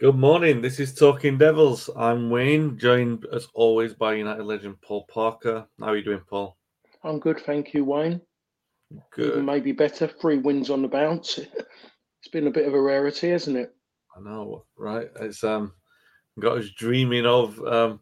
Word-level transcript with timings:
Good 0.00 0.14
morning. 0.14 0.60
This 0.62 0.78
is 0.78 0.94
Talking 0.94 1.38
Devils. 1.38 1.90
I'm 1.96 2.30
Wayne, 2.30 2.78
joined 2.78 3.26
as 3.32 3.48
always 3.52 3.94
by 3.94 4.14
United 4.14 4.44
legend 4.44 4.80
Paul 4.80 5.04
Parker. 5.12 5.66
How 5.80 5.86
are 5.86 5.96
you 5.96 6.04
doing, 6.04 6.22
Paul? 6.30 6.56
I'm 7.02 7.18
good, 7.18 7.40
thank 7.40 7.74
you, 7.74 7.84
Wayne. 7.84 8.20
Good. 9.10 9.32
Even 9.32 9.44
maybe 9.44 9.72
better. 9.72 10.06
Three 10.06 10.38
wins 10.38 10.70
on 10.70 10.82
the 10.82 10.88
bounce. 10.88 11.40
It's 12.20 12.32
been 12.32 12.46
a 12.46 12.52
bit 12.52 12.68
of 12.68 12.74
a 12.74 12.80
rarity, 12.80 13.30
hasn't 13.30 13.56
it? 13.56 13.74
I 14.16 14.20
know, 14.20 14.66
right? 14.76 15.08
It's 15.20 15.42
um 15.42 15.72
got 16.38 16.58
us 16.58 16.70
dreaming 16.70 17.26
of 17.26 17.58
um 17.64 18.00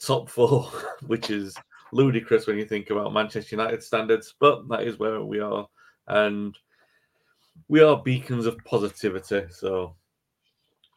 top 0.00 0.28
four, 0.28 0.68
which 1.06 1.30
is 1.30 1.56
ludicrous 1.92 2.48
when 2.48 2.58
you 2.58 2.64
think 2.64 2.90
about 2.90 3.12
Manchester 3.12 3.54
United 3.54 3.82
standards, 3.82 4.34
but 4.40 4.68
that 4.68 4.82
is 4.82 4.98
where 4.98 5.22
we 5.22 5.38
are, 5.38 5.68
and 6.08 6.56
we 7.68 7.80
are 7.80 8.02
beacons 8.02 8.46
of 8.46 8.58
positivity. 8.64 9.46
So 9.50 9.96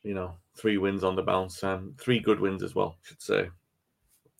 you 0.03 0.13
know, 0.13 0.35
three 0.55 0.77
wins 0.77 1.03
on 1.03 1.15
the 1.15 1.21
bounce 1.21 1.63
and 1.63 1.97
three 1.99 2.19
good 2.19 2.39
wins 2.39 2.63
as 2.63 2.75
well, 2.75 2.97
I 2.97 3.07
should 3.07 3.21
say. 3.21 3.49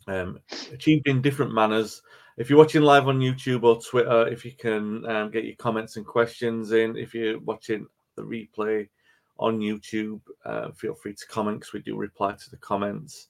Um, 0.08 0.40
achieved 0.72 1.08
in 1.08 1.22
different 1.22 1.54
manners. 1.54 2.02
If 2.38 2.50
you're 2.50 2.60
watching 2.60 2.82
live 2.82 3.08
on 3.08 3.20
YouTube 3.20 3.64
or 3.64 3.82
Twitter, 3.82 4.28
if 4.28 4.46
you 4.46 4.54
can 4.54 5.06
um, 5.06 5.30
get 5.30 5.44
your 5.44 5.56
comments 5.58 5.98
and 5.98 6.06
questions 6.06 6.72
in. 6.72 6.96
If 6.96 7.14
you're 7.14 7.40
watching 7.40 7.86
the 8.16 8.24
replay 8.24 8.88
on 9.38 9.60
YouTube, 9.60 10.22
uh, 10.46 10.72
feel 10.72 10.96
free 10.96 11.14
to 11.14 11.28
comment 11.28 11.60
because 11.60 11.74
we 11.74 11.82
do 11.82 11.96
reply 11.96 12.34
to 12.34 12.50
the 12.50 12.58
comments. 12.58 13.28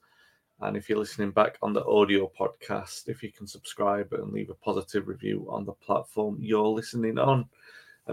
And 0.62 0.76
if 0.76 0.90
you're 0.90 1.00
listening 1.00 1.32
back 1.32 1.58
on 1.62 1.74
the 1.74 1.86
audio 1.86 2.30
podcast, 2.38 3.08
if 3.08 3.24
you 3.24 3.32
can 3.32 3.48
subscribe 3.48 4.12
and 4.14 4.32
leave 4.32 4.50
a 4.50 4.56
positive 4.56 5.08
review 5.08 5.48
on 5.50 5.66
the 5.66 5.74
platform 5.74 6.38
you're 6.40 6.68
listening 6.68 7.18
on. 7.18 7.48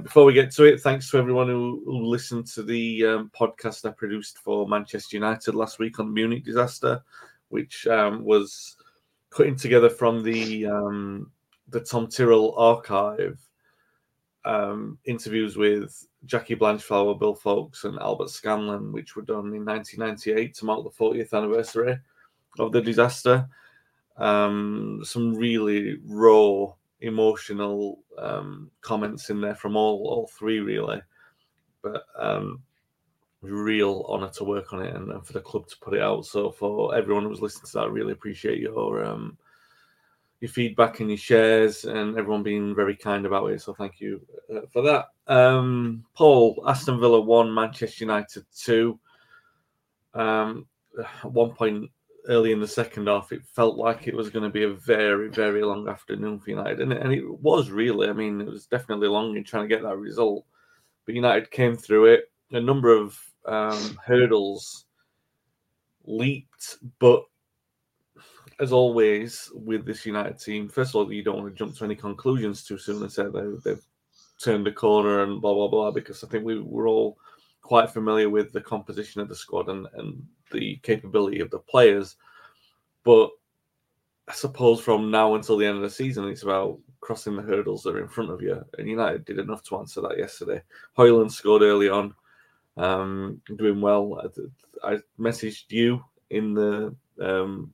Before 0.03 0.27
we 0.27 0.35
get 0.35 0.51
to 0.53 0.65
it, 0.65 0.83
thanks 0.83 1.11
to 1.11 1.17
everyone 1.17 1.49
who, 1.49 1.83
listened 1.87 2.47
to 2.49 2.63
the 2.63 3.07
um, 3.07 3.31
podcast 3.35 3.89
I 3.89 3.93
produced 3.93 4.37
for 4.39 4.69
Manchester 4.69 5.17
United 5.17 5.55
last 5.55 5.79
week 5.79 5.99
on 5.99 6.07
the 6.07 6.13
Munich 6.13 6.45
disaster, 6.45 7.03
which 7.49 7.87
um, 7.87 8.23
was 8.23 8.77
putting 9.31 9.57
together 9.57 9.89
from 9.89 10.23
the 10.23 10.67
um, 10.67 11.31
the 11.69 11.81
Tom 11.81 12.09
Tyrrell 12.09 12.55
archive 12.59 13.41
um, 14.45 14.99
interviews 15.07 15.57
with 15.57 16.07
Jackie 16.27 16.57
Blanchflower, 16.57 17.15
Bill 17.15 17.35
Foulkes, 17.35 17.85
and 17.85 17.99
Albert 17.99 18.31
Scanlon, 18.31 18.93
which 18.93 19.17
were 19.17 19.23
done 19.23 19.55
in 19.55 19.65
1998 19.65 20.55
to 20.57 20.65
mark 20.67 20.85
the 20.85 20.91
40th 20.91 21.33
anniversary 21.33 21.99
of 22.59 22.71
the 22.71 22.83
disaster. 22.83 23.49
Um, 24.19 25.01
some 25.05 25.35
really 25.35 25.99
raw 26.05 26.73
emotional 27.01 28.01
um, 28.19 28.71
comments 28.81 29.31
in 29.31 29.41
there 29.41 29.55
from 29.55 29.77
all 29.77 30.07
all 30.09 30.27
three 30.29 30.61
really, 30.61 31.01
but 31.83 32.05
um, 32.19 32.63
real 33.43 34.07
honour 34.09 34.31
to 34.31 34.45
work 34.45 34.73
on 34.73 34.83
it 34.83 34.95
and, 34.95 35.11
and, 35.11 35.27
for 35.27 35.33
the 35.33 35.41
club 35.41 35.69
to 35.69 35.77
put 35.81 35.95
it 35.95 36.03
out. 36.03 36.25
So 36.27 36.51
for 36.51 36.95
everyone 36.95 37.25
who's 37.25 37.41
listening 37.41 37.67
to 37.67 37.73
that, 37.75 37.85
I 37.85 37.87
really 37.87 38.13
appreciate 38.13 38.61
your 38.61 39.05
um, 39.05 39.37
your 40.41 40.51
feedback 40.51 41.01
and 41.01 41.09
your 41.09 41.19
shares 41.19 41.85
and 41.85 42.19
everyone 42.19 42.43
being 42.43 42.75
very 42.75 42.97
kind 42.97 43.25
about 43.25 43.51
it. 43.51 43.61
So 43.63 43.73
thank 43.73 44.01
you 44.01 44.21
uh, 44.55 44.61
for 44.73 44.83
that. 44.83 45.07
Um, 45.33 46.05
Paul, 46.15 46.63
Aston 46.67 47.01
Villa 47.01 47.21
one, 47.21 47.53
Manchester 47.53 48.05
United 48.05 48.45
two. 48.55 48.99
Um, 50.15 50.67
one 51.23 51.51
point 51.51 51.91
early 52.29 52.53
in 52.53 52.61
the 52.61 52.69
second 52.69 53.07
half, 53.07 53.33
it 53.33 53.43
felt 53.45 53.77
like 53.77 54.07
it 54.07 54.15
was 54.15 54.31
going 54.31 54.43
to 54.43 54.51
be 54.51 54.65
a 54.65 54.73
very, 54.73 55.29
very 55.29 55.63
long 55.63 55.89
afternoon 55.89 56.39
for 56.39 56.51
United, 56.51 56.81
and 56.81 56.93
it, 56.93 57.03
and 57.03 57.13
it 57.13 57.25
was 57.41 57.71
really. 57.71 58.09
I 58.09 58.13
mean, 58.13 58.41
it 58.41 58.47
was 58.47 58.67
definitely 58.67 59.09
long 59.09 59.37
in 59.37 59.45
trying 59.45 59.69
to 59.69 59.75
get 59.75 59.83
that 59.83 59.97
result, 59.97 60.45
but 61.05 61.15
United 61.15 61.51
came 61.51 61.77
through 61.77 62.07
it. 62.07 62.31
A 62.53 62.61
number 62.61 62.95
of 62.95 63.19
um, 63.47 63.99
hurdles 64.05 64.87
leaped, 66.05 66.79
but 66.99 67.23
as 68.61 68.73
always 68.73 69.51
with 69.55 69.85
this 69.85 70.07
United 70.07 70.39
team, 70.39 70.69
first 70.69 70.91
of 70.91 70.97
all, 70.97 71.13
you 71.13 71.23
don't 71.23 71.43
want 71.43 71.53
to 71.53 71.59
jump 71.59 71.77
to 71.77 71.85
any 71.85 71.97
conclusions 71.97 72.65
too 72.65 72.79
soon 72.79 73.03
and 73.03 73.13
say 73.13 73.25
they, 73.25 73.43
they've 73.65 73.85
turned 74.43 74.67
the 74.67 74.73
corner 74.73 75.23
and 75.23 75.41
blah 75.41 75.55
blah 75.55 75.69
blah, 75.69 75.91
because 75.91 76.23
I 76.25 76.29
think 76.29 76.45
we 76.45 76.61
were 76.61 76.89
all 76.89 77.19
quite 77.63 77.91
familiar 77.91 78.31
with 78.31 78.53
the 78.53 78.61
composition 78.61 79.21
of 79.21 79.29
the 79.29 79.35
squad 79.35 79.69
and, 79.69 79.87
and 79.95 80.23
the 80.53 80.77
capability 80.83 81.41
of 81.41 81.51
the 81.51 81.59
players. 81.59 82.17
But 83.05 83.31
I 84.29 84.33
suppose 84.33 84.81
from 84.81 85.11
now 85.11 85.35
until 85.35 85.57
the 85.57 85.67
end 85.67 85.77
of 85.77 85.83
the 85.83 85.91
season, 85.91 86.29
it's 86.29 86.43
about 86.43 86.79
crossing 87.01 87.37
the 87.37 87.43
hurdles 87.43 87.83
that 87.83 87.95
are 87.95 88.01
in 88.01 88.09
front 88.09 88.31
of 88.31 88.43
you. 88.43 88.65
And 88.79 88.89
United 88.89 89.25
did 89.25 89.39
enough 89.39 89.63
to 89.65 89.79
answer 89.79 90.01
that 90.01 90.19
yesterday. 90.19 90.63
Højlund 90.99 91.31
scored 91.31 91.63
early 91.63 91.89
on, 91.89 92.15
um, 92.77 93.41
doing 93.57 93.81
well. 93.81 94.21
I, 94.83 94.95
I, 94.95 94.99
messaged 95.19 95.71
you 95.71 96.05
in 96.31 96.55
the 96.55 96.95
um, 97.21 97.73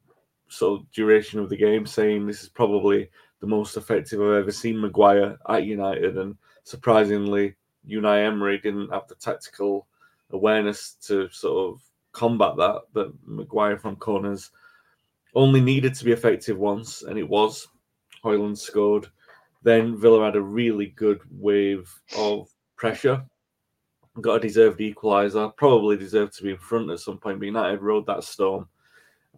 sort 0.48 0.80
of 0.80 0.90
duration 0.92 1.40
of 1.40 1.48
the 1.48 1.56
game 1.56 1.86
saying 1.86 2.26
this 2.26 2.42
is 2.42 2.48
probably 2.50 3.10
the 3.40 3.46
most 3.46 3.76
effective 3.76 4.20
I've 4.20 4.42
ever 4.42 4.52
seen 4.52 4.80
Maguire 4.80 5.38
at 5.48 5.64
United. 5.64 6.18
And 6.18 6.36
surprisingly, 6.64 7.54
Unai 7.88 8.26
Emery 8.26 8.58
didn't 8.58 8.92
have 8.92 9.08
the 9.08 9.14
tactical 9.14 9.86
awareness 10.30 10.96
to 11.06 11.28
sort 11.30 11.74
of 11.74 11.82
combat 12.12 12.56
that. 12.56 12.82
But 12.92 13.12
Maguire 13.26 13.78
from 13.78 13.96
corners 13.96 14.50
only 15.34 15.60
needed 15.60 15.94
to 15.94 16.04
be 16.04 16.12
effective 16.12 16.58
once, 16.58 17.02
and 17.02 17.18
it 17.18 17.28
was. 17.28 17.68
Højlund 18.24 18.58
scored. 18.58 19.08
Then 19.62 19.96
Villa 19.96 20.24
had 20.24 20.36
a 20.36 20.42
really 20.42 20.86
good 20.86 21.20
wave 21.30 21.92
of 22.16 22.48
pressure. 22.76 23.24
Got 24.20 24.36
a 24.36 24.40
deserved 24.40 24.80
equaliser. 24.80 25.56
Probably 25.56 25.96
deserved 25.96 26.34
to 26.36 26.42
be 26.42 26.50
in 26.50 26.58
front 26.58 26.90
at 26.90 27.00
some 27.00 27.18
point, 27.18 27.38
but 27.38 27.46
United 27.46 27.80
rode 27.80 28.06
that 28.06 28.24
storm. 28.24 28.68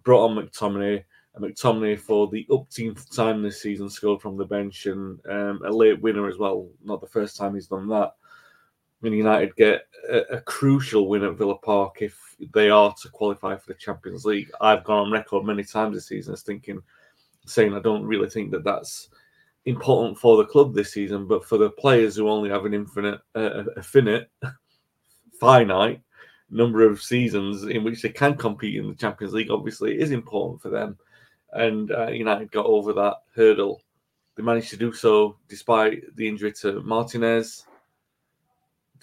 Brought 0.03 0.31
on 0.31 0.37
McTominay. 0.37 1.05
And 1.35 1.45
McTominay, 1.45 1.99
for 1.99 2.29
the 2.29 2.47
upteenth 2.51 3.15
time 3.15 3.43
this 3.43 3.61
season, 3.61 3.89
scored 3.89 4.21
from 4.21 4.37
the 4.37 4.45
bench 4.45 4.87
and 4.87 5.21
um, 5.31 5.61
a 5.65 5.71
late 5.71 6.01
winner 6.01 6.29
as 6.29 6.39
well. 6.39 6.69
Not 6.83 7.01
the 7.01 7.07
first 7.07 7.37
time 7.37 7.55
he's 7.55 7.67
done 7.67 7.89
that. 7.89 8.13
And 9.03 9.15
United 9.15 9.55
get 9.57 9.87
a, 10.09 10.37
a, 10.37 10.41
crucial 10.41 11.09
win 11.09 11.25
at 11.25 11.37
Villa 11.37 11.59
Park 11.59 12.01
if 12.01 12.19
they 12.55 12.71
are 12.71 12.95
to 13.03 13.09
qualify 13.11 13.57
for 13.57 13.67
the 13.69 13.79
Champions 13.79 14.25
League. 14.25 14.51
I've 14.61 14.85
gone 14.85 15.07
on 15.07 15.13
record 15.13 15.45
many 15.45 15.63
times 15.63 15.95
this 15.95 16.07
season 16.07 16.33
as 16.33 16.43
thinking, 16.43 16.81
saying 17.45 17.75
I 17.75 17.81
don't 17.81 18.07
really 18.07 18.31
think 18.31 18.51
that 18.53 18.65
that's 18.65 19.11
important 19.67 20.19
for 20.19 20.37
the 20.37 20.47
club 20.47 20.75
this 20.75 20.93
season, 20.93 21.27
but 21.27 21.45
for 21.45 21.59
the 21.59 21.71
players 21.71 22.17
who 22.17 22.29
only 22.29 22.51
have 22.51 22.65
an 22.65 22.75
infinite, 22.75 23.21
uh, 23.35 23.65
a 23.77 23.83
finite, 23.83 24.27
finite 25.41 26.01
number 26.51 26.87
of 26.87 27.03
seasons 27.03 27.65
in 27.65 27.85
which 27.85 28.03
they 28.03 28.09
can 28.09 28.37
compete 28.37 28.77
in 28.77 28.89
the 28.89 28.95
Champions 28.95 29.35
League, 29.35 29.51
obviously 29.51 29.93
it 29.93 30.01
is 30.01 30.11
important 30.11 30.61
for 30.61 30.71
them. 30.71 30.97
and 31.53 31.93
uh, 31.93 32.09
United 32.09 32.51
got 32.51 32.67
over 32.67 32.93
that 32.93 33.17
hurdle. 33.35 33.81
They 34.37 34.43
managed 34.43 34.71
to 34.71 34.77
do 34.77 34.93
so 34.93 35.37
despite 35.49 36.03
the 36.17 36.27
injury 36.27 36.53
to 36.61 36.83
Martinez, 36.83 37.67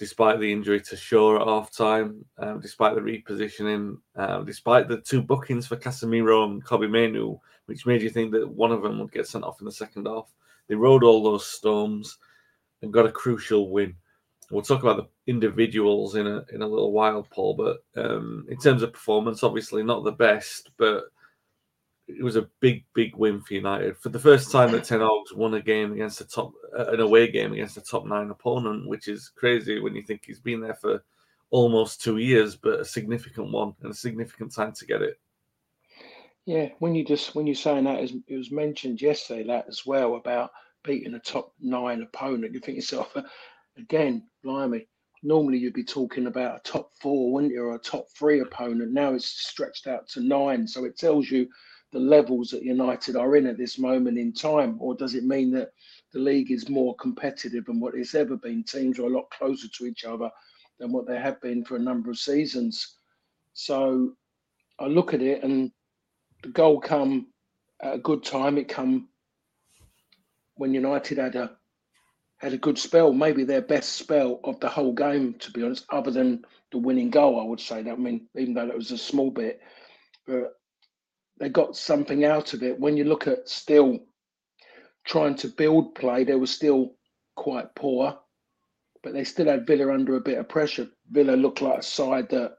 despite 0.02 0.40
the 0.40 0.52
injury 0.52 0.82
to 0.82 0.98
Shaw 0.98 1.40
at 1.40 1.48
half 1.48 1.72
time, 1.72 2.26
um, 2.40 2.60
despite 2.60 2.96
the 2.96 3.02
repositioning, 3.02 3.98
um, 4.16 4.46
despite 4.46 4.88
the 4.88 5.00
two 5.00 5.22
bookings 5.22 5.68
for 5.68 5.76
Casemiro 5.76 6.44
and 6.44 6.66
Kobbie 6.66 6.88
Mainoo, 6.88 7.38
which 7.68 7.86
made 7.86 8.02
you 8.02 8.10
think 8.10 8.32
that 8.32 8.50
one 8.50 8.72
of 8.72 8.82
them 8.82 8.98
would 8.98 9.12
get 9.12 9.28
sent 9.28 9.44
off 9.44 9.62
in 9.62 9.66
the 9.66 9.72
second 9.72 10.08
half. 10.08 10.26
They 10.68 10.74
rode 10.74 11.04
all 11.04 11.22
those 11.22 11.46
storms 11.46 12.18
and 12.82 12.92
got 12.92 13.06
a 13.06 13.12
crucial 13.12 13.70
win. 13.70 13.94
We'll 14.50 14.64
talk 14.64 14.82
about 14.82 14.98
the 14.98 15.32
individuals 15.32 16.16
in 16.16 16.26
a 16.26 16.44
in 16.52 16.64
a 16.64 16.68
little 16.68 16.92
while, 16.92 17.22
Paul. 17.30 17.54
But 17.54 17.84
um, 17.96 18.48
in 18.50 18.58
terms 18.58 18.82
of 18.82 18.94
performance, 18.94 19.44
obviously 19.44 19.84
not 19.84 20.04
the 20.04 20.14
best, 20.14 20.72
but 20.78 21.04
it 22.08 22.24
was 22.24 22.36
a 22.36 22.50
big, 22.60 22.84
big 22.94 23.16
win 23.16 23.42
for 23.42 23.54
United 23.54 23.98
for 23.98 24.10
the 24.10 24.20
first 24.20 24.52
time 24.52 24.72
that 24.72 24.84
Ten 24.84 25.00
Hag's 25.00 25.34
won 25.34 25.54
a 25.54 25.62
game 25.62 25.94
against 25.94 26.22
a 26.22 26.26
top, 26.26 26.54
uh, 26.78 26.86
an 26.88 27.00
away 27.00 27.32
game 27.32 27.54
against 27.54 27.78
a 27.78 27.82
top 27.82 28.06
nine 28.06 28.30
opponent, 28.30 28.88
which 28.88 29.08
is 29.08 29.30
crazy 29.30 29.80
when 29.80 29.96
you 29.96 30.04
think 30.04 30.24
he's 30.26 30.40
been 30.40 30.62
there 30.62 30.76
for 30.76 31.04
almost 31.52 32.02
two 32.02 32.18
years, 32.18 32.56
but 32.56 32.80
a 32.80 32.86
significant 32.86 33.52
one 33.52 33.74
and 33.82 33.92
a 33.92 33.96
significant 33.96 34.54
time 34.54 34.74
to 34.74 34.86
get 34.86 35.02
it. 35.02 35.20
Yeah, 36.46 36.70
when 36.80 36.96
you 36.96 37.06
just 37.06 37.36
when 37.36 37.46
you're 37.46 37.56
saying 37.56 37.84
that, 37.84 38.00
it 38.28 38.36
was 38.36 38.52
mentioned 38.52 39.02
yesterday 39.02 39.44
that 39.48 39.68
as 39.68 39.86
well 39.86 40.16
about 40.16 40.52
beating 40.84 41.14
a 41.14 41.20
top 41.20 41.54
nine 41.60 42.02
opponent. 42.02 42.54
You 42.54 42.60
think 42.60 42.78
yourself, 42.78 43.16
uh, 43.16 43.22
again, 43.78 44.24
blimey. 44.44 44.88
Normally 45.24 45.60
you'd 45.60 45.74
be 45.74 45.84
talking 45.84 46.26
about 46.26 46.58
a 46.58 46.64
top 46.64 46.92
four, 47.00 47.32
wouldn't 47.32 47.54
you, 47.54 47.64
or 47.64 47.76
a 47.76 47.80
top 47.80 48.08
three 48.10 48.40
opponent. 48.40 48.92
Now 48.92 49.14
it's 49.14 49.28
stretched 49.28 49.86
out 49.86 50.08
to 50.10 50.20
nine, 50.20 50.68
so 50.68 50.86
it 50.86 50.98
tells 50.98 51.30
you 51.30 51.48
the 51.92 52.00
levels 52.00 52.50
that 52.52 52.64
United 52.64 53.16
are 53.16 53.36
in 53.36 53.46
at 53.46 53.58
this 53.58 53.78
moment 53.78 54.18
in 54.18 54.32
time, 54.34 54.78
or 54.80 54.96
does 54.96 55.14
it 55.14 55.26
mean 55.26 55.52
that 55.52 55.72
the 56.14 56.20
league 56.20 56.52
is 56.52 56.70
more 56.70 56.96
competitive 56.96 57.66
than 57.66 57.80
what 57.80 57.96
it's 57.96 58.16
ever 58.16 58.38
been? 58.38 58.64
Teams 58.64 58.98
are 59.00 59.06
a 59.06 59.10
lot 59.10 59.30
closer 59.30 59.68
to 59.68 59.86
each 59.86 60.06
other 60.06 60.30
than 60.80 60.92
what 60.92 61.08
they 61.08 61.20
have 61.20 61.42
been 61.42 61.64
for 61.64 61.76
a 61.76 61.80
number 61.80 62.10
of 62.10 62.18
seasons. 62.18 62.96
So 63.54 64.14
I 64.80 64.86
look 64.86 65.14
at 65.14 65.22
it, 65.22 65.44
and 65.44 65.72
the 66.44 66.50
goal 66.50 66.80
come 66.80 67.28
at 67.82 67.96
a 67.96 68.00
good 68.00 68.24
time. 68.24 68.58
It 68.58 68.70
come 68.70 69.10
when 70.56 70.74
United 70.74 71.18
had 71.18 71.36
a 71.36 71.58
had 72.38 72.54
a 72.54 72.58
good 72.58 72.80
spell, 72.80 73.14
maybe 73.14 73.44
their 73.44 73.62
best 73.62 73.94
spell 73.94 74.40
of 74.44 74.60
the 74.60 74.70
whole 74.70 74.94
game, 74.94 75.36
to 75.36 75.52
be 75.52 75.64
honest, 75.64 75.86
other 75.92 76.10
than 76.10 76.44
the 76.72 76.78
winning 76.78 77.12
goal. 77.12 77.40
I 77.40 77.44
would 77.44 77.60
say 77.60 77.84
that. 77.84 77.94
I 77.94 77.96
mean, 77.96 78.28
even 78.36 78.56
though 78.56 78.68
it 78.68 78.76
was 78.76 78.92
a 78.92 78.98
small 78.98 79.30
bit, 79.30 79.62
but 80.26 80.54
they 81.42 81.50
got 81.50 81.76
something 81.76 82.24
out 82.24 82.54
of 82.54 82.62
it. 82.62 82.80
When 82.80 82.96
you 82.96 83.04
look 83.04 83.26
at 83.26 83.50
still 83.50 83.98
trying 85.06 85.34
to 85.38 85.48
build 85.48 85.96
play, 85.96 86.24
they 86.24 86.36
were 86.36 86.46
still 86.46 86.94
quite 87.36 87.74
poor, 87.74 88.16
but 89.02 89.14
they 89.14 89.24
still 89.24 89.48
had 89.48 89.66
Villa 89.66 89.92
under 89.92 90.18
a 90.18 90.22
bit 90.22 90.38
of 90.38 90.48
pressure. 90.48 90.88
Villa 91.10 91.32
looked 91.32 91.64
like 91.64 91.80
a 91.80 91.84
side 91.84 92.30
that 92.30 92.58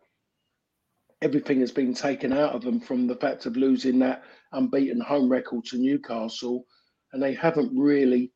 everything 1.22 1.60
has 1.60 1.70
been 1.70 1.94
taken 1.94 2.32
out 2.32 2.56
of 2.56 2.62
them 2.62 2.80
from 2.80 3.06
the 3.06 3.14
fact 3.14 3.46
of 3.46 3.56
losing 3.56 4.00
that 4.00 4.24
unbeaten 4.50 5.00
home 5.00 5.30
record 5.30 5.64
to 5.66 5.78
Newcastle, 5.78 6.66
and 7.12 7.22
they 7.22 7.34
haven't 7.34 7.70
really 7.78 8.32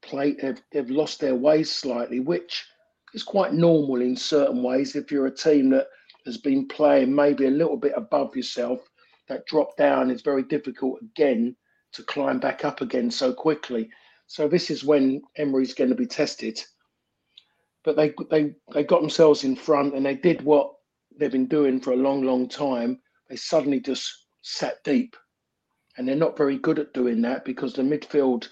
played. 0.00 0.40
They've, 0.40 0.62
they've 0.72 0.90
lost 0.90 1.20
their 1.20 1.34
ways 1.34 1.70
slightly, 1.70 2.18
which 2.20 2.64
is 3.12 3.22
quite 3.22 3.52
normal 3.52 4.00
in 4.00 4.16
certain 4.16 4.62
ways. 4.62 4.96
If 4.96 5.12
you're 5.12 5.26
a 5.26 5.36
team 5.36 5.68
that 5.68 5.88
has 6.24 6.38
been 6.38 6.66
playing 6.66 7.14
maybe 7.14 7.44
a 7.44 7.50
little 7.50 7.76
bit 7.76 7.92
above 7.94 8.34
yourself 8.34 8.88
that 9.28 9.46
drop 9.46 9.76
down 9.76 10.10
is 10.10 10.22
very 10.22 10.42
difficult 10.42 11.00
again 11.02 11.56
to 11.92 12.02
climb 12.02 12.38
back 12.38 12.64
up 12.64 12.80
again 12.80 13.10
so 13.10 13.32
quickly. 13.32 13.90
So 14.26 14.48
this 14.48 14.70
is 14.70 14.84
when 14.84 15.22
Emery's 15.36 15.74
going 15.74 15.90
to 15.90 15.96
be 15.96 16.06
tested. 16.06 16.62
But 17.84 17.96
they 17.96 18.14
they 18.30 18.54
they 18.72 18.84
got 18.84 19.00
themselves 19.00 19.44
in 19.44 19.56
front 19.56 19.94
and 19.94 20.06
they 20.06 20.14
did 20.14 20.42
what 20.42 20.72
they've 21.18 21.30
been 21.30 21.46
doing 21.46 21.80
for 21.80 21.92
a 21.92 21.96
long, 21.96 22.22
long 22.22 22.48
time. 22.48 23.00
They 23.28 23.36
suddenly 23.36 23.80
just 23.80 24.26
sat 24.42 24.82
deep, 24.84 25.16
and 25.96 26.06
they're 26.06 26.16
not 26.16 26.36
very 26.36 26.58
good 26.58 26.78
at 26.78 26.94
doing 26.94 27.20
that 27.22 27.44
because 27.44 27.74
the 27.74 27.82
midfield 27.82 28.48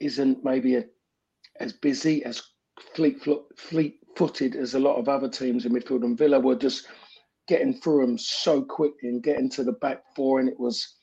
isn't 0.00 0.44
maybe 0.44 0.76
a, 0.76 0.84
as 1.60 1.72
busy 1.72 2.24
as 2.24 2.42
fleet 2.94 3.22
fleet 3.56 3.98
footed 4.16 4.56
as 4.56 4.74
a 4.74 4.80
lot 4.80 4.96
of 4.96 5.08
other 5.08 5.28
teams 5.28 5.64
in 5.64 5.72
midfield. 5.72 6.04
And 6.04 6.16
Villa 6.16 6.38
were 6.38 6.56
just 6.56 6.86
getting 7.48 7.74
through 7.74 8.06
them 8.06 8.18
so 8.18 8.62
quickly 8.62 9.08
and 9.08 9.22
getting 9.22 9.48
to 9.50 9.64
the 9.64 9.72
back 9.72 10.02
four, 10.14 10.40
and 10.40 10.48
it 10.48 10.58
was 10.58 10.96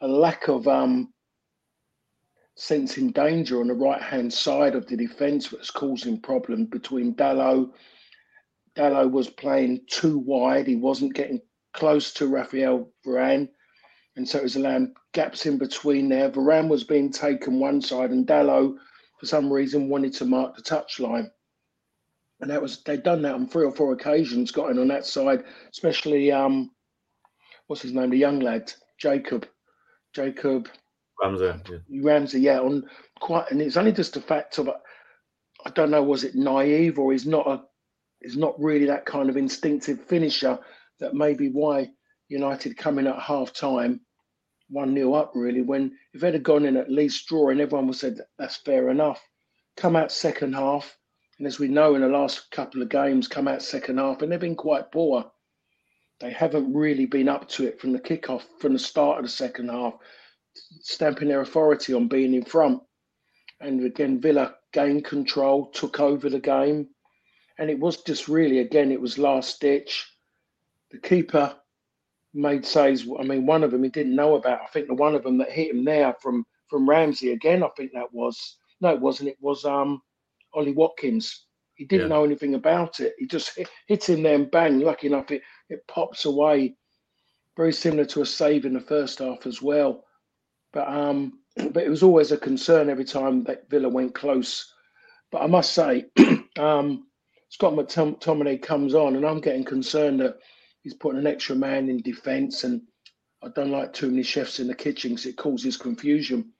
a 0.00 0.08
lack 0.08 0.48
of 0.48 0.68
um, 0.68 1.12
sensing 2.56 3.10
danger 3.10 3.60
on 3.60 3.68
the 3.68 3.74
right 3.74 4.02
hand 4.02 4.32
side 4.32 4.74
of 4.74 4.86
the 4.86 4.96
defence 4.96 5.48
that 5.48 5.60
was 5.60 5.70
causing 5.70 6.20
problems 6.20 6.68
between 6.68 7.14
Dalot. 7.14 7.70
Dalot 8.74 9.10
was 9.10 9.30
playing 9.30 9.80
too 9.88 10.18
wide; 10.18 10.66
he 10.66 10.76
wasn't 10.76 11.14
getting 11.14 11.40
close 11.72 12.12
to 12.14 12.26
Rafael 12.26 12.90
Varane, 13.06 13.48
and 14.16 14.28
so 14.28 14.38
it 14.38 14.44
was 14.44 14.56
allowing 14.56 14.94
gaps 15.12 15.46
in 15.46 15.58
between 15.58 16.08
there. 16.08 16.30
Varane 16.30 16.68
was 16.68 16.84
being 16.84 17.10
taken 17.10 17.58
one 17.58 17.80
side, 17.80 18.10
and 18.10 18.26
Dalot, 18.26 18.76
for 19.18 19.26
some 19.26 19.50
reason, 19.52 19.88
wanted 19.88 20.12
to 20.14 20.24
mark 20.26 20.56
the 20.56 20.62
touchline 20.62 21.30
and 22.40 22.50
that 22.50 22.60
was 22.60 22.82
they'd 22.82 23.02
done 23.02 23.22
that 23.22 23.34
on 23.34 23.46
three 23.46 23.64
or 23.64 23.72
four 23.72 23.92
occasions, 23.92 24.50
got 24.50 24.70
in 24.70 24.78
on 24.78 24.88
that 24.88 25.06
side, 25.06 25.44
especially 25.70 26.30
um, 26.30 26.70
what's 27.66 27.82
his 27.82 27.92
name, 27.92 28.10
the 28.10 28.16
young 28.16 28.40
lad, 28.40 28.72
Jacob, 28.98 29.46
Jacob 30.14 30.68
Ramsey, 31.22 31.44
yeah. 31.44 32.00
Ramsey, 32.02 32.40
yeah, 32.40 32.60
on 32.60 32.84
quite, 33.20 33.50
and 33.50 33.62
it's 33.62 33.76
only 33.76 33.92
just 33.92 34.16
a 34.16 34.20
fact 34.20 34.58
of, 34.58 34.68
I 34.68 35.70
don't 35.70 35.90
know, 35.90 36.02
was 36.02 36.24
it 36.24 36.34
naive 36.34 36.98
or 36.98 37.12
he's 37.12 37.26
not 37.26 37.46
a, 37.46 37.62
is 38.20 38.36
not 38.36 38.60
really 38.60 38.86
that 38.86 39.06
kind 39.06 39.30
of 39.30 39.36
instinctive 39.36 40.00
finisher 40.04 40.58
that 41.00 41.14
may 41.14 41.34
be 41.34 41.48
why 41.48 41.88
United 42.28 42.76
coming 42.76 43.06
at 43.06 43.18
half 43.18 43.52
time, 43.52 44.00
one 44.68 44.92
nil 44.92 45.14
up 45.14 45.32
really. 45.34 45.62
When 45.62 45.96
if 46.12 46.20
they'd 46.20 46.34
have 46.34 46.42
gone 46.42 46.64
in 46.66 46.76
at 46.76 46.90
least 46.90 47.28
drawing, 47.28 47.60
everyone 47.60 47.86
would 47.86 47.94
have 47.94 48.00
said 48.00 48.20
that's 48.38 48.56
fair 48.56 48.90
enough. 48.90 49.22
Come 49.76 49.96
out 49.96 50.10
second 50.10 50.54
half 50.54 50.96
and 51.38 51.46
as 51.46 51.58
we 51.58 51.68
know 51.68 51.94
in 51.94 52.00
the 52.00 52.08
last 52.08 52.50
couple 52.50 52.82
of 52.82 52.88
games, 52.88 53.28
come 53.28 53.48
out 53.48 53.62
second 53.62 53.98
half, 53.98 54.22
and 54.22 54.32
they've 54.32 54.40
been 54.40 54.56
quite 54.56 54.90
poor. 54.90 55.30
They 56.20 56.30
haven't 56.30 56.72
really 56.72 57.04
been 57.04 57.28
up 57.28 57.48
to 57.50 57.66
it 57.66 57.78
from 57.80 57.92
the 57.92 58.00
kickoff, 58.00 58.42
from 58.58 58.72
the 58.72 58.78
start 58.78 59.18
of 59.18 59.24
the 59.24 59.30
second 59.30 59.68
half, 59.68 59.94
stamping 60.80 61.28
their 61.28 61.42
authority 61.42 61.92
on 61.92 62.08
being 62.08 62.32
in 62.32 62.44
front. 62.44 62.82
And 63.60 63.84
again, 63.84 64.20
Villa 64.20 64.54
gained 64.72 65.04
control, 65.04 65.70
took 65.70 66.00
over 66.00 66.30
the 66.30 66.40
game. 66.40 66.88
And 67.58 67.70
it 67.70 67.78
was 67.78 68.02
just 68.02 68.28
really, 68.28 68.60
again, 68.60 68.90
it 68.90 69.00
was 69.00 69.18
last 69.18 69.60
ditch. 69.60 70.10
The 70.90 70.98
keeper 70.98 71.54
made 72.32 72.64
saves. 72.64 73.06
I 73.18 73.24
mean, 73.24 73.46
one 73.46 73.64
of 73.64 73.70
them 73.70 73.82
he 73.82 73.90
didn't 73.90 74.14
know 74.14 74.36
about. 74.36 74.60
I 74.62 74.66
think 74.66 74.88
the 74.88 74.94
one 74.94 75.14
of 75.14 75.22
them 75.22 75.38
that 75.38 75.50
hit 75.50 75.70
him 75.70 75.84
there 75.84 76.14
from 76.20 76.44
from 76.68 76.88
Ramsey 76.88 77.32
again. 77.32 77.62
I 77.62 77.68
think 77.76 77.92
that 77.92 78.12
was 78.12 78.58
no, 78.80 78.90
it 78.90 79.00
wasn't. 79.00 79.30
It 79.30 79.38
was 79.40 79.64
um 79.64 80.02
Ollie 80.56 80.72
Watkins. 80.72 81.46
He 81.74 81.84
didn't 81.84 82.08
yeah. 82.08 82.16
know 82.16 82.24
anything 82.24 82.54
about 82.54 83.00
it. 83.00 83.14
He 83.18 83.26
just 83.26 83.54
hit, 83.56 83.68
hit 83.86 84.08
him 84.08 84.22
there 84.22 84.34
and 84.34 84.50
bang. 84.50 84.80
Lucky 84.80 85.08
enough, 85.08 85.30
it, 85.30 85.42
it 85.68 85.86
pops 85.86 86.24
away. 86.24 86.74
Very 87.56 87.72
similar 87.72 88.04
to 88.06 88.22
a 88.22 88.26
save 88.26 88.64
in 88.64 88.74
the 88.74 88.80
first 88.80 89.18
half 89.18 89.46
as 89.46 89.60
well. 89.60 90.04
But 90.72 90.88
um, 90.88 91.40
but 91.72 91.84
it 91.84 91.90
was 91.90 92.02
always 92.02 92.32
a 92.32 92.38
concern 92.38 92.88
every 92.88 93.04
time 93.04 93.44
that 93.44 93.68
Villa 93.70 93.88
went 93.88 94.14
close. 94.14 94.72
But 95.30 95.42
I 95.42 95.46
must 95.46 95.72
say, 95.72 96.06
um, 96.58 97.06
Scott 97.48 97.74
McTominay 97.74 98.62
comes 98.62 98.94
on, 98.94 99.16
and 99.16 99.26
I'm 99.26 99.40
getting 99.40 99.64
concerned 99.64 100.20
that 100.20 100.38
he's 100.82 100.94
putting 100.94 101.18
an 101.18 101.26
extra 101.26 101.56
man 101.56 101.88
in 101.88 102.02
defence, 102.02 102.64
and 102.64 102.82
I 103.42 103.48
don't 103.54 103.70
like 103.70 103.92
too 103.92 104.10
many 104.10 104.22
chefs 104.22 104.60
in 104.60 104.66
the 104.66 104.74
kitchen 104.74 105.12
because 105.12 105.26
it 105.26 105.36
causes 105.36 105.76
confusion. 105.76 106.52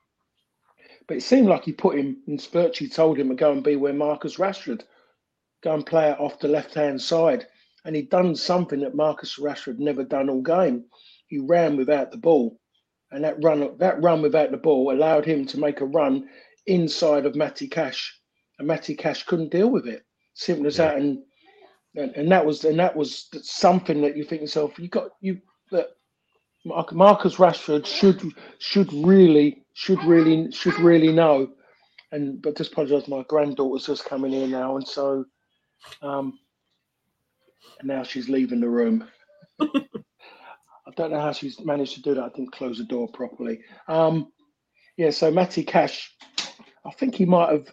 But 1.08 1.18
it 1.18 1.22
seemed 1.22 1.48
like 1.48 1.64
he 1.64 1.72
put 1.72 1.98
him, 1.98 2.22
and 2.26 2.38
Spurchy 2.38 2.92
told 2.92 3.18
him 3.18 3.28
to 3.28 3.34
go 3.34 3.52
and 3.52 3.62
be 3.62 3.76
where 3.76 3.92
Marcus 3.92 4.36
Rashford, 4.36 4.82
go 5.62 5.74
and 5.74 5.86
play 5.86 6.10
it 6.10 6.18
off 6.18 6.40
the 6.40 6.48
left 6.48 6.74
hand 6.74 7.00
side. 7.00 7.46
And 7.84 7.94
he'd 7.94 8.10
done 8.10 8.34
something 8.34 8.80
that 8.80 8.96
Marcus 8.96 9.38
Rashford 9.38 9.78
never 9.78 10.02
done 10.02 10.28
all 10.28 10.42
game. 10.42 10.84
He 11.28 11.38
ran 11.38 11.76
without 11.76 12.10
the 12.10 12.16
ball. 12.16 12.58
And 13.12 13.22
that 13.22 13.42
run 13.42 13.76
that 13.78 14.02
run 14.02 14.20
without 14.20 14.50
the 14.50 14.56
ball 14.56 14.92
allowed 14.92 15.24
him 15.24 15.46
to 15.46 15.60
make 15.60 15.80
a 15.80 15.86
run 15.86 16.28
inside 16.66 17.24
of 17.24 17.36
Matty 17.36 17.68
Cash. 17.68 18.20
And 18.58 18.66
Matty 18.66 18.96
Cash 18.96 19.22
couldn't 19.24 19.52
deal 19.52 19.70
with 19.70 19.86
it. 19.86 20.04
Simple 20.34 20.66
as 20.66 20.78
yeah. 20.78 20.86
that. 20.88 20.96
And, 20.98 21.22
and 21.94 22.16
and 22.16 22.32
that 22.32 22.44
was 22.44 22.64
and 22.64 22.78
that 22.80 22.96
was 22.96 23.28
something 23.42 24.02
that 24.02 24.16
you 24.16 24.24
think 24.24 24.40
yourself, 24.40 24.76
you 24.78 24.88
got 24.88 25.10
you 25.20 25.40
that 25.70 25.90
Marcus 26.64 27.36
Rashford 27.36 27.86
should 27.86 28.20
should 28.58 28.92
really 28.92 29.65
should 29.76 30.02
really 30.04 30.50
should 30.52 30.78
really 30.78 31.12
know. 31.12 31.50
And 32.10 32.40
but 32.40 32.56
just 32.56 32.72
apologise, 32.72 33.08
my 33.08 33.24
granddaughter's 33.28 33.86
just 33.86 34.06
coming 34.06 34.32
in 34.32 34.50
now, 34.50 34.76
and 34.76 34.88
so 34.88 35.26
um, 36.00 36.38
and 37.78 37.88
now 37.88 38.02
she's 38.02 38.30
leaving 38.30 38.60
the 38.60 38.68
room. 38.68 39.06
I 39.60 40.92
don't 40.96 41.10
know 41.10 41.20
how 41.20 41.32
she's 41.32 41.60
managed 41.60 41.94
to 41.96 42.02
do 42.02 42.14
that. 42.14 42.24
I 42.24 42.28
didn't 42.30 42.52
close 42.52 42.78
the 42.78 42.84
door 42.84 43.06
properly. 43.08 43.60
Um, 43.86 44.32
yeah, 44.96 45.10
so 45.10 45.30
Matty 45.30 45.62
Cash, 45.62 46.10
I 46.86 46.90
think 46.92 47.14
he 47.14 47.26
might 47.26 47.50
have 47.50 47.66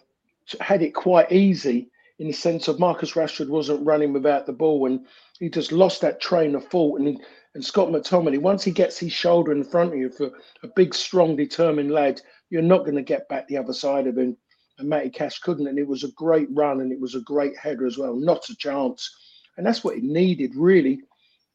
had 0.60 0.82
it 0.82 0.94
quite 0.94 1.32
easy 1.32 1.90
in 2.18 2.26
the 2.26 2.32
sense 2.34 2.68
of 2.68 2.78
Marcus 2.78 3.12
Rashford 3.12 3.48
wasn't 3.48 3.86
running 3.86 4.12
without 4.12 4.44
the 4.44 4.52
ball 4.52 4.86
and 4.86 5.06
he 5.38 5.48
just 5.48 5.72
lost 5.72 6.02
that 6.02 6.20
train 6.20 6.54
of 6.54 6.66
thought. 6.66 6.98
And, 6.98 7.08
he, 7.08 7.20
and 7.54 7.64
Scott 7.64 7.88
McTominay, 7.88 8.38
once 8.38 8.64
he 8.64 8.72
gets 8.72 8.98
his 8.98 9.12
shoulder 9.12 9.52
in 9.52 9.62
front 9.62 9.92
of 9.92 9.98
you 9.98 10.10
for 10.10 10.30
a 10.64 10.68
big, 10.74 10.94
strong, 10.94 11.36
determined 11.36 11.92
lad, 11.92 12.20
you're 12.50 12.62
not 12.62 12.84
going 12.84 12.96
to 12.96 13.02
get 13.02 13.28
back 13.28 13.46
the 13.46 13.56
other 13.56 13.72
side 13.72 14.06
of 14.06 14.18
him. 14.18 14.36
And 14.78 14.88
Matty 14.88 15.10
Cash 15.10 15.38
couldn't. 15.38 15.68
And 15.68 15.78
it 15.78 15.86
was 15.86 16.02
a 16.02 16.10
great 16.12 16.48
run 16.50 16.80
and 16.80 16.90
it 16.90 17.00
was 17.00 17.14
a 17.14 17.20
great 17.20 17.56
header 17.56 17.86
as 17.86 17.96
well. 17.96 18.16
Not 18.16 18.48
a 18.48 18.56
chance. 18.56 19.08
And 19.56 19.64
that's 19.64 19.84
what 19.84 19.94
he 19.94 20.02
needed, 20.02 20.56
really. 20.56 21.00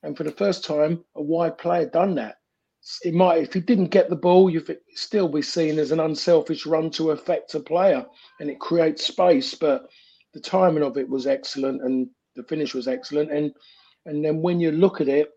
And 0.04 0.16
for 0.16 0.24
the 0.24 0.32
first 0.32 0.64
time, 0.64 1.04
a 1.16 1.22
wide 1.22 1.58
player 1.58 1.90
done 1.90 2.16
that. 2.16 2.38
It 3.04 3.14
might, 3.14 3.44
if 3.44 3.54
he 3.54 3.60
didn't 3.60 3.88
get 3.88 4.10
the 4.10 4.16
ball, 4.16 4.50
you'd 4.50 4.78
still 4.96 5.28
be 5.28 5.42
seen 5.42 5.80
as 5.80 5.92
an 5.92 6.00
unselfish 6.00 6.66
run 6.66 6.90
to 6.92 7.12
affect 7.12 7.54
a 7.54 7.60
player, 7.60 8.06
and 8.40 8.50
it 8.50 8.62
creates 8.62 9.06
space. 9.06 9.54
But 9.54 9.90
the 10.34 10.40
timing 10.40 10.84
of 10.84 10.98
it 10.98 11.08
was 11.08 11.28
excellent, 11.28 11.82
and 11.82 12.08
the 12.38 12.44
finish 12.44 12.74
was 12.74 12.88
excellent. 12.88 13.32
And 13.32 13.52
and 14.06 14.24
then 14.24 14.42
when 14.42 14.62
you 14.62 14.72
look 14.72 15.02
at 15.02 15.10
it, 15.10 15.30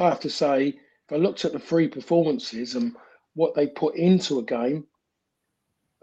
I 0.00 0.08
have 0.08 0.20
to 0.20 0.30
say, 0.30 0.68
if 0.68 1.12
I 1.12 1.16
looked 1.16 1.44
at 1.44 1.52
the 1.52 1.58
three 1.58 1.88
performances 1.88 2.74
and 2.74 2.94
what 3.34 3.54
they 3.54 3.66
put 3.66 3.96
into 3.96 4.38
a 4.38 4.42
game, 4.42 4.86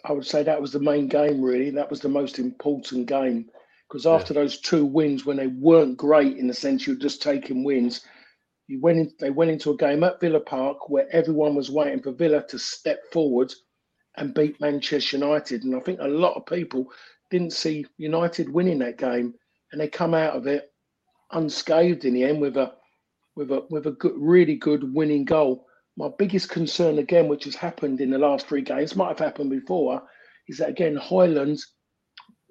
I 0.05 0.13
would 0.13 0.25
say 0.25 0.43
that 0.43 0.61
was 0.61 0.71
the 0.71 0.79
main 0.79 1.07
game. 1.07 1.41
Really, 1.41 1.69
that 1.71 1.89
was 1.89 1.99
the 1.99 2.09
most 2.09 2.39
important 2.39 3.07
game 3.07 3.49
because 3.91 4.05
after 4.05 4.33
yeah. 4.33 4.41
those 4.41 4.59
two 4.59 4.85
wins, 4.85 5.25
when 5.25 5.37
they 5.37 5.47
weren't 5.47 5.97
great 5.97 6.37
in 6.37 6.47
the 6.47 6.53
sense 6.53 6.87
you're 6.87 6.95
just 6.95 7.21
taking 7.21 7.63
wins, 7.63 8.05
you 8.67 8.79
went 8.79 8.99
in, 8.99 9.11
they 9.19 9.29
went 9.29 9.51
into 9.51 9.71
a 9.71 9.77
game 9.77 10.03
at 10.03 10.21
Villa 10.21 10.39
Park 10.39 10.89
where 10.89 11.07
everyone 11.11 11.55
was 11.55 11.69
waiting 11.69 12.01
for 12.01 12.13
Villa 12.13 12.45
to 12.47 12.57
step 12.57 12.99
forward 13.11 13.53
and 14.15 14.33
beat 14.33 14.61
Manchester 14.61 15.17
United. 15.17 15.63
And 15.63 15.75
I 15.75 15.81
think 15.81 15.99
a 15.99 16.07
lot 16.07 16.35
of 16.35 16.45
people 16.45 16.87
didn't 17.29 17.51
see 17.51 17.85
United 17.97 18.49
winning 18.49 18.79
that 18.79 18.97
game, 18.97 19.33
and 19.71 19.81
they 19.81 19.89
come 19.89 20.13
out 20.13 20.35
of 20.35 20.47
it 20.47 20.71
unscathed 21.31 22.05
in 22.05 22.13
the 22.13 22.23
end 22.23 22.39
with 22.39 22.55
a 22.57 22.73
with 23.35 23.51
a 23.51 23.65
with 23.69 23.87
a 23.87 23.91
good, 23.91 24.13
really 24.15 24.55
good 24.55 24.93
winning 24.93 25.25
goal. 25.25 25.65
My 25.97 26.09
biggest 26.17 26.49
concern 26.49 26.99
again, 26.99 27.27
which 27.27 27.43
has 27.45 27.55
happened 27.55 28.01
in 28.01 28.11
the 28.11 28.17
last 28.17 28.47
three 28.47 28.61
games, 28.61 28.95
might 28.95 29.09
have 29.09 29.19
happened 29.19 29.49
before, 29.49 30.01
is 30.47 30.57
that 30.57 30.69
again 30.69 30.97
Højlund 30.97 31.61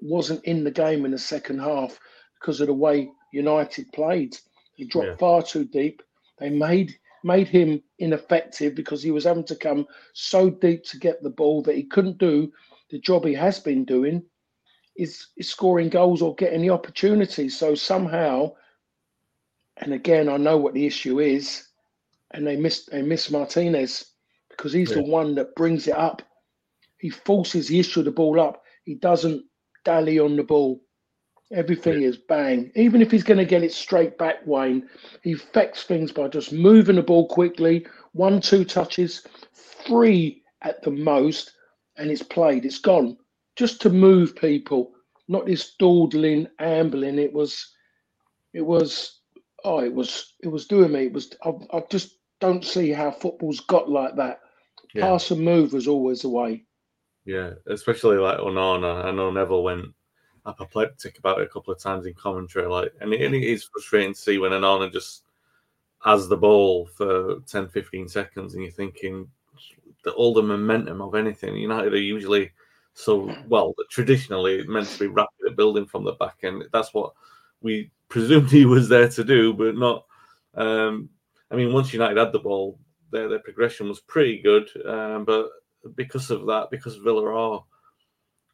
wasn't 0.02 0.44
in 0.44 0.64
the 0.64 0.70
game 0.70 1.04
in 1.04 1.10
the 1.10 1.18
second 1.18 1.58
half 1.58 1.98
because 2.40 2.60
of 2.60 2.68
the 2.68 2.74
way 2.74 3.10
United 3.32 3.90
played. 3.92 4.36
He 4.74 4.86
dropped 4.86 5.08
yeah. 5.08 5.16
far 5.16 5.42
too 5.42 5.64
deep. 5.64 6.02
They 6.38 6.50
made 6.50 6.96
made 7.22 7.48
him 7.48 7.82
ineffective 7.98 8.74
because 8.74 9.02
he 9.02 9.10
was 9.10 9.24
having 9.24 9.44
to 9.44 9.56
come 9.56 9.86
so 10.14 10.48
deep 10.48 10.84
to 10.84 10.98
get 10.98 11.22
the 11.22 11.30
ball 11.30 11.62
that 11.62 11.76
he 11.76 11.84
couldn't 11.84 12.18
do 12.18 12.50
the 12.90 12.98
job 12.98 13.24
he 13.24 13.34
has 13.34 13.58
been 13.58 13.84
doing 13.84 14.22
is, 14.96 15.28
is 15.36 15.48
scoring 15.48 15.88
goals 15.88 16.22
or 16.22 16.34
getting 16.34 16.62
the 16.62 16.70
opportunities. 16.70 17.58
So 17.58 17.74
somehow, 17.74 18.52
and 19.80 19.92
again, 19.92 20.28
I 20.28 20.36
know 20.36 20.56
what 20.56 20.74
the 20.74 20.86
issue 20.86 21.20
is, 21.20 21.68
and 22.32 22.46
they 22.46 22.56
miss 22.56 22.86
they 22.86 23.02
miss 23.02 23.30
Martinez 23.30 24.12
because 24.50 24.72
he's 24.72 24.90
yeah. 24.90 24.96
the 24.96 25.04
one 25.04 25.34
that 25.36 25.54
brings 25.54 25.88
it 25.88 25.96
up. 25.96 26.22
He 26.98 27.10
forces 27.10 27.68
the 27.68 27.80
issue 27.80 28.00
of 28.00 28.04
the 28.04 28.12
ball 28.12 28.38
up. 28.40 28.62
He 28.84 28.94
doesn't 28.94 29.44
dally 29.84 30.18
on 30.18 30.36
the 30.36 30.42
ball. 30.42 30.80
Everything 31.52 32.02
yeah. 32.02 32.08
is 32.08 32.16
bang. 32.16 32.70
Even 32.76 33.02
if 33.02 33.10
he's 33.10 33.24
going 33.24 33.38
to 33.38 33.44
get 33.44 33.64
it 33.64 33.72
straight 33.72 34.18
back, 34.18 34.46
Wayne, 34.46 34.88
he 35.22 35.32
affects 35.32 35.82
things 35.84 36.12
by 36.12 36.28
just 36.28 36.52
moving 36.52 36.96
the 36.96 37.02
ball 37.02 37.26
quickly, 37.26 37.86
one, 38.12 38.40
two 38.40 38.64
touches, 38.64 39.26
three 39.54 40.42
at 40.62 40.82
the 40.82 40.90
most, 40.90 41.52
and 41.96 42.10
it's 42.10 42.22
played. 42.22 42.64
It's 42.64 42.78
gone. 42.78 43.16
Just 43.56 43.80
to 43.82 43.90
move 43.90 44.36
people, 44.36 44.92
not 45.26 45.46
this 45.46 45.74
dawdling, 45.78 46.46
ambling. 46.60 47.18
It 47.18 47.32
was, 47.32 47.74
it 48.52 48.62
was, 48.62 49.19
oh, 49.64 49.80
it 49.80 49.92
was, 49.92 50.34
it 50.40 50.48
was 50.48 50.66
doing 50.66 50.92
me. 50.92 51.06
It 51.06 51.12
was. 51.12 51.30
I, 51.44 51.52
I 51.72 51.82
just 51.90 52.18
don't 52.40 52.64
see 52.64 52.90
how 52.90 53.10
football's 53.10 53.60
got 53.60 53.88
like 53.90 54.16
that. 54.16 54.40
Yeah. 54.94 55.02
Pass 55.02 55.30
and 55.30 55.40
move 55.40 55.72
was 55.72 55.86
always 55.86 56.22
the 56.22 56.28
way. 56.28 56.64
Yeah, 57.24 57.52
especially 57.68 58.16
like 58.16 58.38
Onana. 58.38 59.04
I 59.04 59.10
know 59.10 59.30
Neville 59.30 59.62
went 59.62 59.86
apoplectic 60.46 61.18
about 61.18 61.40
it 61.40 61.46
a 61.46 61.50
couple 61.50 61.72
of 61.72 61.80
times 61.80 62.06
in 62.06 62.14
commentary. 62.14 62.66
Like, 62.66 62.92
and 63.00 63.12
it, 63.12 63.20
and 63.20 63.34
it 63.34 63.44
is 63.44 63.64
frustrating 63.64 64.14
to 64.14 64.18
see 64.18 64.38
when 64.38 64.52
Onana 64.52 64.92
just 64.92 65.24
has 66.02 66.28
the 66.28 66.36
ball 66.36 66.86
for 66.86 67.40
10, 67.46 67.68
15 67.68 68.08
seconds, 68.08 68.54
and 68.54 68.62
you're 68.62 68.72
thinking 68.72 69.28
that 70.04 70.14
all 70.14 70.32
the 70.32 70.42
momentum 70.42 71.02
of 71.02 71.14
anything. 71.14 71.56
United 71.56 71.92
are 71.92 71.98
usually 71.98 72.50
so 72.94 73.34
well 73.48 73.74
traditionally 73.90 74.66
meant 74.66 74.88
to 74.88 74.98
be 74.98 75.06
rapid 75.06 75.46
at 75.46 75.56
building 75.56 75.86
from 75.86 76.04
the 76.04 76.12
back 76.12 76.38
end. 76.42 76.64
That's 76.72 76.94
what 76.94 77.12
we 77.60 77.90
presumed 78.10 78.50
he 78.50 78.66
was 78.66 78.88
there 78.88 79.08
to 79.08 79.24
do, 79.24 79.54
but 79.54 79.74
not. 79.74 80.04
Um, 80.54 81.08
I 81.50 81.56
mean, 81.56 81.72
once 81.72 81.92
United 81.92 82.18
had 82.18 82.32
the 82.32 82.38
ball, 82.38 82.78
their 83.10 83.28
their 83.28 83.38
progression 83.38 83.88
was 83.88 84.00
pretty 84.00 84.42
good, 84.42 84.68
um, 84.86 85.24
but 85.24 85.48
because 85.94 86.30
of 86.30 86.46
that, 86.46 86.70
because 86.70 86.96
Villa 86.96 87.24
are 87.32 87.64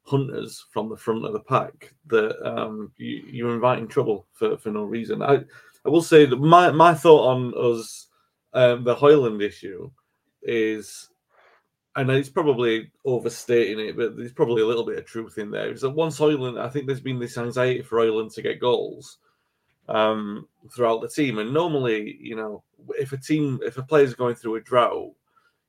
hunters 0.05 0.65
from 0.71 0.89
the 0.89 0.97
front 0.97 1.25
of 1.27 1.33
the 1.33 1.41
pack, 1.41 1.95
that 2.07 2.41
um, 2.47 2.93
you, 2.97 3.25
you're 3.29 3.55
inviting 3.55 3.89
trouble 3.89 4.27
for, 4.33 4.57
for 4.57 4.71
no 4.71 4.85
reason. 4.85 5.21
I, 5.21 5.41
I 5.85 5.89
will 5.89 6.03
say 6.03 6.27
that 6.27 6.37
my, 6.37 6.71
my 6.71 6.95
thought 6.95 7.29
on 7.29 7.55
us, 7.57 8.07
um, 8.53 8.85
the 8.85 8.95
Højlund 8.95 9.43
issue, 9.43 9.91
is, 10.43 11.09
and 11.97 12.09
it's 12.11 12.29
probably 12.29 12.93
overstating 13.05 13.85
it, 13.85 13.97
but 13.97 14.17
there's 14.17 14.33
probably 14.33 14.63
a 14.63 14.67
little 14.67 14.87
bit 14.87 14.99
of 14.99 15.07
truth 15.07 15.39
in 15.39 15.51
there. 15.51 15.73
Is 15.73 15.81
that 15.81 15.91
once 15.91 16.21
Højlund, 16.21 16.61
I 16.61 16.69
think 16.69 16.87
there's 16.87 17.01
been 17.01 17.19
this 17.19 17.37
anxiety 17.37 17.83
for 17.83 17.99
Højlund 17.99 18.33
to 18.35 18.43
get 18.43 18.61
goals 18.61 19.19
um, 19.89 20.49
throughout 20.75 21.01
the 21.01 21.09
team, 21.09 21.39
and 21.39 21.53
normally, 21.53 22.17
you 22.21 22.37
know, 22.37 22.63
if 22.99 23.13
a 23.13 23.17
team, 23.17 23.61
if 23.65 23.79
a 23.79 23.83
player's 23.83 24.15
going 24.15 24.35
through 24.35 24.57
a 24.57 24.61
drought, 24.61 25.13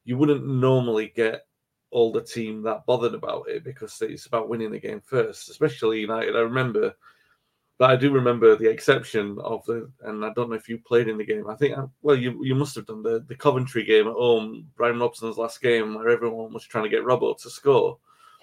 you 0.06 0.18
wouldn't 0.18 0.46
normally 0.46 1.12
get 1.16 1.46
all 1.92 2.12
the 2.12 2.22
team 2.22 2.62
that 2.64 2.86
bothered 2.86 3.14
about 3.14 3.48
it 3.48 3.64
because 3.64 4.02
it's 4.02 4.26
about 4.26 4.50
winning 4.50 4.72
the 4.72 4.80
game 4.80 5.02
first, 5.02 5.50
especially 5.50 6.02
United. 6.02 6.36
I 6.36 6.40
remember, 6.40 6.94
but 7.78 7.90
I 7.90 7.96
do 7.96 8.12
remember 8.12 8.56
the 8.56 8.70
exception 8.70 9.38
of 9.40 9.66
the, 9.66 9.90
and 10.02 10.26
I 10.26 10.34
don't 10.34 10.50
know 10.50 10.56
if 10.56 10.68
you 10.68 10.80
played 10.80 11.08
in 11.08 11.18
the 11.18 11.26
game. 11.26 11.50
I 11.50 11.56
think, 11.56 11.78
uh, 11.78 11.88
well, 12.02 12.16
you 12.16 12.44
you 12.44 12.56
must 12.56 12.76
have 12.76 12.88
done 12.88 13.04
the 13.04 13.24
the 13.28 13.36
Coventry 13.36 13.84
game 13.84 14.08
at 14.08 14.14
home, 14.14 14.68
Brian 14.76 15.00
Robson's 15.00 15.38
last 15.38 15.62
game, 15.62 15.96
where 15.96 16.10
everyone 16.10 16.52
was 16.52 16.66
trying 16.66 16.84
to 16.84 16.90
get 16.90 17.04
Robbo 17.06 17.38
to 17.42 17.50
score 17.50 17.98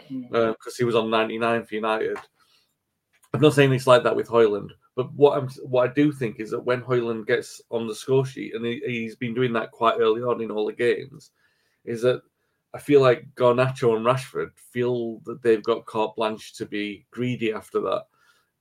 because 0.08 0.54
uh, 0.66 0.76
he 0.76 0.84
was 0.84 0.96
on 0.96 1.10
99 1.10 1.64
for 1.64 1.74
United. 1.74 2.16
I'm 3.32 3.40
not 3.40 3.54
saying 3.54 3.72
it's 3.72 3.86
like 3.86 4.04
that 4.04 4.16
with 4.16 4.28
Højlund, 4.28 4.70
but 4.96 5.12
what 5.14 5.36
I'm 5.36 5.48
what 5.64 5.90
I 5.90 5.92
do 5.92 6.12
think 6.12 6.38
is 6.38 6.50
that 6.50 6.64
when 6.64 6.82
Højlund 6.82 7.26
gets 7.26 7.60
on 7.70 7.86
the 7.86 7.94
score 7.94 8.24
sheet, 8.24 8.54
and 8.54 8.64
he, 8.64 8.80
he's 8.86 9.16
been 9.16 9.34
doing 9.34 9.52
that 9.54 9.72
quite 9.72 9.98
early 9.98 10.22
on 10.22 10.40
in 10.40 10.50
all 10.50 10.66
the 10.66 10.72
games, 10.72 11.30
is 11.84 12.02
that 12.02 12.22
I 12.74 12.78
feel 12.78 13.00
like 13.00 13.26
Garnacho 13.36 13.96
and 13.96 14.04
Rashford 14.04 14.50
feel 14.56 15.20
that 15.26 15.42
they've 15.42 15.62
got 15.62 15.86
carte 15.86 16.16
blanche 16.16 16.54
to 16.54 16.66
be 16.66 17.06
greedy 17.12 17.52
after 17.52 17.80
that. 17.80 18.04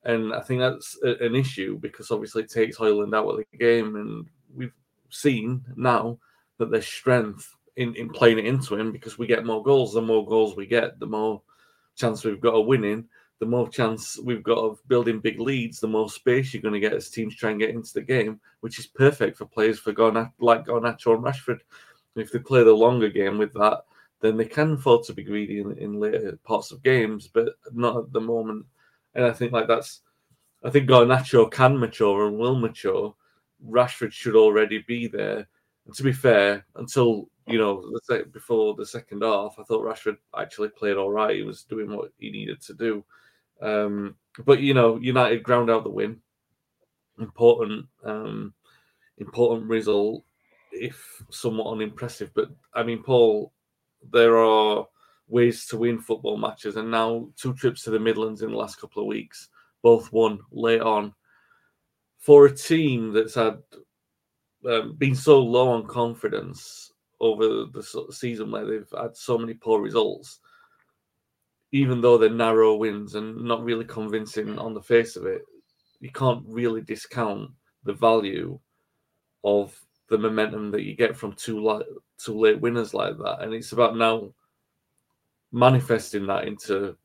And 0.06 0.34
I 0.34 0.42
think 0.42 0.60
that's 0.60 0.98
a, 1.04 1.16
an 1.26 1.36
issue 1.36 1.80
because 1.80 2.12
obviously 2.12 2.44
it 2.44 2.52
takes 2.52 2.78
Højlund 2.78 3.16
out 3.16 3.28
of 3.28 3.38
the 3.38 3.58
game. 3.58 3.96
And 3.96 4.28
we've 4.56 4.74
seen 5.10 5.64
now 5.76 6.20
that 6.60 6.70
there's 6.70 6.86
strength 6.86 7.56
in, 7.76 7.96
in 7.96 8.10
playing 8.10 8.38
it 8.38 8.46
into 8.46 8.76
him 8.76 8.92
because 8.92 9.18
we 9.18 9.26
get 9.26 9.46
more 9.46 9.64
goals. 9.64 9.94
The 9.94 10.02
more 10.02 10.26
goals 10.26 10.56
we 10.56 10.68
get, 10.68 11.00
the 11.00 11.08
more 11.08 11.42
chance 11.96 12.24
we've 12.24 12.42
got 12.42 12.54
of 12.54 12.68
winning. 12.68 13.06
The 13.44 13.50
more 13.50 13.68
chance 13.68 14.18
we've 14.24 14.42
got 14.42 14.58
of 14.58 14.80
building 14.88 15.20
big 15.20 15.38
leads, 15.38 15.82
the 15.82 15.88
more 15.88 16.10
space 16.10 16.54
you're 16.54 16.62
going 16.62 16.76
to 16.76 16.80
get 16.80 16.94
as 16.94 17.10
teams 17.10 17.36
try 17.36 17.52
and 17.52 17.60
get 17.60 17.72
into 17.72 17.94
the 17.94 18.02
game, 18.02 18.40
which 18.62 18.80
is 18.80 18.88
perfect 18.88 19.38
for 19.38 19.44
players 19.44 19.78
for 19.78 19.92
Garnacho, 19.92 20.32
like 20.40 20.66
Garnacho 20.66 21.14
and 21.14 21.26
Rashford. 21.26 21.60
If 22.16 22.32
they 22.32 22.40
play 22.40 22.64
the 22.64 22.72
longer 22.72 23.10
game 23.10 23.38
with 23.38 23.52
that, 23.56 23.82
then 24.22 24.38
they 24.38 24.46
can 24.46 24.72
afford 24.72 25.04
to 25.08 25.14
be 25.14 25.24
greedy 25.24 25.60
in, 25.60 25.78
in 25.78 26.00
later 26.00 26.40
parts 26.46 26.72
of 26.72 26.84
games, 26.84 27.28
but 27.28 27.50
not 27.74 27.98
at 27.98 28.14
the 28.14 28.22
moment. 28.22 28.66
And 29.14 29.26
I 29.26 29.34
think 29.34 29.52
like 29.52 29.68
that's, 29.68 30.04
I 30.64 30.70
think 30.70 30.90
Garnacho 30.90 31.52
can 31.52 31.78
mature 31.78 32.30
and 32.30 32.38
will 32.38 32.56
mature. 32.56 33.14
Rashford 33.70 34.14
should 34.14 34.38
already 34.38 34.86
be 34.88 35.08
there. 35.08 35.50
And 35.86 35.94
to 35.96 36.04
be 36.04 36.14
fair, 36.14 36.66
until 36.78 37.28
you 37.48 37.58
know, 37.58 37.84
before 38.32 38.74
the 38.74 38.86
second 38.86 39.22
half, 39.22 39.56
I 39.60 39.64
thought 39.64 39.84
Rashford 39.84 40.16
actually 40.38 40.70
played 40.70 40.96
all 40.96 41.12
right. 41.12 41.36
He 41.36 41.44
was 41.44 41.64
doing 41.64 41.94
what 41.94 42.14
he 42.18 42.32
needed 42.32 42.62
to 42.62 42.74
do. 42.74 43.04
Um, 43.64 44.16
but 44.46 44.60
you 44.60 44.74
know, 44.74 44.98
United 44.98 45.42
ground 45.42 45.70
out 45.70 45.84
the 45.84 45.90
win. 45.90 46.20
Important, 47.20 47.86
um, 48.04 48.54
important 49.18 49.70
result, 49.70 50.24
if 50.72 51.24
somewhat 51.30 51.72
unimpressive. 51.72 52.32
But 52.34 52.50
I 52.74 52.84
mean, 52.84 53.02
Paul, 53.02 53.54
there 54.12 54.38
are 54.38 54.86
ways 55.28 55.66
to 55.68 55.78
win 55.78 56.00
football 56.00 56.38
matches, 56.38 56.76
and 56.76 56.92
now 56.92 57.30
two 57.38 57.54
trips 57.54 57.84
to 57.84 57.92
the 57.92 58.00
Midlands 58.00 58.42
in 58.42 58.52
the 58.52 58.58
last 58.58 58.82
couple 58.82 59.02
of 59.02 59.08
weeks, 59.08 59.50
both 59.82 60.12
won 60.12 60.40
late 60.52 60.82
on. 60.82 61.14
For 62.20 62.46
a 62.46 62.56
team 62.56 63.14
that's 63.14 63.36
had 63.36 63.58
um, 64.68 64.96
been 64.98 65.16
so 65.16 65.40
low 65.40 65.70
on 65.70 65.88
confidence 65.88 66.92
over 67.20 67.66
the 67.66 68.08
season 68.12 68.52
where 68.52 68.66
they've 68.66 68.94
had 68.98 69.16
so 69.16 69.38
many 69.38 69.54
poor 69.54 69.82
results, 69.82 70.40
even 71.74 72.02
though 72.02 72.20
they're 72.20 72.30
narrow 72.30 72.76
wins 72.76 73.16
and 73.16 73.36
not 73.44 73.64
really 73.64 73.84
convincing 73.84 74.60
on 74.60 74.76
the 74.76 74.82
face 74.82 75.16
of 75.16 75.26
it, 75.26 75.42
you 76.00 76.12
can't 76.12 76.44
really 76.48 76.82
discount 76.82 77.50
the 77.84 77.94
value 77.94 78.60
of 79.44 79.78
the 80.08 80.18
momentum 80.18 80.70
that 80.70 80.84
you 80.84 80.96
get 80.96 81.18
from 81.18 81.34
two 81.34 81.62
late, 81.64 81.86
two 82.20 82.40
late 82.40 82.62
winners 82.62 82.94
like 82.94 83.18
that. 83.18 83.42
And 83.42 83.56
it's 83.56 83.72
about 83.72 83.98
now 83.98 84.32
manifesting 85.52 86.28
that 86.28 86.48
into 86.48 86.96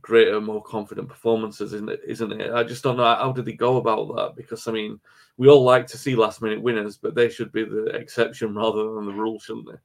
greater, 0.00 0.40
more 0.40 0.62
confident 0.62 1.08
performances, 1.08 1.72
isn't 1.72 1.90
it? 1.90 2.00
Isn't 2.06 2.40
it? 2.40 2.52
I 2.52 2.62
just 2.62 2.84
don't 2.84 2.98
know 2.98 3.04
how 3.04 3.32
did 3.32 3.44
they 3.44 3.54
go 3.54 3.78
about 3.78 4.14
that 4.14 4.36
because 4.36 4.68
I 4.68 4.72
mean, 4.72 5.00
we 5.36 5.48
all 5.48 5.64
like 5.64 5.88
to 5.88 5.98
see 5.98 6.14
last 6.14 6.40
minute 6.40 6.62
winners, 6.62 6.96
but 6.96 7.16
they 7.16 7.28
should 7.28 7.50
be 7.50 7.64
the 7.64 7.86
exception 7.86 8.54
rather 8.54 8.84
than 8.94 9.06
the 9.06 9.12
rule, 9.12 9.40
shouldn't 9.40 9.66
they? 9.66 9.78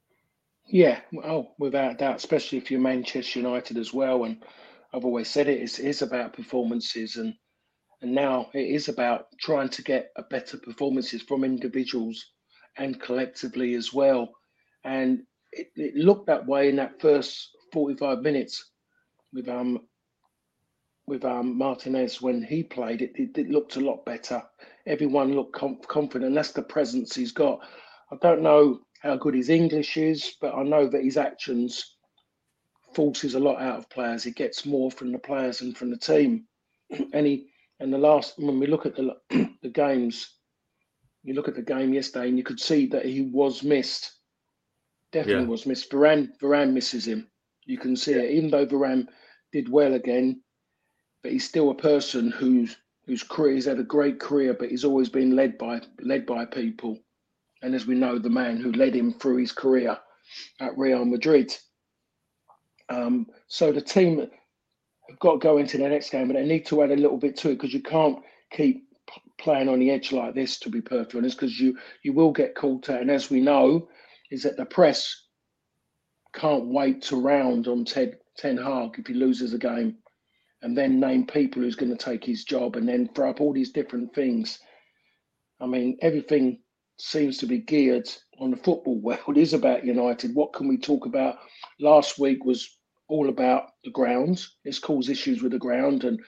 Yeah, 0.68 1.00
oh, 1.24 1.52
without 1.58 1.98
doubt, 1.98 2.16
especially 2.16 2.58
if 2.58 2.70
you're 2.70 2.80
Manchester 2.80 3.40
United 3.40 3.78
as 3.78 3.94
well. 3.94 4.24
And 4.24 4.44
I've 4.94 5.04
always 5.06 5.30
said 5.30 5.48
it 5.48 5.60
is 5.62 5.78
is 5.78 6.02
about 6.02 6.34
performances, 6.34 7.16
and 7.16 7.34
and 8.02 8.14
now 8.14 8.50
it 8.54 8.68
is 8.68 8.88
about 8.88 9.26
trying 9.40 9.70
to 9.70 9.82
get 9.82 10.10
a 10.16 10.24
better 10.24 10.58
performances 10.58 11.22
from 11.22 11.44
individuals 11.44 12.24
and 12.78 13.00
collectively 13.00 13.74
as 13.74 13.92
well. 13.94 14.30
And 14.84 15.20
it, 15.52 15.68
it 15.76 15.96
looked 15.96 16.26
that 16.28 16.46
way 16.46 16.68
in 16.68 16.76
that 16.76 17.00
first 17.00 17.50
45 17.72 18.20
minutes 18.20 18.72
with 19.32 19.48
um 19.48 19.80
with 21.06 21.24
um, 21.24 21.56
Martinez 21.58 22.22
when 22.22 22.42
he 22.42 22.62
played, 22.62 23.02
it, 23.02 23.12
it, 23.16 23.38
it, 23.38 23.48
looked 23.50 23.76
a 23.76 23.80
lot 23.80 24.04
better. 24.04 24.42
Everyone 24.86 25.34
looked 25.34 25.54
com- 25.54 25.80
confident. 25.88 26.34
That's 26.34 26.52
the 26.52 26.62
presence 26.62 27.14
he's 27.14 27.32
got. 27.32 27.60
I 28.12 28.16
don't 28.22 28.42
know 28.42 28.80
how 29.00 29.16
good 29.16 29.34
his 29.34 29.48
English 29.48 29.96
is, 29.96 30.34
but 30.40 30.54
I 30.54 30.62
know 30.62 30.88
that 30.88 31.04
his 31.04 31.16
actions 31.16 31.96
forces 32.94 33.34
a 33.34 33.40
lot 33.40 33.60
out 33.60 33.78
of 33.78 33.90
players. 33.90 34.24
He 34.24 34.30
gets 34.30 34.66
more 34.66 34.90
from 34.90 35.12
the 35.12 35.18
players 35.18 35.60
and 35.60 35.76
from 35.76 35.90
the 35.90 35.98
team. 35.98 36.46
and 37.12 37.26
he 37.26 37.48
and 37.80 37.92
the 37.92 37.98
last 37.98 38.38
when 38.38 38.58
we 38.58 38.66
look 38.66 38.86
at 38.86 38.96
the 38.96 39.16
the 39.62 39.68
games, 39.68 40.34
you 41.22 41.34
look 41.34 41.48
at 41.48 41.54
the 41.54 41.62
game 41.62 41.92
yesterday 41.92 42.28
and 42.28 42.38
you 42.38 42.44
could 42.44 42.60
see 42.60 42.86
that 42.86 43.04
he 43.04 43.22
was 43.22 43.62
missed. 43.62 44.12
Definitely 45.12 45.44
yeah. 45.44 45.48
was 45.48 45.66
missed. 45.66 45.90
Varane 45.90 46.30
Varane 46.40 46.72
misses 46.72 47.06
him. 47.06 47.28
You 47.66 47.78
can 47.78 47.96
see 47.96 48.12
yeah. 48.12 48.22
it. 48.22 48.30
Even 48.32 48.50
though 48.50 48.66
Varane 48.66 49.06
did 49.52 49.68
well 49.68 49.94
again, 49.94 50.42
but 51.22 51.32
he's 51.32 51.48
still 51.48 51.70
a 51.70 51.74
person 51.74 52.30
who's 52.30 52.76
whose 53.06 53.22
career 53.22 53.54
he's 53.54 53.64
had 53.64 53.78
a 53.78 53.84
great 53.84 54.20
career, 54.20 54.54
but 54.54 54.70
he's 54.70 54.84
always 54.84 55.08
been 55.08 55.34
led 55.36 55.56
by 55.56 55.80
led 56.00 56.26
by 56.26 56.44
people. 56.44 56.98
And 57.62 57.74
as 57.74 57.86
we 57.86 57.94
know, 57.94 58.18
the 58.18 58.30
man 58.30 58.58
who 58.58 58.72
led 58.72 58.94
him 58.94 59.12
through 59.12 59.38
his 59.38 59.52
career 59.52 59.98
at 60.60 60.78
Real 60.78 61.04
Madrid. 61.04 61.56
Um, 62.88 63.26
so 63.48 63.72
the 63.72 63.80
team 63.80 64.20
have 64.20 65.18
got 65.18 65.32
to 65.32 65.38
go 65.38 65.58
into 65.58 65.78
the 65.78 65.88
next 65.88 66.10
game, 66.10 66.28
but 66.28 66.34
they 66.34 66.46
need 66.46 66.66
to 66.66 66.82
add 66.82 66.90
a 66.90 66.96
little 66.96 67.18
bit 67.18 67.36
to 67.38 67.50
it 67.50 67.54
because 67.54 67.74
you 67.74 67.82
can't 67.82 68.18
keep 68.52 68.84
playing 69.38 69.68
on 69.68 69.78
the 69.78 69.90
edge 69.90 70.12
like 70.12 70.34
this. 70.34 70.58
To 70.60 70.70
be 70.70 70.80
perfectly 70.80 71.18
honest, 71.18 71.36
because 71.36 71.58
you 71.58 71.78
you 72.02 72.12
will 72.12 72.32
get 72.32 72.54
caught 72.54 72.88
out. 72.90 73.00
And 73.00 73.10
as 73.10 73.30
we 73.30 73.40
know, 73.40 73.88
is 74.30 74.42
that 74.44 74.56
the 74.56 74.66
press 74.66 75.24
can't 76.34 76.66
wait 76.66 77.02
to 77.02 77.20
round 77.20 77.68
on 77.68 77.84
Ted 77.84 78.18
Ten 78.36 78.56
Hag 78.56 78.98
if 78.98 79.06
he 79.06 79.14
loses 79.14 79.52
a 79.54 79.58
game 79.58 79.96
and 80.62 80.76
then 80.76 81.00
name 81.00 81.26
people 81.26 81.62
who's 81.62 81.76
going 81.76 81.96
to 81.96 82.04
take 82.04 82.24
his 82.24 82.44
job 82.44 82.76
and 82.76 82.88
then 82.88 83.08
throw 83.14 83.30
up 83.30 83.40
all 83.40 83.52
these 83.52 83.70
different 83.70 84.14
things. 84.14 84.58
I 85.60 85.66
mean, 85.66 85.98
everything 86.02 86.60
seems 87.00 87.38
to 87.38 87.46
be 87.46 87.58
geared 87.58 88.08
on 88.38 88.50
the 88.50 88.56
football 88.56 88.98
world 89.00 89.36
is 89.36 89.54
about 89.54 89.84
United. 89.84 90.34
What 90.34 90.52
can 90.52 90.68
we 90.68 90.76
talk 90.76 91.06
about? 91.06 91.36
Last 91.80 92.18
week 92.18 92.44
was 92.44 92.78
all 93.08 93.28
about 93.28 93.70
the 93.84 93.90
grounds. 93.90 94.56
It's 94.64 94.78
caused 94.78 95.10
issues 95.10 95.42
with 95.42 95.52
the 95.52 95.58
ground, 95.58 96.04
and 96.04 96.20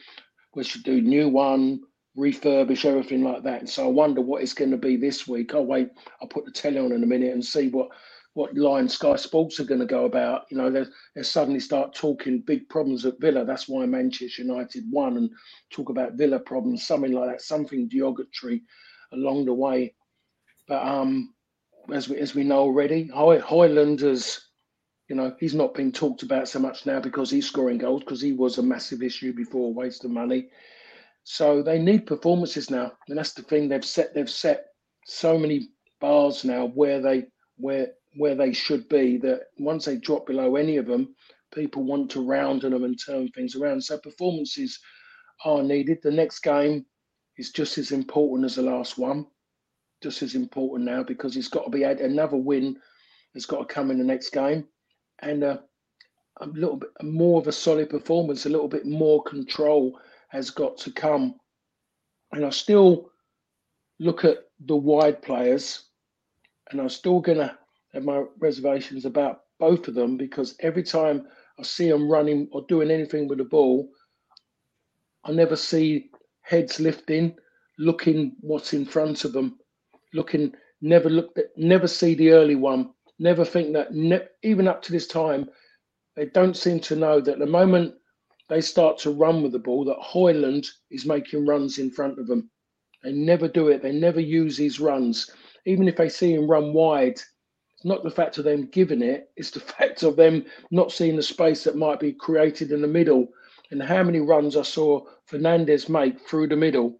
we 0.55 0.65
should 0.65 0.83
do 0.83 1.01
new 1.01 1.29
one, 1.29 1.81
refurbish 2.17 2.85
everything 2.85 3.23
like 3.23 3.43
that. 3.45 3.61
And 3.61 3.69
so 3.69 3.85
I 3.85 3.91
wonder 3.91 4.21
what 4.21 4.43
it's 4.43 4.55
going 4.55 4.71
to 4.71 4.77
be 4.77 4.97
this 4.97 5.29
week. 5.29 5.55
I'll 5.55 5.67
wait. 5.67 5.91
I'll 6.21 6.29
put 6.29 6.45
the 6.45 6.53
telly 6.53 6.79
on 6.79 6.93
in 6.93 7.03
a 7.03 7.07
minute 7.07 7.33
and 7.33 7.45
see 7.45 7.69
what 7.69 7.89
what 8.35 8.57
line 8.57 8.89
Sky 8.89 9.17
Sports 9.17 9.59
are 9.59 9.65
going 9.65 9.81
to 9.81 9.87
go 9.87 10.05
about. 10.05 10.43
You 10.51 10.57
know, 10.57 10.71
they 10.71 10.85
they 11.15 11.23
suddenly 11.23 11.61
start 11.61 11.95
talking 11.95 12.43
big 12.47 12.69
problems 12.69 13.05
at 13.05 13.21
Villa. 13.21 13.45
That's 13.45 13.69
why 13.69 13.87
Manchester 13.87 14.43
United 14.43 14.85
won, 14.91 15.17
and 15.17 15.31
talk 15.71 15.89
about 15.89 16.15
Villa 16.15 16.39
problems, 16.39 16.87
something 16.87 17.13
like 17.13 17.31
that, 17.31 17.43
something 17.43 17.89
derogatory 17.89 18.63
along 19.13 19.47
the 19.47 19.55
way. 19.55 19.95
But 20.71 20.87
um, 20.87 21.35
as 21.93 22.09
we 22.09 22.17
as 22.19 22.37
we 22.37 22.45
know 22.45 22.61
already, 22.61 23.11
has, 23.13 24.41
you 25.09 25.17
know, 25.17 25.35
he's 25.41 25.53
not 25.53 25.75
being 25.75 25.91
talked 25.91 26.23
about 26.23 26.49
so 26.49 26.61
much 26.61 26.87
now 26.87 27.01
because 27.01 27.29
he's 27.29 27.49
scoring 27.49 27.79
goals 27.79 28.05
because 28.05 28.21
he 28.21 28.31
was 28.31 28.57
a 28.57 28.63
massive 28.63 29.03
issue 29.03 29.33
before, 29.33 29.75
waste 29.75 30.05
of 30.05 30.13
money. 30.13 30.49
So 31.25 31.61
they 31.61 31.81
need 31.81 32.07
performances 32.07 32.71
now, 32.71 32.93
and 33.09 33.19
that's 33.19 33.33
the 33.33 33.43
thing. 33.43 33.69
They've 33.69 33.85
set 33.85 34.15
they've 34.15 34.31
set 34.31 34.67
so 35.07 35.37
many 35.37 35.71
bars 36.01 36.45
now 36.45 36.69
where 36.69 37.03
they 37.03 37.25
where 37.57 37.89
where 38.17 38.37
they 38.37 38.53
should 38.53 38.89
be. 38.89 39.17
That 39.17 39.47
once 39.59 39.87
they 39.87 39.97
drop 39.97 40.29
below 40.29 40.55
any 40.55 40.77
of 40.77 40.87
them, 40.87 41.17
people 41.53 41.83
want 41.83 42.13
to 42.13 42.25
round 42.25 42.63
them 42.63 42.85
and 42.85 42.97
turn 42.97 43.29
things 43.31 43.57
around. 43.57 43.83
So 43.83 43.99
performances 43.99 44.79
are 45.45 45.65
needed. 45.65 45.99
The 46.01 46.13
next 46.13 46.45
game 46.45 46.87
is 47.39 47.51
just 47.51 47.77
as 47.77 47.91
important 47.91 48.45
as 48.45 48.55
the 48.55 48.63
last 48.63 48.99
one, 48.99 49.27
just 50.03 50.23
as 50.23 50.35
important 50.35 50.89
now 50.89 51.03
because 51.03 51.37
it's 51.37 51.49
got 51.49 51.65
to 51.65 51.71
be 51.71 51.83
another 51.83 52.37
win 52.37 52.77
has 53.35 53.47
got 53.47 53.69
to 53.69 53.75
come 53.75 53.91
in 53.91 53.99
the 53.99 54.05
next 54.05 54.31
game, 54.31 54.67
and 55.21 55.45
uh, 55.45 55.59
a 56.41 56.47
little 56.47 56.77
bit 56.77 56.91
more 57.03 57.41
of 57.41 57.47
a 57.47 57.53
solid 57.53 57.91
performance, 57.91 58.47
a 58.47 58.51
little 58.51 58.69
bit 58.69 58.87
more 58.87 59.23
control 59.23 59.99
has 60.29 60.51
got 60.51 60.77
to 60.79 60.91
come. 60.93 61.35
And 62.33 62.45
I 62.45 62.51
still 62.51 63.11
look 63.99 64.25
at 64.25 64.39
the 64.67 64.77
wide 64.77 65.23
players, 65.23 65.85
and 66.71 66.81
I'm 66.81 66.89
still 66.89 67.21
gonna 67.21 67.57
have 67.93 68.05
my 68.05 68.25
reservations 68.39 69.05
about 69.05 69.43
both 69.59 69.89
of 69.89 69.95
them 69.95 70.17
because 70.17 70.57
every 70.61 70.83
time 70.83 71.27
I 71.59 71.63
see 71.63 71.89
them 71.89 72.11
running 72.11 72.49
or 72.53 72.65
doing 72.69 72.91
anything 72.91 73.29
with 73.29 73.39
the 73.39 73.45
ball, 73.45 73.91
I 75.25 75.33
never 75.33 75.57
see 75.57 76.11
heads 76.41 76.81
lifting, 76.81 77.37
looking 77.79 78.37
what's 78.41 78.73
in 78.73 78.87
front 78.87 79.25
of 79.25 79.33
them, 79.33 79.60
looking. 80.15 80.55
Never 80.81 81.11
look. 81.11 81.37
Never 81.57 81.87
see 81.87 82.15
the 82.15 82.31
early 82.31 82.55
one. 82.55 82.91
Never 83.19 83.45
think 83.45 83.73
that. 83.75 83.95
Ne- 83.95 84.29
even 84.43 84.69
up 84.69 84.83
to 84.83 84.93
this 84.93 85.07
time, 85.07 85.49
they 86.17 86.27
don't 86.27 86.57
seem 86.57 86.81
to 86.81 86.97
know 86.97 87.21
that 87.21 87.39
the 87.39 87.47
moment 87.47 87.95
they 88.49 88.61
start 88.61 88.99
to 88.99 89.11
run 89.11 89.43
with 89.43 89.53
the 89.53 89.59
ball, 89.59 89.85
that 89.85 89.99
Højlund 89.99 90.67
is 90.91 91.07
making 91.07 91.47
runs 91.47 91.79
in 91.79 91.91
front 91.91 92.19
of 92.19 92.27
them. 92.27 92.51
They 93.03 93.13
never 93.13 93.49
do 93.49 93.69
it. 93.69 93.83
They 93.83 93.93
never 93.93 94.21
use 94.21 94.57
these 94.57 94.81
runs. 94.81 95.31
Even 95.67 95.89
if 95.89 95.97
they 95.97 96.09
see 96.09 96.35
him 96.35 96.51
run 96.51 96.73
wide, 96.73 97.13
it's 97.13 97.85
not 97.85 98.03
the 98.03 98.11
fact 98.11 98.39
of 98.39 98.45
them 98.45 98.67
giving 98.67 99.03
it, 99.03 99.31
it's 99.37 99.51
the 99.51 99.61
fact 99.79 100.03
of 100.03 100.17
them 100.17 100.45
not 100.71 100.93
seeing 100.93 101.17
the 101.17 101.23
space 101.23 101.65
that 101.65 101.77
might 101.77 102.01
be 102.01 102.13
created 102.13 102.73
in 102.73 102.83
the 102.83 102.89
middle. 102.89 103.29
And 103.71 103.83
how 103.83 104.03
many 104.03 104.21
runs 104.21 104.57
I 104.57 104.63
saw 104.63 105.03
Fernandes 105.31 105.89
make 105.89 106.21
through 106.21 106.49
the 106.49 106.57
middle 106.57 106.99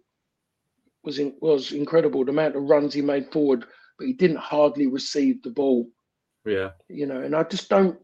was 1.03 1.19
in, 1.19 1.35
was 1.41 1.71
incredible. 1.71 2.23
The 2.23 2.31
amount 2.31 2.55
of 2.55 2.63
runs 2.63 2.93
he 2.93 3.01
made 3.01 3.31
forward, 3.31 3.65
but 3.97 4.07
he 4.07 4.13
didn't 4.13 4.37
hardly 4.37 4.87
receive 4.87 5.41
the 5.43 5.49
ball. 5.49 5.87
Yeah, 6.45 6.71
you 6.89 7.05
know, 7.05 7.21
and 7.21 7.35
I 7.35 7.43
just 7.43 7.69
don't. 7.69 7.97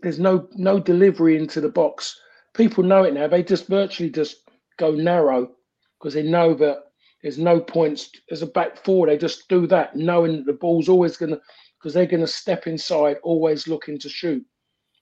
There's 0.00 0.18
no 0.18 0.48
no 0.54 0.78
delivery 0.78 1.36
into 1.36 1.60
the 1.60 1.68
box. 1.68 2.18
People 2.54 2.84
know 2.84 3.04
it 3.04 3.14
now. 3.14 3.28
They 3.28 3.42
just 3.42 3.66
virtually 3.66 4.10
just 4.10 4.48
go 4.78 4.92
narrow 4.92 5.50
because 5.98 6.14
they 6.14 6.22
know 6.22 6.54
that 6.54 6.78
there's 7.22 7.38
no 7.38 7.60
points. 7.60 8.10
As 8.30 8.42
a 8.42 8.46
back 8.46 8.84
four, 8.84 9.06
they 9.06 9.18
just 9.18 9.48
do 9.48 9.66
that, 9.68 9.96
knowing 9.96 10.36
that 10.36 10.46
the 10.46 10.52
ball's 10.52 10.88
always 10.88 11.16
going 11.16 11.32
to 11.32 11.40
because 11.78 11.94
they're 11.94 12.06
going 12.06 12.20
to 12.20 12.26
step 12.26 12.66
inside, 12.66 13.16
always 13.22 13.68
looking 13.68 13.98
to 14.00 14.08
shoot. 14.08 14.44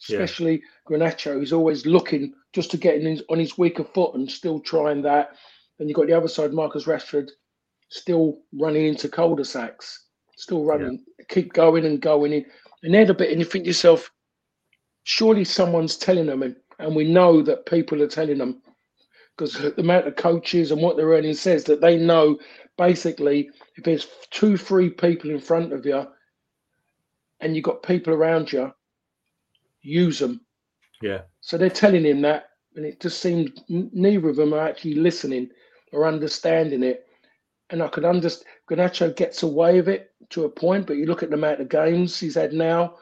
Especially 0.03 0.63
yeah. 0.91 0.99
Garnacho, 0.99 1.35
who's 1.35 1.53
always 1.53 1.87
looking 1.87 2.35
just 2.53 2.71
to 2.71 2.77
get 2.77 2.97
in 2.97 3.21
on 3.31 3.39
his 3.39 3.57
weaker 3.57 3.85
foot 3.85 4.15
and 4.15 4.31
still 4.31 4.61
trying 4.61 5.03
that. 5.03 5.31
And 5.79 5.89
you've 5.89 5.97
got 5.97 6.07
the 6.07 6.17
other 6.17 6.29
side, 6.29 6.53
Marcus 6.53 6.85
Rashford, 6.85 7.31
still 7.89 8.39
running 8.53 8.87
into 8.87 9.09
cul-de-sacs, 9.09 10.07
still 10.37 10.65
running, 10.65 11.05
yeah. 11.19 11.25
keep 11.29 11.53
going 11.53 11.85
and 11.85 12.01
going 12.01 12.33
in. 12.33 12.47
And 12.83 12.95
they're 12.95 13.07
the 13.07 13.15
bit, 13.15 13.31
and 13.31 13.41
you 13.41 13.45
think 13.45 13.65
to 13.65 13.69
yourself, 13.69 14.11
surely 15.05 15.45
someone's 15.45 15.97
telling 15.97 16.27
them, 16.27 16.43
and, 16.43 16.57
and 16.79 16.95
we 16.95 17.11
know 17.11 17.43
that 17.43 17.67
people 17.67 18.03
are 18.03 18.09
telling 18.09 18.39
them 18.39 18.62
because 19.37 19.55
the 19.55 19.79
amount 19.81 20.07
of 20.07 20.17
coaches 20.17 20.71
and 20.71 20.81
what 20.81 20.97
they're 20.97 21.11
earning 21.11 21.35
says 21.35 21.65
that 21.65 21.81
they 21.81 21.97
know 21.97 22.39
basically 22.79 23.51
if 23.77 23.85
there's 23.85 24.09
two, 24.31 24.57
three 24.57 24.89
people 24.89 25.31
in 25.31 25.41
front 25.41 25.73
of 25.73 25.85
you 25.85 26.07
and 27.41 27.55
you've 27.55 27.65
got 27.65 27.83
people 27.83 28.15
around 28.15 28.51
you, 28.51 28.73
use 29.83 30.19
them. 30.19 30.41
Yeah. 31.03 31.23
So 31.41 31.59
they're 31.59 31.69
telling 31.69 32.05
him 32.05 32.23
that, 32.23 32.49
and 32.77 32.87
it 32.87 33.01
just 33.01 33.21
seems 33.21 33.51
neither 33.69 34.29
of 34.29 34.37
them 34.37 34.55
are 34.55 34.67
actually 34.67 34.95
listening 34.95 35.51
or 35.92 36.07
understanding 36.07 36.83
it. 36.83 37.07
and 37.70 37.83
I 37.83 37.88
could 37.88 38.05
understand 38.05 38.46
Garnacho 38.70 39.14
gets 39.16 39.42
away 39.42 39.77
with 39.77 39.88
it 39.88 40.12
to 40.31 40.44
a 40.44 40.49
point, 40.49 40.87
but 40.87 40.96
you 40.96 41.07
look 41.07 41.22
at 41.22 41.31
the 41.31 41.37
amount 41.37 41.61
of 41.61 41.68
games 41.68 42.18
he's 42.18 42.35
had 42.35 42.53
now 42.53 42.96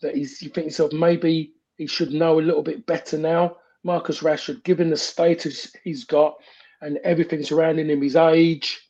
that 0.00 0.16
he's 0.16 0.42
you 0.42 0.50
think 0.50 0.66
yourself 0.66 0.92
maybe 0.92 1.54
he 1.76 1.86
should 1.86 2.12
know 2.12 2.38
a 2.38 2.42
little 2.42 2.62
bit 2.62 2.86
better 2.86 3.16
now. 3.16 3.56
Marcus 3.84 4.20
Rashford, 4.20 4.62
given 4.64 4.90
the 4.90 4.96
status 4.96 5.72
he's 5.82 6.04
got 6.04 6.34
and 6.80 6.98
everything 6.98 7.42
surrounding 7.42 7.88
him, 7.88 8.02
his 8.02 8.16
age, 8.16 8.88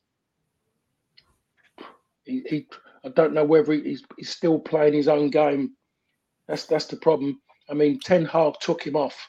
he, 2.24 2.42
he 2.48 2.66
I 3.04 3.08
don't 3.08 3.34
know 3.34 3.44
whether 3.44 3.72
he's, 3.72 4.02
he's 4.16 4.30
still 4.30 4.58
playing 4.58 4.94
his 4.94 5.08
own 5.08 5.30
game. 5.30 5.72
That's 6.48 6.66
that's 6.66 6.86
the 6.86 6.96
problem. 6.96 7.40
I 7.70 7.74
mean, 7.74 8.00
Ten 8.00 8.24
Hag 8.24 8.54
took 8.60 8.82
him 8.82 8.96
off, 8.96 9.28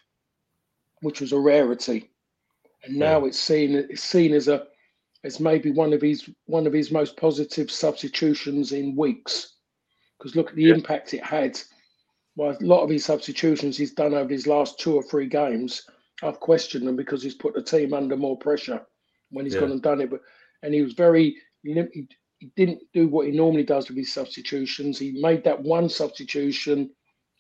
which 1.02 1.22
was 1.22 1.32
a 1.32 1.40
rarity, 1.40 2.10
and 2.84 2.96
now 2.96 3.22
yeah. 3.22 3.28
it's 3.28 3.40
seen 3.40 3.76
it's 3.76 4.04
seen 4.04 4.34
as 4.34 4.48
a 4.48 4.68
as 5.24 5.40
maybe 5.40 5.72
one 5.72 5.94
of 5.94 6.02
his 6.02 6.30
one 6.46 6.68
of 6.68 6.74
his 6.74 6.92
most 6.92 7.18
positive 7.18 7.72
substitutions 7.72 8.72
in 8.72 8.96
weeks. 8.96 9.56
Because 10.18 10.36
look 10.36 10.50
at 10.50 10.56
the 10.56 10.64
yeah. 10.64 10.74
impact 10.74 11.14
it 11.14 11.24
had. 11.24 11.60
Well, 12.36 12.58
a 12.60 12.66
lot 12.66 12.84
of 12.84 12.90
his 12.90 13.06
substitutions 13.06 13.78
he's 13.78 13.94
done 13.94 14.14
over 14.14 14.30
his 14.30 14.48
last 14.48 14.80
two 14.80 14.96
or 14.96 15.04
three 15.04 15.28
games, 15.28 15.86
I've 16.24 16.40
questioned 16.40 16.88
them 16.88 16.96
because 16.96 17.22
he's 17.22 17.36
put 17.36 17.54
the 17.54 17.62
team 17.62 17.94
under 17.94 18.18
more 18.18 18.38
pressure 18.38 18.82
when 19.30 19.46
he's 19.46 19.54
yeah. 19.54 19.62
gone 19.62 19.72
and 19.72 19.82
done 19.82 20.02
it. 20.02 20.10
But 20.10 20.22
and 20.62 20.74
he 20.74 20.82
was 20.82 20.94
very 20.94 21.36
he, 21.62 22.08
he 22.40 22.52
didn't 22.56 22.82
do 22.94 23.08
what 23.08 23.28
he 23.28 23.32
normally 23.32 23.64
does 23.64 23.88
with 23.88 23.98
his 23.98 24.14
substitutions. 24.14 24.98
He 24.98 25.20
made 25.22 25.44
that 25.44 25.62
one 25.62 25.90
substitution 25.90 26.90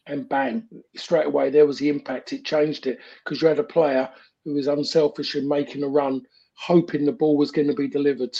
and 0.05 0.27
bang, 0.27 0.67
straight 0.95 1.25
away 1.25 1.49
there 1.49 1.65
was 1.65 1.79
the 1.79 1.89
impact. 1.89 2.33
It 2.33 2.45
changed 2.45 2.87
it 2.87 2.99
because 3.23 3.41
you 3.41 3.47
had 3.47 3.59
a 3.59 3.63
player 3.63 4.09
who 4.43 4.53
was 4.53 4.67
unselfish 4.67 5.35
in 5.35 5.47
making 5.47 5.83
a 5.83 5.87
run, 5.87 6.21
hoping 6.55 7.05
the 7.05 7.11
ball 7.11 7.37
was 7.37 7.51
going 7.51 7.67
to 7.67 7.73
be 7.73 7.87
delivered. 7.87 8.37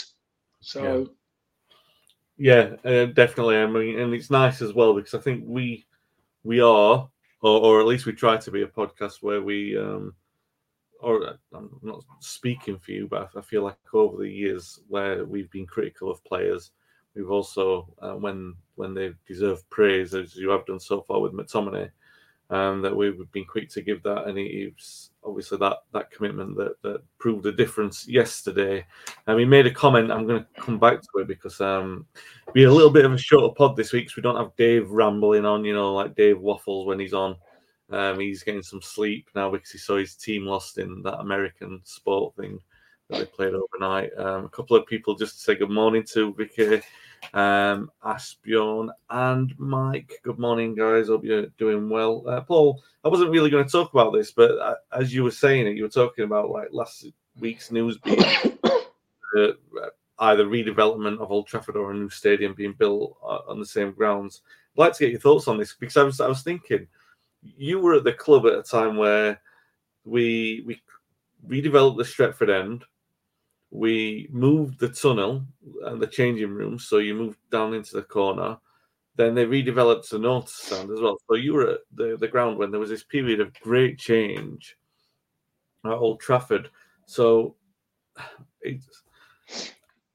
So, 0.60 1.08
yeah, 2.36 2.66
yeah 2.84 2.90
uh, 2.90 3.06
definitely. 3.06 3.58
I 3.58 3.66
mean, 3.66 3.98
and 3.98 4.14
it's 4.14 4.30
nice 4.30 4.62
as 4.62 4.72
well 4.72 4.94
because 4.94 5.14
I 5.14 5.20
think 5.20 5.44
we 5.46 5.86
we 6.42 6.60
are, 6.60 7.08
or, 7.40 7.60
or 7.60 7.80
at 7.80 7.86
least 7.86 8.06
we 8.06 8.12
try 8.12 8.36
to 8.36 8.50
be 8.50 8.62
a 8.62 8.66
podcast 8.66 9.22
where 9.22 9.42
we 9.42 9.76
um, 9.78 10.14
or 11.04 11.36
I'm 11.52 11.70
not 11.82 12.02
speaking 12.20 12.78
for 12.78 12.92
you, 12.92 13.06
but 13.06 13.30
I 13.36 13.42
feel 13.42 13.62
like 13.62 13.76
over 13.92 14.22
the 14.22 14.30
years 14.30 14.80
where 14.88 15.24
we've 15.24 15.50
been 15.50 15.66
critical 15.66 16.10
of 16.10 16.24
players, 16.24 16.70
we've 17.14 17.30
also 17.30 17.88
uh, 18.00 18.14
when 18.14 18.54
when 18.76 18.94
they 18.94 19.12
deserve 19.26 19.68
praise, 19.70 20.14
as 20.14 20.34
you 20.34 20.50
have 20.50 20.66
done 20.66 20.80
so 20.80 21.02
far 21.02 21.20
with 21.20 21.32
McTominay, 21.32 21.90
um, 22.50 22.82
that 22.82 22.94
we've 22.94 23.20
been 23.32 23.44
quick 23.44 23.70
to 23.70 23.82
give 23.82 24.02
that, 24.02 24.26
and 24.26 24.36
he's 24.38 25.10
obviously 25.24 25.58
that 25.58 25.78
that 25.92 26.10
commitment 26.10 26.56
that 26.56 26.80
that 26.82 27.02
proved 27.18 27.42
the 27.42 27.52
difference 27.52 28.06
yesterday. 28.06 28.84
And 29.26 29.38
he 29.38 29.44
made 29.44 29.66
a 29.66 29.72
comment. 29.72 30.12
I'm 30.12 30.26
going 30.26 30.44
to 30.44 30.60
come 30.60 30.78
back 30.78 31.00
to 31.00 31.18
it 31.20 31.28
because 31.28 31.60
um, 31.60 32.06
be 32.52 32.64
a 32.64 32.72
little 32.72 32.90
bit 32.90 33.04
of 33.04 33.12
a 33.12 33.18
shorter 33.18 33.54
pod 33.54 33.76
this 33.76 33.92
week. 33.92 34.10
So 34.10 34.14
we 34.16 34.22
don't 34.22 34.36
have 34.36 34.56
Dave 34.56 34.90
rambling 34.90 35.44
on, 35.44 35.64
you 35.64 35.74
know, 35.74 35.94
like 35.94 36.14
Dave 36.14 36.40
waffles 36.40 36.86
when 36.86 37.00
he's 37.00 37.14
on. 37.14 37.36
Um, 37.90 38.18
he's 38.18 38.42
getting 38.42 38.62
some 38.62 38.82
sleep 38.82 39.28
now 39.34 39.50
because 39.50 39.70
he 39.70 39.78
saw 39.78 39.96
his 39.96 40.16
team 40.16 40.46
lost 40.46 40.78
in 40.78 41.02
that 41.02 41.20
American 41.20 41.80
sport 41.84 42.34
thing 42.36 42.58
that 43.10 43.18
they 43.18 43.26
played 43.26 43.54
overnight. 43.54 44.10
Um, 44.18 44.46
a 44.46 44.48
couple 44.48 44.76
of 44.76 44.86
people 44.86 45.14
just 45.14 45.34
to 45.34 45.40
say 45.40 45.54
good 45.54 45.70
morning 45.70 46.04
to 46.12 46.34
Vicky, 46.34 46.82
um, 47.32 47.90
Asbjorn, 48.04 48.90
and 49.10 49.54
Mike. 49.58 50.20
Good 50.22 50.38
morning, 50.38 50.74
guys. 50.74 51.08
Hope 51.08 51.24
you're 51.24 51.46
doing 51.58 51.88
well. 51.88 52.24
Uh, 52.26 52.40
Paul, 52.40 52.82
I 53.04 53.08
wasn't 53.08 53.30
really 53.30 53.50
going 53.50 53.64
to 53.64 53.70
talk 53.70 53.92
about 53.92 54.12
this, 54.12 54.30
but 54.30 54.58
uh, 54.58 54.74
as 54.92 55.14
you 55.14 55.24
were 55.24 55.30
saying 55.30 55.66
it, 55.66 55.76
you 55.76 55.84
were 55.84 55.88
talking 55.88 56.24
about 56.24 56.50
like 56.50 56.68
last 56.72 57.06
week's 57.38 57.70
news 57.72 57.98
being 57.98 58.20
uh, 58.64 59.48
either 60.18 60.44
redevelopment 60.44 61.18
of 61.18 61.30
Old 61.30 61.46
Trafford 61.46 61.76
or 61.76 61.90
a 61.90 61.94
new 61.94 62.10
stadium 62.10 62.54
being 62.54 62.74
built 62.74 63.16
uh, 63.22 63.40
on 63.48 63.58
the 63.58 63.66
same 63.66 63.92
grounds. 63.92 64.42
I'd 64.76 64.80
like 64.80 64.92
to 64.94 65.04
get 65.04 65.12
your 65.12 65.20
thoughts 65.20 65.48
on 65.48 65.58
this 65.58 65.74
because 65.74 65.96
I 65.96 66.02
was 66.02 66.20
I 66.20 66.28
was 66.28 66.42
thinking 66.42 66.86
you 67.42 67.78
were 67.78 67.94
at 67.94 68.04
the 68.04 68.12
club 68.12 68.46
at 68.46 68.58
a 68.58 68.62
time 68.62 68.96
where 68.96 69.40
we 70.04 70.62
we 70.66 70.80
redeveloped 71.46 71.96
the 71.96 72.04
Stretford 72.04 72.50
end. 72.50 72.84
We 73.74 74.28
moved 74.30 74.78
the 74.78 74.88
tunnel 74.88 75.44
and 75.82 76.00
the 76.00 76.06
changing 76.06 76.50
room, 76.50 76.78
so 76.78 76.98
you 76.98 77.12
moved 77.12 77.38
down 77.50 77.74
into 77.74 77.96
the 77.96 78.02
corner. 78.02 78.56
Then 79.16 79.34
they 79.34 79.44
redeveloped 79.44 80.08
the 80.08 80.18
north 80.20 80.48
stand 80.48 80.92
as 80.92 81.00
well. 81.00 81.16
So 81.28 81.34
you 81.34 81.54
were 81.54 81.70
at 81.70 81.80
the, 81.92 82.16
the 82.18 82.28
ground 82.28 82.56
when 82.56 82.70
there 82.70 82.78
was 82.78 82.90
this 82.90 83.02
period 83.02 83.40
of 83.40 83.52
great 83.54 83.98
change 83.98 84.76
at 85.84 85.90
Old 85.90 86.20
Trafford. 86.20 86.70
So 87.06 87.56
it's 88.60 89.02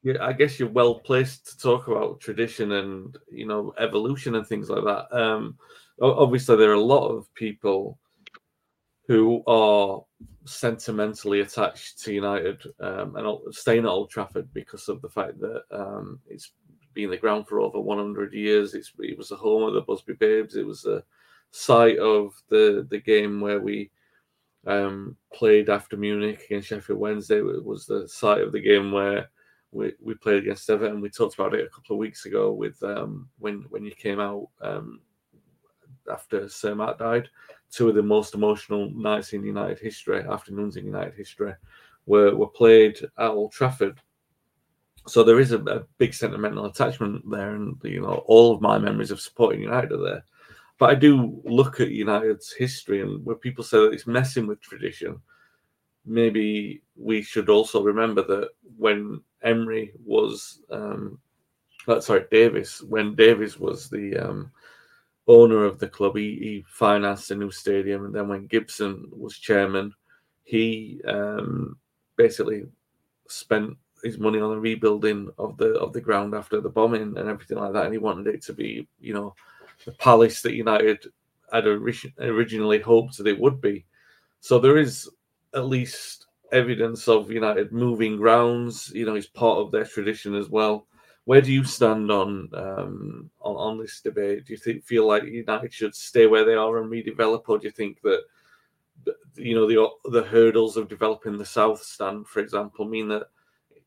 yeah, 0.03 0.15
I 0.21 0.31
guess 0.31 0.57
you're 0.57 0.69
well 0.69 0.95
placed 0.95 1.47
to 1.49 1.57
talk 1.57 1.89
about 1.89 2.21
tradition 2.21 2.71
and 2.71 3.17
you 3.29 3.45
know 3.45 3.73
evolution 3.77 4.35
and 4.35 4.47
things 4.47 4.69
like 4.69 4.85
that. 4.85 5.13
Um, 5.13 5.57
obviously 6.01 6.55
there 6.55 6.71
are 6.71 6.75
a 6.75 6.81
lot 6.81 7.09
of 7.09 7.33
people 7.33 7.99
who 9.09 9.41
are 9.47 10.03
sentimentally 10.45 11.39
attached 11.39 11.97
to 11.97 12.13
United 12.13 12.61
um, 12.79 13.15
and 13.15 13.55
staying 13.55 13.79
at 13.79 13.89
Old 13.89 14.11
Trafford 14.11 14.47
because 14.53 14.87
of 14.87 15.01
the 15.01 15.09
fact 15.09 15.39
that 15.39 15.63
um, 15.71 16.19
it's 16.27 16.51
been 16.93 17.09
the 17.09 17.17
ground 17.17 17.47
for 17.47 17.59
over 17.59 17.79
100 17.79 18.33
years. 18.35 18.75
It's, 18.75 18.93
it 18.99 19.17
was 19.17 19.29
the 19.29 19.35
home 19.35 19.63
of 19.63 19.73
the 19.73 19.81
Busby 19.81 20.13
Babes. 20.13 20.55
It 20.55 20.65
was 20.65 20.83
the 20.83 21.03
site 21.49 21.97
of 21.97 22.35
the 22.49 22.85
the 22.91 22.99
game 22.99 23.41
where 23.41 23.59
we 23.59 23.89
um, 24.67 25.17
played 25.33 25.71
after 25.71 25.97
Munich 25.97 26.43
against 26.45 26.67
Sheffield 26.67 26.99
Wednesday. 26.99 27.39
It 27.39 27.65
was 27.65 27.87
the 27.87 28.07
site 28.07 28.41
of 28.41 28.51
the 28.51 28.61
game 28.61 28.91
where 28.91 29.27
we, 29.71 29.93
we 29.99 30.13
played 30.13 30.43
against 30.43 30.69
Everton. 30.69 31.01
We 31.01 31.09
talked 31.09 31.33
about 31.33 31.55
it 31.55 31.65
a 31.65 31.69
couple 31.69 31.95
of 31.95 31.99
weeks 31.99 32.27
ago 32.27 32.51
with 32.51 32.83
um, 32.83 33.27
when 33.39 33.65
when 33.71 33.85
you 33.85 33.91
came 33.95 34.19
out 34.19 34.49
um, 34.61 34.99
after 36.11 36.47
Sir 36.47 36.75
Matt 36.75 36.99
died. 36.99 37.27
Two 37.71 37.89
of 37.89 37.95
the 37.95 38.03
most 38.03 38.33
emotional 38.33 38.89
nights 38.91 39.33
in 39.33 39.43
United 39.43 39.79
history, 39.79 40.23
afternoons 40.23 40.75
in 40.75 40.85
United 40.85 41.13
history, 41.15 41.53
were, 42.05 42.35
were 42.35 42.47
played 42.47 42.99
at 43.17 43.29
Old 43.29 43.51
Trafford. 43.51 44.01
So 45.07 45.23
there 45.23 45.39
is 45.39 45.51
a, 45.51 45.59
a 45.59 45.83
big 45.97 46.13
sentimental 46.13 46.65
attachment 46.65 47.29
there, 47.29 47.55
and 47.55 47.77
you 47.83 48.01
know 48.01 48.23
all 48.25 48.53
of 48.53 48.61
my 48.61 48.77
memories 48.77 49.11
of 49.11 49.21
supporting 49.21 49.61
United 49.61 49.91
are 49.91 50.03
there. 50.03 50.23
But 50.77 50.89
I 50.91 50.95
do 50.95 51.41
look 51.43 51.79
at 51.79 51.91
United's 51.91 52.53
history, 52.53 53.01
and 53.01 53.23
where 53.25 53.35
people 53.35 53.63
say 53.63 53.77
that 53.77 53.93
it's 53.93 54.07
messing 54.07 54.47
with 54.47 54.61
tradition, 54.61 55.21
maybe 56.05 56.81
we 56.95 57.21
should 57.21 57.49
also 57.49 57.83
remember 57.83 58.23
that 58.23 58.49
when 58.77 59.21
Emery 59.43 59.93
was, 60.05 60.61
um, 60.71 61.19
uh, 61.87 61.99
sorry, 61.99 62.25
Davies, 62.31 62.83
when 62.87 63.15
Davies 63.15 63.59
was 63.59 63.89
the 63.89 64.17
um, 64.17 64.51
owner 65.29 65.63
of 65.63 65.77
the 65.77 65.87
club, 65.87 66.17
he, 66.17 66.35
he 66.41 66.65
financed 66.67 67.29
a 67.31 67.35
new 67.35 67.51
stadium. 67.51 68.03
And 68.05 68.13
then 68.13 68.27
when 68.27 68.47
Gibson 68.47 69.07
was 69.11 69.37
chairman, 69.37 69.93
he 70.43 70.99
um, 71.07 71.77
basically 72.17 72.63
spent 73.27 73.77
his 74.03 74.17
money 74.17 74.39
on 74.39 74.49
the 74.49 74.59
rebuilding 74.59 75.29
of 75.37 75.55
the 75.57 75.73
of 75.75 75.93
the 75.93 76.01
ground 76.01 76.33
after 76.33 76.59
the 76.59 76.69
bombing 76.69 77.15
and 77.17 77.29
everything 77.29 77.59
like 77.59 77.73
that. 77.73 77.85
And 77.85 77.93
he 77.93 77.99
wanted 77.99 78.33
it 78.33 78.41
to 78.43 78.53
be, 78.53 78.87
you 78.99 79.13
know, 79.13 79.35
the 79.85 79.91
palace 79.93 80.41
that 80.41 80.55
United 80.55 81.05
had 81.53 81.67
originally 81.67 82.79
hoped 82.79 83.17
that 83.17 83.27
it 83.27 83.39
would 83.39 83.61
be. 83.61 83.85
So 84.39 84.57
there 84.57 84.77
is 84.77 85.09
at 85.53 85.67
least 85.67 86.25
evidence 86.51 87.07
of 87.07 87.31
United 87.31 87.71
moving 87.71 88.17
grounds. 88.17 88.91
You 88.95 89.05
know, 89.05 89.15
it's 89.15 89.27
part 89.27 89.59
of 89.59 89.71
their 89.71 89.85
tradition 89.85 90.33
as 90.33 90.49
well. 90.49 90.87
Where 91.29 91.41
do 91.41 91.53
you 91.53 91.63
stand 91.63 92.09
on 92.09 92.49
um, 92.55 93.29
on, 93.39 93.55
on 93.55 93.77
this 93.77 94.01
debate? 94.01 94.45
Do 94.45 94.53
you 94.53 94.57
think 94.57 94.83
feel 94.83 95.05
like 95.05 95.25
United 95.25 95.71
should 95.71 95.93
stay 95.93 96.25
where 96.25 96.43
they 96.43 96.55
are 96.55 96.79
and 96.79 96.91
redevelop, 96.91 97.43
or 97.47 97.59
do 97.59 97.67
you 97.67 97.71
think 97.71 98.01
that 98.01 98.23
you 99.35 99.53
know 99.53 99.67
the 99.67 100.09
the 100.09 100.23
hurdles 100.23 100.75
of 100.75 100.89
developing 100.89 101.37
the 101.37 101.45
South 101.45 101.83
Stand, 101.83 102.25
for 102.25 102.39
example, 102.39 102.83
mean 102.83 103.09
that 103.09 103.27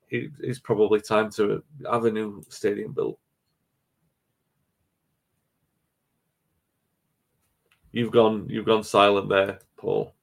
it 0.09 0.31
is 0.39 0.61
probably 0.61 1.01
time 1.01 1.33
to 1.33 1.65
have 1.91 2.05
a 2.05 2.13
new 2.13 2.45
stadium 2.49 2.93
built? 2.93 3.19
You've 7.91 8.13
gone 8.13 8.47
you've 8.49 8.67
gone 8.67 8.85
silent 8.85 9.29
there, 9.29 9.59
Paul. 9.77 10.15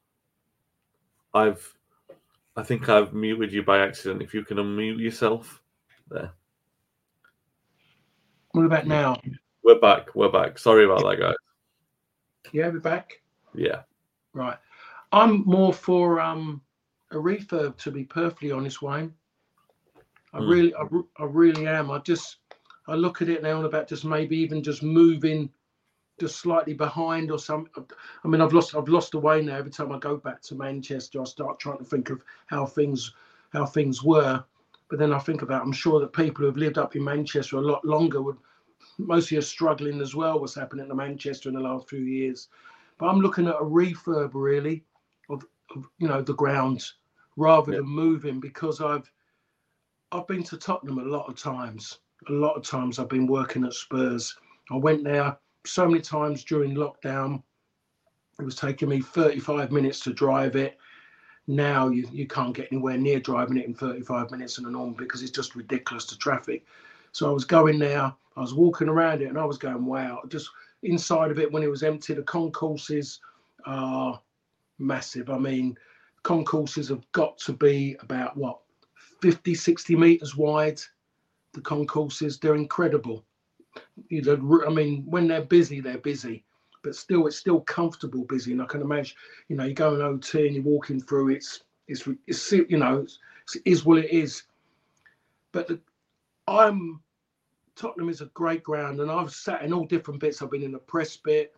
I've 1.34 1.76
I 2.56 2.64
think 2.64 2.88
I've 2.88 3.14
muted 3.14 3.52
you 3.52 3.64
by 3.64 3.80
accident. 3.80 4.22
If 4.22 4.34
you 4.34 4.46
can 4.46 4.56
unmute 4.56 5.02
yourself 5.02 5.62
there. 6.10 6.32
What 8.52 8.66
about 8.66 8.88
now? 8.88 9.22
We're 9.64 9.80
back. 9.80 10.16
We're 10.16 10.32
back. 10.32 10.58
Sorry 10.58 10.86
about 10.86 11.04
that, 11.04 11.20
guys. 11.20 11.36
Yeah, 12.52 12.70
we're 12.70 12.80
back. 12.80 13.22
Yeah. 13.54 13.84
Right. 14.34 14.58
I'm 15.12 15.44
more 15.46 15.74
for 15.74 16.20
um 16.20 16.62
a 17.12 17.16
refurb, 17.16 17.78
to 17.78 17.92
be 17.92 18.04
perfectly 18.04 18.52
honest, 18.52 18.82
Wayne. 18.82 19.14
I 20.34 20.40
mm. 20.40 20.50
really, 20.50 20.76
I, 20.76 20.84
I 21.18 21.26
really 21.26 21.68
am. 21.68 21.92
I 21.92 22.00
just, 22.00 22.38
I 22.88 22.96
look 22.96 23.22
at 23.22 23.30
it 23.30 23.42
now 23.42 23.58
and 23.58 23.66
about 23.66 23.88
just 23.88 24.06
maybe 24.06 24.38
even 24.38 24.64
just 24.64 24.84
moving 24.84 25.50
just 26.20 26.38
slightly 26.38 26.74
behind 26.74 27.32
or 27.32 27.40
something. 27.40 27.86
I 28.24 28.28
mean, 28.28 28.42
I've 28.42 28.54
lost, 28.54 28.76
I've 28.76 28.90
lost 28.90 29.14
the 29.14 29.20
way 29.20 29.42
now. 29.42 29.58
Every 29.58 29.72
time 29.72 29.92
I 29.92 29.98
go 30.00 30.18
back 30.18 30.42
to 30.44 30.56
Manchester, 30.56 31.22
I 31.22 31.24
start 31.24 31.60
trying 31.60 31.80
to 31.80 31.84
think 31.84 32.10
of 32.10 32.22
how 32.48 32.66
things, 32.66 33.14
how 33.52 33.66
things 33.66 34.04
were. 34.04 34.44
But 34.90 35.00
then 35.00 35.14
I 35.14 35.20
think 35.20 35.42
about, 35.42 35.62
I'm 35.62 35.72
sure 35.72 36.00
that 36.00 36.14
people 36.14 36.42
who 36.42 36.48
have 36.48 36.58
lived 36.58 36.78
up 36.78 36.96
in 36.96 37.04
Manchester 37.04 37.58
a 37.58 37.62
lot 37.62 37.86
longer 37.86 38.22
would 38.22 38.38
mostly 38.98 39.38
are 39.38 39.42
struggling 39.42 40.02
as 40.02 40.16
well. 40.16 40.40
What's 40.40 40.56
happening 40.56 40.88
to 40.88 40.96
Manchester 40.96 41.50
in 41.50 41.56
the 41.56 41.62
last 41.62 41.88
few 41.88 42.02
years, 42.02 42.50
but 42.98 43.08
I'm 43.08 43.22
looking 43.22 43.48
at 43.48 43.56
a 43.56 43.64
refurb 43.64 44.32
really 44.34 44.84
of, 45.30 45.46
of 45.76 45.88
you 46.00 46.08
know 46.08 46.22
the 46.22 46.34
grounds 46.34 46.96
rather 47.38 47.72
than 47.72 47.86
moving 47.86 48.40
because 48.40 48.82
I've 48.82 49.10
I've 50.12 50.28
been 50.28 50.44
to 50.44 50.58
Tottenham 50.58 50.98
a 50.98 51.04
lot 51.04 51.30
of 51.30 51.36
times. 51.36 52.00
A 52.28 52.34
lot 52.34 52.56
of 52.56 52.64
times 52.64 53.00
I've 53.00 53.10
been 53.10 53.28
working 53.28 53.64
at 53.64 53.74
Spurs. 53.74 54.36
I 54.72 54.76
went 54.76 55.04
there 55.04 55.38
so 55.66 55.88
many 55.88 56.02
times 56.02 56.44
during 56.44 56.76
lockdown. 56.76 57.44
It 58.40 58.44
was 58.44 58.56
taking 58.56 58.90
me 58.90 59.02
35 59.02 59.72
minutes 59.72 60.00
to 60.02 60.14
drive 60.14 60.56
it. 60.56 60.78
Now 61.50 61.88
you, 61.90 62.08
you 62.12 62.28
can't 62.28 62.56
get 62.56 62.68
anywhere 62.72 62.96
near 62.96 63.20
driving 63.20 63.58
it 63.58 63.66
in 63.66 63.74
35 63.74 64.30
minutes 64.30 64.60
in 64.60 64.68
a 64.68 64.70
normal 64.70 64.94
because 64.94 65.24
it's 65.24 65.32
just 65.32 65.56
ridiculous 65.56 66.06
to 66.06 66.18
traffic. 66.18 66.64
So 67.12 67.28
I 67.28 67.34
was 67.34 67.44
going 67.44 67.80
there, 67.80 68.14
I 68.38 68.40
was 68.40 68.54
walking 68.54 68.88
around 68.88 69.24
it 69.24 69.30
and 69.30 69.38
I 69.40 69.46
was 69.46 69.58
going, 69.58 69.84
wow, 69.84 70.22
just 70.28 70.48
inside 70.84 71.32
of 71.32 71.40
it 71.40 71.52
when 71.52 71.64
it 71.64 71.70
was 71.72 71.82
empty, 71.82 72.14
the 72.14 72.22
concourses 72.22 73.20
are 73.66 74.22
massive. 74.78 75.32
I 75.32 75.40
mean, 75.40 75.76
concourses 76.22 76.90
have 76.90 77.04
got 77.14 77.40
to 77.40 77.54
be 77.54 77.98
about 78.02 78.38
what 78.38 78.60
50, 79.24 79.56
60 79.56 79.96
meters 79.96 80.38
wide. 80.38 80.80
The 81.54 81.62
concourses, 81.62 82.38
they're 82.38 82.54
incredible. 82.54 83.26
You 84.10 84.22
know, 84.22 84.64
I 84.68 84.70
mean, 84.70 85.04
when 85.08 85.28
they're 85.28 85.42
busy, 85.42 85.82
they're 85.82 85.98
busy, 85.98 86.44
but 86.90 86.96
still, 86.96 87.28
it's 87.28 87.38
still 87.38 87.62
comfortable 87.62 88.24
busy. 88.24 88.52
And 88.52 88.64
I 88.64 88.66
can 88.66 88.82
imagine, 88.82 89.16
you 89.48 89.56
know, 89.56 89.64
you 89.64 89.76
go 89.76 89.94
in 89.94 90.02
OT 90.02 90.48
and 90.48 90.56
you're 90.56 90.64
walking 90.64 91.00
through, 91.00 91.30
it's, 91.30 91.62
it's, 91.88 92.08
it's 92.26 92.52
you 92.52 92.78
know, 92.78 93.02
it's, 93.02 93.20
it 93.56 93.62
is 93.64 93.86
what 93.86 94.00
it 94.00 94.10
is. 94.10 94.42
But 95.52 95.68
the, 95.68 95.80
I'm, 96.48 97.00
Tottenham 97.76 98.10
is 98.10 98.22
a 98.22 98.26
great 98.34 98.64
ground, 98.64 99.02
and 99.02 99.12
I've 99.12 99.32
sat 99.32 99.62
in 99.62 99.72
all 99.72 99.86
different 99.86 100.20
bits. 100.20 100.42
I've 100.42 100.50
been 100.50 100.64
in 100.64 100.72
the 100.72 100.80
press 100.80 101.16
bit, 101.16 101.56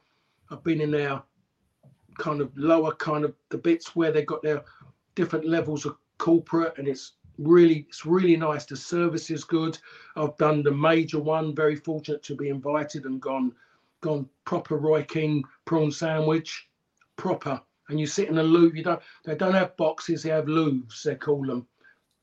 I've 0.50 0.66
been 0.66 0.82
in 0.82 0.92
there 0.92 1.24
kind 2.18 2.42
of 2.42 2.52
lower 2.58 2.94
kind 2.96 3.24
of 3.24 3.34
the 3.52 3.58
bits 3.58 3.96
where 3.96 4.12
they've 4.12 4.26
got 4.26 4.44
their 4.44 4.66
different 5.16 5.48
levels 5.48 5.86
of 5.86 5.96
corporate 6.18 6.78
and 6.78 6.90
it's 6.90 7.14
really 7.38 7.86
it's 7.88 8.06
really 8.06 8.36
nice 8.36 8.66
the 8.66 8.76
service 8.76 9.32
is 9.32 9.46
good 9.46 9.80
i've 10.18 10.36
done 10.36 10.62
the 10.62 10.70
major 10.70 11.20
one 11.20 11.56
very 11.56 11.76
fortunate 11.76 12.22
to 12.22 12.36
be 12.36 12.50
invited 12.50 13.06
and 13.06 13.22
gone 13.22 13.54
gone 14.02 14.28
proper 14.46 14.78
Roy 14.78 15.04
Keane 15.04 15.44
prawn 15.66 15.92
sandwich 15.92 16.68
proper 17.16 17.62
and 17.90 18.00
you 18.00 18.08
sit 18.08 18.30
in 18.30 18.38
a 18.38 18.44
louvre 18.44 18.78
you 18.78 18.84
don't 18.84 19.02
they 19.26 19.36
don't 19.36 19.54
have 19.54 19.78
boxes 19.78 20.24
they 20.24 20.30
have 20.30 20.46
louvres 20.46 21.04
they 21.04 21.16
call 21.16 21.46
them 21.46 21.66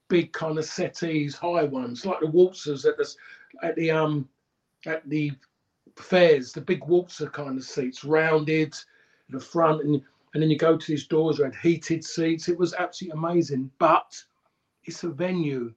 big 0.09 0.33
kind 0.33 0.59
of 0.59 0.64
settees 0.64 1.37
high 1.37 1.64
ones 1.64 2.05
like 2.05 2.21
the 2.21 2.27
waltzers 2.27 2.85
at 2.85 2.97
the 2.97 3.14
at 3.62 3.77
the 3.77 3.91
um 3.91 4.29
at 4.87 5.09
the 5.09 5.33
fairs 5.97 6.53
the 6.53 6.61
big 6.61 6.85
waltzer 6.85 7.29
kind 7.29 7.59
of 7.59 7.64
seats 7.64 8.05
rounded 8.05 8.75
in 9.29 9.35
the 9.35 9.41
front 9.41 9.85
and 9.85 10.03
and 10.35 10.43
then 10.43 10.51
you 10.51 10.59
go 10.59 10.77
to 10.77 10.87
these 10.87 11.07
doors, 11.07 11.38
had 11.38 11.55
heated 11.57 12.05
seats. 12.05 12.49
It 12.49 12.59
was 12.59 12.75
absolutely 12.75 13.19
amazing. 13.19 13.71
But 13.79 14.23
it's 14.85 15.05
a 15.05 15.09
venue, 15.09 15.73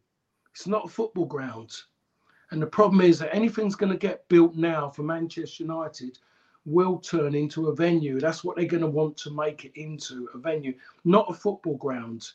it's 0.53 0.67
not 0.67 0.85
a 0.85 0.89
football 0.89 1.25
ground. 1.25 1.71
And 2.51 2.61
the 2.61 2.67
problem 2.67 3.01
is 3.01 3.19
that 3.19 3.33
anything's 3.33 3.75
going 3.75 3.91
to 3.91 3.97
get 3.97 4.27
built 4.27 4.55
now 4.55 4.89
for 4.89 5.03
Manchester 5.03 5.63
United 5.63 6.17
will 6.65 6.97
turn 6.99 7.33
into 7.33 7.67
a 7.67 7.75
venue. 7.75 8.19
That's 8.19 8.43
what 8.43 8.57
they're 8.57 8.65
going 8.65 8.81
to 8.81 8.87
want 8.87 9.17
to 9.17 9.31
make 9.31 9.65
it 9.65 9.71
into 9.75 10.29
a 10.33 10.37
venue, 10.37 10.73
not 11.05 11.29
a 11.29 11.33
football 11.33 11.77
ground. 11.77 12.31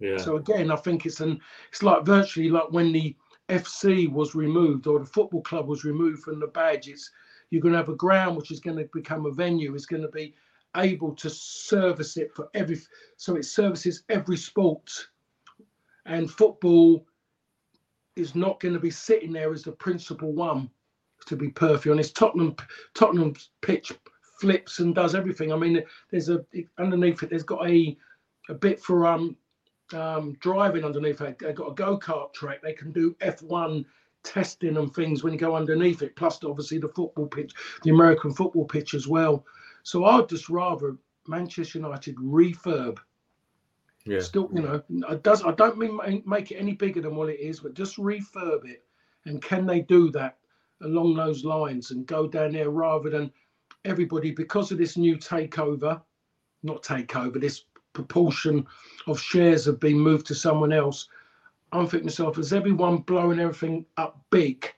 Yeah. 0.00 0.16
So 0.16 0.36
again, 0.36 0.70
I 0.70 0.76
think 0.76 1.06
it's 1.06 1.20
an 1.20 1.40
it's 1.70 1.82
like 1.82 2.04
virtually 2.04 2.48
like 2.48 2.70
when 2.70 2.92
the 2.92 3.14
FC 3.48 4.10
was 4.10 4.34
removed 4.34 4.86
or 4.86 4.98
the 4.98 5.06
football 5.06 5.42
club 5.42 5.66
was 5.66 5.84
removed 5.84 6.22
from 6.22 6.40
the 6.40 6.46
badge. 6.46 6.88
It's 6.88 7.10
you're 7.50 7.62
going 7.62 7.72
to 7.72 7.78
have 7.78 7.88
a 7.88 7.96
ground 7.96 8.36
which 8.36 8.50
is 8.50 8.60
going 8.60 8.76
to 8.78 8.88
become 8.92 9.26
a 9.26 9.32
venue. 9.32 9.74
Is 9.74 9.86
going 9.86 10.02
to 10.02 10.08
be 10.08 10.34
able 10.76 11.14
to 11.16 11.30
service 11.30 12.16
it 12.16 12.32
for 12.34 12.48
every 12.54 12.78
so 13.16 13.36
it 13.36 13.44
services 13.44 14.04
every 14.08 14.36
sport 14.36 14.90
and 16.06 16.30
football 16.30 17.06
is 18.18 18.34
not 18.34 18.60
going 18.60 18.74
to 18.74 18.80
be 18.80 18.90
sitting 18.90 19.32
there 19.32 19.52
as 19.52 19.62
the 19.62 19.72
principal 19.72 20.32
one 20.32 20.70
to 21.26 21.36
be 21.36 21.48
perfectly 21.48 21.92
honest. 21.92 22.16
Tottenham 22.16 22.56
tottenham's 22.94 23.50
pitch 23.60 23.92
flips 24.40 24.78
and 24.78 24.94
does 24.94 25.14
everything. 25.14 25.52
I 25.52 25.56
mean 25.56 25.82
there's 26.10 26.28
a 26.28 26.44
underneath 26.78 27.22
it 27.22 27.30
there's 27.30 27.42
got 27.42 27.68
a 27.68 27.96
a 28.48 28.54
bit 28.54 28.80
for 28.80 29.06
um 29.06 29.36
um 29.92 30.36
driving 30.40 30.84
underneath 30.84 31.20
it. 31.20 31.38
They've 31.38 31.54
got 31.54 31.70
a 31.70 31.74
go-kart 31.74 32.32
track. 32.32 32.62
They 32.62 32.72
can 32.72 32.92
do 32.92 33.16
f1 33.20 33.84
testing 34.24 34.76
and 34.76 34.92
things 34.94 35.22
when 35.22 35.32
you 35.32 35.38
go 35.38 35.54
underneath 35.54 36.02
it 36.02 36.16
plus 36.16 36.42
obviously 36.44 36.76
the 36.78 36.88
football 36.88 37.28
pitch 37.28 37.52
the 37.84 37.90
american 37.90 38.32
football 38.32 38.64
pitch 38.64 38.94
as 38.94 39.06
well. 39.06 39.44
So 39.84 40.04
I'd 40.04 40.28
just 40.28 40.48
rather 40.48 40.96
Manchester 41.28 41.78
United 41.78 42.16
refurb. 42.16 42.98
Yeah. 44.08 44.20
Still, 44.20 44.48
you 44.54 44.62
know, 44.62 45.16
does 45.18 45.44
I 45.44 45.52
don't 45.52 45.76
mean 45.76 46.22
make 46.24 46.50
it 46.50 46.56
any 46.56 46.72
bigger 46.72 47.02
than 47.02 47.14
what 47.14 47.28
it 47.28 47.40
is, 47.40 47.60
but 47.60 47.74
just 47.74 47.98
refurb 47.98 48.64
it. 48.64 48.82
And 49.26 49.42
can 49.42 49.66
they 49.66 49.82
do 49.82 50.10
that 50.12 50.38
along 50.80 51.14
those 51.14 51.44
lines 51.44 51.90
and 51.90 52.06
go 52.06 52.26
down 52.26 52.52
there 52.52 52.70
rather 52.70 53.10
than 53.10 53.30
everybody 53.84 54.30
because 54.30 54.72
of 54.72 54.78
this 54.78 54.96
new 54.96 55.18
takeover, 55.18 56.00
not 56.62 56.82
takeover, 56.82 57.38
this 57.38 57.64
proportion 57.92 58.66
of 59.06 59.20
shares 59.20 59.66
have 59.66 59.78
been 59.78 59.98
moved 59.98 60.26
to 60.28 60.34
someone 60.34 60.72
else. 60.72 61.08
I'm 61.72 61.86
thinking 61.86 62.06
myself, 62.06 62.38
is 62.38 62.54
everyone 62.54 62.98
blowing 62.98 63.40
everything 63.40 63.84
up 63.98 64.24
big 64.30 64.72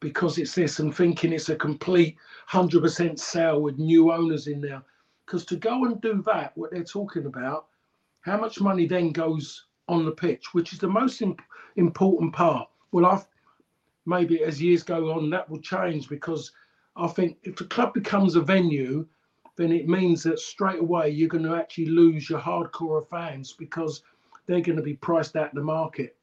because 0.00 0.38
it's 0.38 0.54
this 0.54 0.78
and 0.78 0.96
thinking 0.96 1.34
it's 1.34 1.50
a 1.50 1.56
complete 1.56 2.16
100% 2.50 3.18
sale 3.18 3.60
with 3.60 3.78
new 3.78 4.10
owners 4.10 4.46
in 4.46 4.62
there. 4.62 4.82
Because 5.26 5.44
to 5.44 5.56
go 5.56 5.84
and 5.84 6.00
do 6.00 6.22
that, 6.22 6.56
what 6.56 6.70
they're 6.70 6.84
talking 6.84 7.26
about, 7.26 7.66
how 8.22 8.38
much 8.38 8.60
money 8.60 8.86
then 8.86 9.12
goes 9.12 9.66
on 9.88 10.04
the 10.04 10.12
pitch, 10.12 10.52
which 10.52 10.72
is 10.72 10.78
the 10.78 10.88
most 10.88 11.20
imp- 11.22 11.42
important 11.76 12.32
part. 12.32 12.68
Well, 12.92 13.06
I've 13.06 13.26
maybe 14.06 14.42
as 14.42 14.62
years 14.62 14.82
go 14.82 15.12
on, 15.12 15.30
that 15.30 15.48
will 15.48 15.60
change 15.60 16.08
because 16.08 16.52
I 16.96 17.06
think 17.08 17.38
if 17.42 17.56
the 17.56 17.64
club 17.64 17.94
becomes 17.94 18.36
a 18.36 18.40
venue, 18.40 19.06
then 19.56 19.72
it 19.72 19.88
means 19.88 20.22
that 20.22 20.38
straight 20.38 20.80
away 20.80 21.10
you're 21.10 21.28
going 21.28 21.44
to 21.44 21.54
actually 21.54 21.86
lose 21.86 22.28
your 22.28 22.40
hardcore 22.40 23.06
fans 23.08 23.52
because 23.52 24.02
they're 24.46 24.60
going 24.60 24.76
to 24.76 24.82
be 24.82 24.94
priced 24.94 25.36
out 25.36 25.48
of 25.48 25.54
the 25.54 25.62
market 25.62 26.16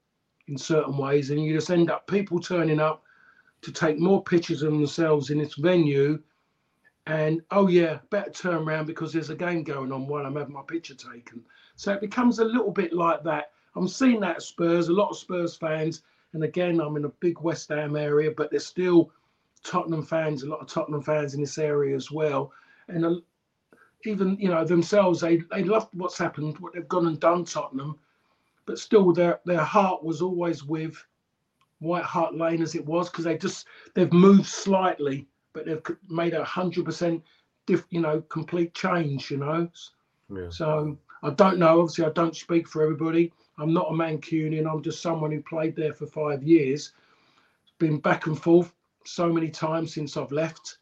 in 0.48 0.58
certain 0.58 0.98
ways, 0.98 1.30
and 1.30 1.44
you 1.44 1.54
just 1.54 1.70
end 1.70 1.92
up 1.92 2.08
people 2.08 2.40
turning 2.40 2.80
up 2.80 3.04
to 3.62 3.72
take 3.72 4.00
more 4.00 4.24
pictures 4.24 4.62
of 4.62 4.72
themselves 4.72 5.30
in 5.30 5.40
this 5.40 5.56
venue. 5.56 6.22
And 7.08 7.42
oh 7.52 7.70
yeah, 7.70 8.00
better 8.10 8.32
turn 8.32 8.68
around 8.68 8.86
because 8.86 9.14
there's 9.14 9.30
a 9.30 9.36
game 9.36 9.64
going 9.64 9.94
on 9.94 10.08
while 10.08 10.26
I'm 10.26 10.36
having 10.36 10.54
my 10.54 10.62
picture 10.68 10.94
taken. 10.94 11.42
So 11.78 11.94
it 11.94 12.02
becomes 12.02 12.40
a 12.40 12.46
little 12.46 12.72
bit 12.72 12.92
like 12.92 13.24
that. 13.24 13.52
I'm 13.76 13.88
seeing 13.88 14.20
that 14.22 14.42
Spurs, 14.42 14.90
a 14.90 14.94
lot 14.94 15.12
of 15.12 15.18
Spurs 15.18 15.56
fans, 15.56 16.02
and 16.34 16.44
again, 16.44 16.82
I'm 16.82 16.98
in 16.98 17.06
a 17.06 17.10
big 17.10 17.40
West 17.40 17.70
Ham 17.70 17.96
area, 17.96 18.32
but 18.36 18.52
there's 18.52 18.66
still 18.66 19.10
Tottenham 19.64 20.04
fans, 20.04 20.44
a 20.44 20.50
lot 20.50 20.60
of 20.60 20.68
Tottenham 20.68 21.02
fans 21.02 21.34
in 21.34 21.40
this 21.40 21.58
area 21.58 21.96
as 21.96 22.12
well. 22.12 22.52
And 22.90 23.06
uh, 23.06 23.16
even 24.04 24.38
you 24.38 24.50
know 24.50 24.66
themselves, 24.66 25.22
they 25.22 25.38
they 25.50 25.64
love 25.64 25.88
what's 25.94 26.18
happened, 26.18 26.60
what 26.60 26.74
they've 26.74 26.90
gone 26.90 27.08
and 27.08 27.20
done 27.22 27.46
Tottenham, 27.46 27.98
but 28.66 28.80
still 28.80 29.14
their 29.14 29.40
their 29.46 29.64
heart 29.64 30.04
was 30.04 30.22
always 30.22 30.66
with 30.66 31.02
White 31.80 32.04
Hart 32.04 32.36
Lane 32.36 32.62
as 32.62 32.76
it 32.76 32.86
was 32.86 33.10
because 33.10 33.24
they 33.24 33.38
just 33.38 33.66
they've 33.94 34.12
moved 34.12 34.46
slightly, 34.46 35.26
but 35.58 35.66
they've 35.66 35.98
made 36.08 36.36
a 36.36 36.44
hundred 36.44 36.86
percent, 36.86 37.24
you 37.68 38.02
know, 38.02 38.22
complete 38.22 38.76
change. 38.76 39.32
You 39.32 39.38
know, 39.38 39.70
yeah. 40.30 40.50
so 40.50 40.98
I 41.24 41.32
don't 41.32 41.58
know. 41.58 41.82
Obviously, 41.82 42.06
I 42.06 42.12
don't 42.12 42.36
speak 42.36 42.68
for 42.68 42.84
everybody. 42.84 43.34
I'm 43.58 43.74
not 43.74 43.88
a 43.90 43.94
Mancunian. 43.94 44.72
I'm 44.72 44.84
just 44.84 45.02
someone 45.02 45.32
who 45.32 45.42
played 45.42 45.76
there 45.76 45.94
for 45.94 46.06
five 46.06 46.44
years, 46.44 46.92
been 47.80 48.00
back 48.00 48.28
and 48.28 48.40
forth 48.40 48.72
so 49.04 49.34
many 49.34 49.50
times 49.50 49.94
since 49.96 50.16
I've 50.16 50.32
left, 50.32 50.78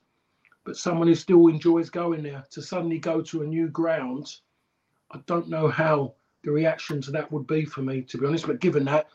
but 0.65 0.75
someone 0.75 1.07
who 1.07 1.15
still 1.15 1.47
enjoys 1.47 1.89
going 1.89 2.23
there. 2.23 2.43
To 2.51 2.61
suddenly 2.61 2.99
go 2.99 3.21
to 3.21 3.43
a 3.43 3.47
new 3.47 3.69
ground, 3.69 4.35
I 5.11 5.19
don't 5.25 5.47
know 5.47 5.69
how 5.69 6.15
the 6.43 6.51
reaction 6.51 6.99
to 7.03 7.11
that 7.11 7.31
would 7.31 7.47
be 7.47 7.63
for 7.63 7.81
me, 7.81 8.01
to 8.01 8.17
be 8.17 8.25
honest. 8.25 8.45
But 8.45 8.59
given 8.59 8.83
that, 8.85 9.07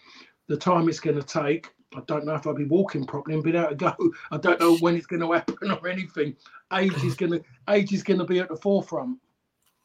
the 0.46 0.56
time 0.56 0.88
it's 0.88 1.00
going 1.00 1.20
to 1.20 1.22
take. 1.22 1.68
I 1.94 2.00
don't 2.06 2.24
know 2.24 2.34
if 2.34 2.46
I'll 2.46 2.54
be 2.54 2.64
walking 2.64 3.04
properly 3.04 3.34
and 3.34 3.44
be 3.44 3.56
able 3.56 3.70
to 3.70 3.74
go. 3.74 3.94
I 4.30 4.36
don't 4.36 4.60
know 4.60 4.76
when 4.78 4.96
it's 4.96 5.06
going 5.06 5.20
to 5.20 5.32
happen 5.32 5.70
or 5.70 5.88
anything. 5.88 6.36
Age 6.72 7.02
is 7.04 7.14
going 7.14 7.32
to 7.32 7.42
age 7.68 7.92
is 7.92 8.02
going 8.02 8.20
to 8.20 8.24
be 8.24 8.38
at 8.38 8.48
the 8.48 8.56
forefront. 8.56 9.18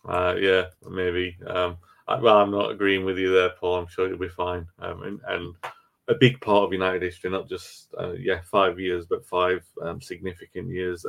Uh, 0.07 0.35
yeah, 0.39 0.65
maybe. 0.87 1.35
Um, 1.47 1.77
I, 2.07 2.19
well, 2.19 2.37
I'm 2.37 2.51
not 2.51 2.69
agreeing 2.69 3.05
with 3.05 3.17
you 3.17 3.33
there, 3.33 3.49
Paul. 3.49 3.77
I'm 3.77 3.87
sure 3.87 4.07
you'll 4.07 4.19
be 4.19 4.29
fine. 4.29 4.67
Um, 4.79 5.03
and, 5.03 5.19
and, 5.27 5.55
a 6.07 6.13
big 6.13 6.39
part 6.39 6.63
of 6.63 6.71
United 6.71 7.01
history, 7.01 7.31
not 7.31 7.49
just 7.49 7.87
uh, 7.99 8.11
yeah 8.11 8.39
five 8.43 8.79
years, 8.79 9.07
but 9.07 9.25
five 9.25 9.65
um, 9.81 9.99
significant 9.99 10.69
years. 10.69 11.03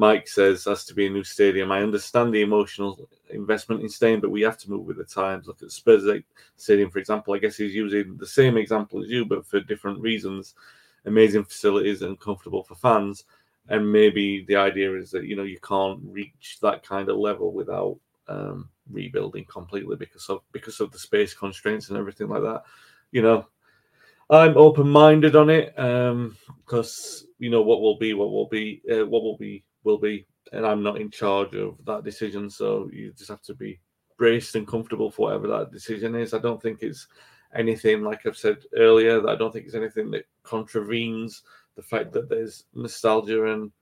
Mike 0.00 0.26
says 0.26 0.64
has 0.64 0.86
to 0.86 0.94
be 0.94 1.06
a 1.06 1.10
new 1.10 1.22
stadium. 1.22 1.70
I 1.70 1.82
understand 1.82 2.32
the 2.32 2.40
emotional 2.40 3.06
investment 3.28 3.82
in 3.82 3.88
staying, 3.90 4.20
but 4.20 4.30
we 4.30 4.40
have 4.40 4.56
to 4.60 4.70
move 4.70 4.86
with 4.86 4.96
the 4.96 5.04
times. 5.04 5.46
Look 5.46 5.62
at 5.62 5.70
Spurs 5.70 6.04
Stadium, 6.56 6.90
for 6.90 7.00
example. 7.00 7.34
I 7.34 7.38
guess 7.38 7.58
he's 7.58 7.74
using 7.74 8.16
the 8.16 8.26
same 8.26 8.56
example 8.56 9.02
as 9.02 9.10
you, 9.10 9.26
but 9.26 9.46
for 9.46 9.60
different 9.60 10.00
reasons. 10.00 10.54
Amazing 11.04 11.44
facilities 11.44 12.00
and 12.00 12.18
comfortable 12.18 12.62
for 12.62 12.76
fans. 12.76 13.24
And 13.68 13.92
maybe 13.92 14.46
the 14.48 14.56
idea 14.56 14.96
is 14.96 15.10
that 15.10 15.24
you 15.24 15.36
know 15.36 15.42
you 15.42 15.60
can't 15.60 16.00
reach 16.02 16.56
that 16.62 16.82
kind 16.82 17.10
of 17.10 17.18
level 17.18 17.52
without 17.52 17.98
um, 18.26 18.70
rebuilding 18.90 19.44
completely 19.44 19.96
because 19.96 20.30
of 20.30 20.40
because 20.50 20.80
of 20.80 20.92
the 20.92 20.98
space 20.98 21.34
constraints 21.34 21.90
and 21.90 21.98
everything 21.98 22.28
like 22.28 22.42
that. 22.42 22.62
You 23.12 23.20
know, 23.20 23.46
I'm 24.30 24.56
open 24.56 24.88
minded 24.88 25.36
on 25.36 25.50
it 25.50 25.74
because 25.76 27.22
um, 27.22 27.28
you 27.38 27.50
know 27.50 27.60
what 27.60 27.82
will 27.82 27.98
be, 27.98 28.14
what 28.14 28.30
will 28.30 28.48
be, 28.48 28.80
uh, 28.90 29.04
what 29.04 29.22
will 29.22 29.36
be, 29.36 29.62
will 29.84 29.98
be, 29.98 30.26
and 30.52 30.66
I'm 30.66 30.82
not 30.82 31.00
in 31.00 31.10
charge 31.10 31.54
of 31.54 31.76
that 31.86 32.04
decision. 32.04 32.50
So 32.50 32.88
you 32.92 33.12
just 33.12 33.30
have 33.30 33.42
to 33.42 33.54
be 33.54 33.80
braced 34.16 34.54
and 34.54 34.66
comfortable 34.66 35.10
for 35.10 35.28
whatever 35.28 35.48
that 35.48 35.72
decision 35.72 36.14
is. 36.14 36.34
I 36.34 36.38
don't 36.38 36.60
think 36.60 36.82
it's 36.82 37.06
anything 37.54 38.02
like 38.02 38.26
I've 38.26 38.36
said 38.36 38.58
earlier. 38.76 39.20
That 39.20 39.30
I 39.30 39.36
don't 39.36 39.52
think 39.52 39.66
it's 39.66 39.74
anything 39.74 40.10
that 40.10 40.26
contravenes 40.42 41.42
the 41.76 41.82
fact 41.82 42.12
that 42.12 42.28
there's 42.28 42.64
nostalgia 42.74 43.52
and 43.52 43.72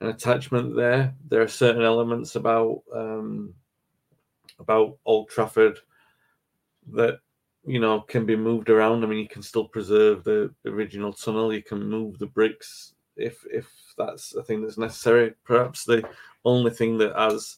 an 0.00 0.08
attachment 0.08 0.74
there. 0.74 1.14
There 1.28 1.42
are 1.42 1.48
certain 1.48 1.82
elements 1.82 2.34
about 2.34 2.82
um, 2.94 3.54
about 4.58 4.98
Old 5.04 5.28
Trafford 5.28 5.78
that 6.92 7.20
you 7.64 7.80
know 7.80 8.00
can 8.00 8.26
be 8.26 8.36
moved 8.36 8.70
around. 8.70 9.04
I 9.04 9.06
mean, 9.06 9.20
you 9.20 9.28
can 9.28 9.42
still 9.42 9.68
preserve 9.68 10.24
the 10.24 10.52
original 10.66 11.12
tunnel. 11.12 11.54
You 11.54 11.62
can 11.62 11.88
move 11.88 12.18
the 12.18 12.26
bricks 12.26 12.95
if 13.16 13.44
if 13.50 13.66
that's 13.96 14.34
a 14.34 14.42
thing 14.42 14.62
that's 14.62 14.78
necessary. 14.78 15.34
Perhaps 15.44 15.84
the 15.84 16.06
only 16.44 16.70
thing 16.70 16.98
that 16.98 17.16
has 17.16 17.56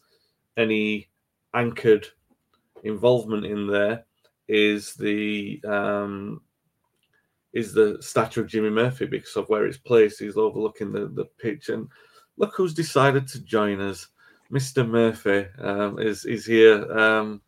any 0.56 1.08
anchored 1.54 2.06
involvement 2.84 3.44
in 3.44 3.66
there 3.66 4.04
is 4.48 4.94
the 4.94 5.60
um, 5.64 6.40
is 7.52 7.72
the 7.72 7.98
statue 8.00 8.42
of 8.42 8.46
Jimmy 8.46 8.70
Murphy 8.70 9.06
because 9.06 9.36
of 9.36 9.48
where 9.48 9.66
it's 9.66 9.78
placed. 9.78 10.20
He's 10.20 10.36
overlooking 10.36 10.92
the, 10.92 11.08
the 11.08 11.26
pitch, 11.40 11.68
and 11.68 11.88
look 12.36 12.54
who's 12.56 12.74
decided 12.74 13.26
to 13.28 13.40
join 13.40 13.80
us. 13.80 14.08
Mr. 14.52 14.88
Murphy 14.88 15.46
um, 15.60 15.98
is 15.98 16.24
is 16.24 16.46
here. 16.46 16.90
Um, 16.96 17.42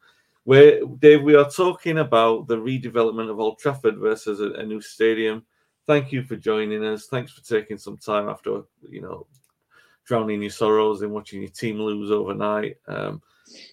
where 0.44 0.84
Dave, 0.98 1.22
we 1.22 1.34
are 1.34 1.50
talking 1.50 1.98
about 1.98 2.48
the 2.48 2.56
redevelopment 2.56 3.30
of 3.30 3.38
Old 3.38 3.58
Trafford 3.58 3.98
versus 3.98 4.40
a, 4.40 4.52
a, 4.54 4.64
new 4.64 4.80
stadium. 4.80 5.44
Thank 5.86 6.12
you 6.12 6.22
for 6.22 6.36
joining 6.36 6.84
us. 6.84 7.06
Thanks 7.06 7.32
for 7.32 7.42
taking 7.42 7.78
some 7.78 7.96
time 7.96 8.28
after 8.28 8.62
you 8.88 9.00
know 9.00 9.26
drowning 10.06 10.42
your 10.42 10.50
sorrows 10.50 11.02
and 11.02 11.12
watching 11.12 11.40
your 11.40 11.50
team 11.50 11.80
lose 11.80 12.10
overnight. 12.10 12.76
Um, 12.88 13.22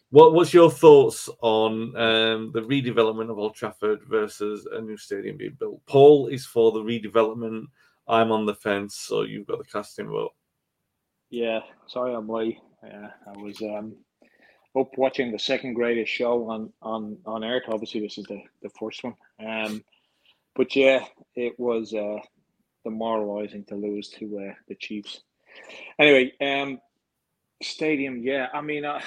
what 0.10 0.34
what's 0.34 0.54
your 0.54 0.72
thoughts 0.72 1.30
on 1.42 1.96
um, 1.98 2.52
the 2.54 2.62
redevelopment 2.62 3.30
of 3.30 3.38
Old 3.38 3.56
Trafford 3.56 4.02
versus 4.08 4.68
a 4.72 4.82
new 4.82 4.98
stadium 4.98 5.38
being 5.38 5.58
built? 5.60 5.82
Paul 5.86 6.28
is 6.28 6.46
for 6.46 6.72
the 6.72 6.80
redevelopment. 6.80 7.66
I'm 8.08 8.32
on 8.32 8.46
the 8.46 8.56
fence, 8.56 8.96
so 8.96 9.24
you've 9.24 9.48
got 9.48 9.60
the 9.60 9.66
casting 9.66 10.08
vote. 10.08 10.34
Yeah, 11.30 11.60
sorry, 11.88 12.16
I'm 12.16 12.30
late. 12.30 12.58
Yeah, 12.84 13.10
I 13.28 13.38
was 13.38 13.62
um, 13.62 13.96
up 14.80 14.98
watching 14.98 15.32
the 15.32 15.40
second 15.40 15.74
greatest 15.74 16.12
show 16.12 16.50
on 16.50 16.72
on 16.82 17.18
on 17.26 17.44
earth. 17.44 17.64
Obviously, 17.68 18.02
this 18.02 18.18
is 18.18 18.26
the 18.26 18.42
the 18.62 18.70
first 18.80 19.04
one. 19.04 19.16
Um, 19.46 19.84
but 20.58 20.76
yeah, 20.76 21.06
it 21.36 21.54
was 21.60 21.94
uh, 21.94 22.18
demoralizing 22.84 23.64
to 23.66 23.76
lose 23.76 24.10
to 24.10 24.50
uh, 24.50 24.54
the 24.68 24.76
Chiefs. 24.76 25.22
Anyway, 26.00 26.34
um, 26.42 26.80
stadium. 27.62 28.22
Yeah, 28.24 28.48
I 28.54 28.62
mean, 28.62 28.84
uh, 28.84 29.00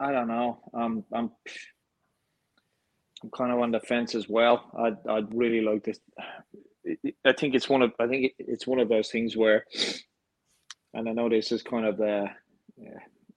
I 0.00 0.10
don't 0.12 0.28
know. 0.28 0.58
Um, 0.74 1.04
I'm 1.12 1.30
I'm 3.22 3.30
kind 3.30 3.52
of 3.52 3.60
on 3.60 3.70
the 3.70 3.80
fence 3.80 4.14
as 4.14 4.28
well. 4.28 4.70
I'd 4.76 5.06
I'd 5.08 5.34
really 5.34 5.60
like 5.60 5.84
to. 5.84 5.94
I 7.24 7.32
think 7.32 7.54
it's 7.54 7.68
one 7.68 7.82
of 7.82 7.92
I 8.00 8.08
think 8.08 8.32
it's 8.38 8.66
one 8.66 8.80
of 8.80 8.88
those 8.88 9.10
things 9.10 9.36
where, 9.36 9.64
and 10.92 11.08
I 11.08 11.12
know 11.12 11.28
this 11.28 11.52
is 11.52 11.62
kind 11.62 11.86
of 11.86 12.00
uh, 12.00 12.26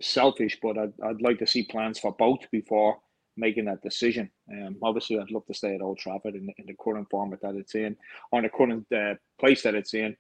selfish, 0.02 0.58
but 0.62 0.78
I'd, 0.78 0.94
I'd 1.04 1.22
like 1.22 1.40
to 1.40 1.48
see 1.48 1.64
plans 1.64 2.00
for 2.00 2.14
both 2.14 2.50
before 2.52 2.98
making 3.36 3.66
that 3.66 3.82
decision. 3.82 4.30
Um, 4.52 4.78
obviously, 4.82 5.20
I'd 5.20 5.32
love 5.32 5.46
to 5.48 5.54
stay 5.54 5.76
at 5.76 5.82
Old 5.82 5.98
Trafford 5.98 6.36
in, 6.36 6.54
in 6.58 6.66
the 6.68 6.76
current 6.80 7.08
format 7.10 7.42
that 7.42 7.56
it's 7.56 7.76
in, 7.76 7.96
or 8.32 8.42
the 8.42 8.50
current 8.50 8.86
uh, 8.92 9.16
place 9.40 9.64
that 9.64 9.76
it's 9.76 9.94
in. 9.94 10.16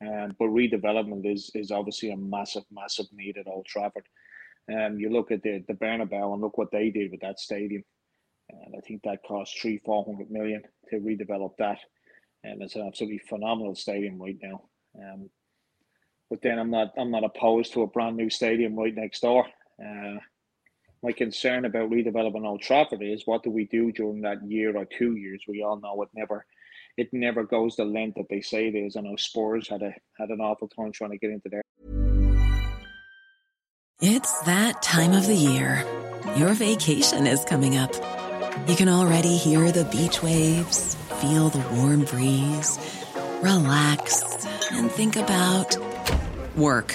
Um, 0.00 0.34
but 0.38 0.48
redevelopment 0.48 1.24
is 1.32 1.50
is 1.54 1.70
obviously 1.70 2.10
a 2.10 2.16
massive, 2.16 2.64
massive 2.70 3.06
need 3.12 3.38
at 3.38 3.46
Old 3.46 3.66
Trafford. 3.66 4.06
Um, 4.72 4.98
you 4.98 5.10
look 5.10 5.30
at 5.30 5.42
the 5.42 5.64
the 5.68 5.74
Bernabeu 5.74 6.32
and 6.32 6.42
look 6.42 6.58
what 6.58 6.70
they 6.70 6.90
did 6.90 7.10
with 7.10 7.20
that 7.20 7.38
stadium, 7.38 7.84
and 8.50 8.74
I 8.76 8.80
think 8.80 9.02
that 9.02 9.22
cost 9.26 9.58
three, 9.60 9.78
four 9.84 10.04
hundred 10.04 10.30
million 10.30 10.62
to 10.90 10.96
redevelop 10.96 11.52
that, 11.58 11.78
and 12.42 12.62
it's 12.62 12.76
an 12.76 12.86
absolutely 12.86 13.18
phenomenal 13.18 13.74
stadium 13.74 14.20
right 14.20 14.38
now. 14.42 14.62
Um, 14.98 15.30
but 16.30 16.40
then 16.42 16.58
I'm 16.58 16.70
not 16.70 16.92
I'm 16.98 17.10
not 17.10 17.24
opposed 17.24 17.72
to 17.74 17.82
a 17.82 17.86
brand 17.86 18.16
new 18.16 18.30
stadium 18.30 18.74
right 18.74 18.94
next 18.94 19.20
door. 19.20 19.46
Uh, 19.80 20.18
my 21.04 21.12
concern 21.12 21.66
about 21.66 21.90
redeveloping 21.90 22.46
Old 22.46 22.62
Trafford 22.62 23.02
is 23.02 23.26
what 23.26 23.42
do 23.42 23.50
we 23.50 23.66
do 23.66 23.92
during 23.92 24.22
that 24.22 24.38
year 24.50 24.74
or 24.74 24.86
two 24.86 25.16
years? 25.16 25.44
We 25.46 25.62
all 25.62 25.78
know 25.78 26.00
it 26.02 26.08
never 26.14 26.46
it 26.96 27.08
never 27.12 27.44
goes 27.44 27.76
the 27.76 27.84
length 27.84 28.14
that 28.16 28.28
they 28.30 28.40
say 28.40 28.68
it 28.68 28.74
is. 28.74 28.96
I 28.96 29.02
know 29.02 29.16
Spurs 29.16 29.68
had 29.68 29.82
a 29.82 29.92
had 30.18 30.30
an 30.30 30.40
awful 30.40 30.68
time 30.68 30.92
trying 30.92 31.10
to 31.10 31.18
get 31.18 31.30
into 31.30 31.50
there. 31.50 31.62
It's 34.00 34.40
that 34.42 34.82
time 34.82 35.12
of 35.12 35.26
the 35.26 35.34
year. 35.34 35.84
Your 36.36 36.54
vacation 36.54 37.26
is 37.26 37.44
coming 37.44 37.76
up. 37.76 37.92
You 38.66 38.74
can 38.74 38.88
already 38.88 39.36
hear 39.36 39.70
the 39.72 39.84
beach 39.84 40.22
waves, 40.22 40.94
feel 41.20 41.50
the 41.50 41.58
warm 41.76 42.04
breeze, 42.04 42.78
relax, 43.42 44.46
and 44.72 44.90
think 44.90 45.16
about 45.16 45.76
work. 46.56 46.94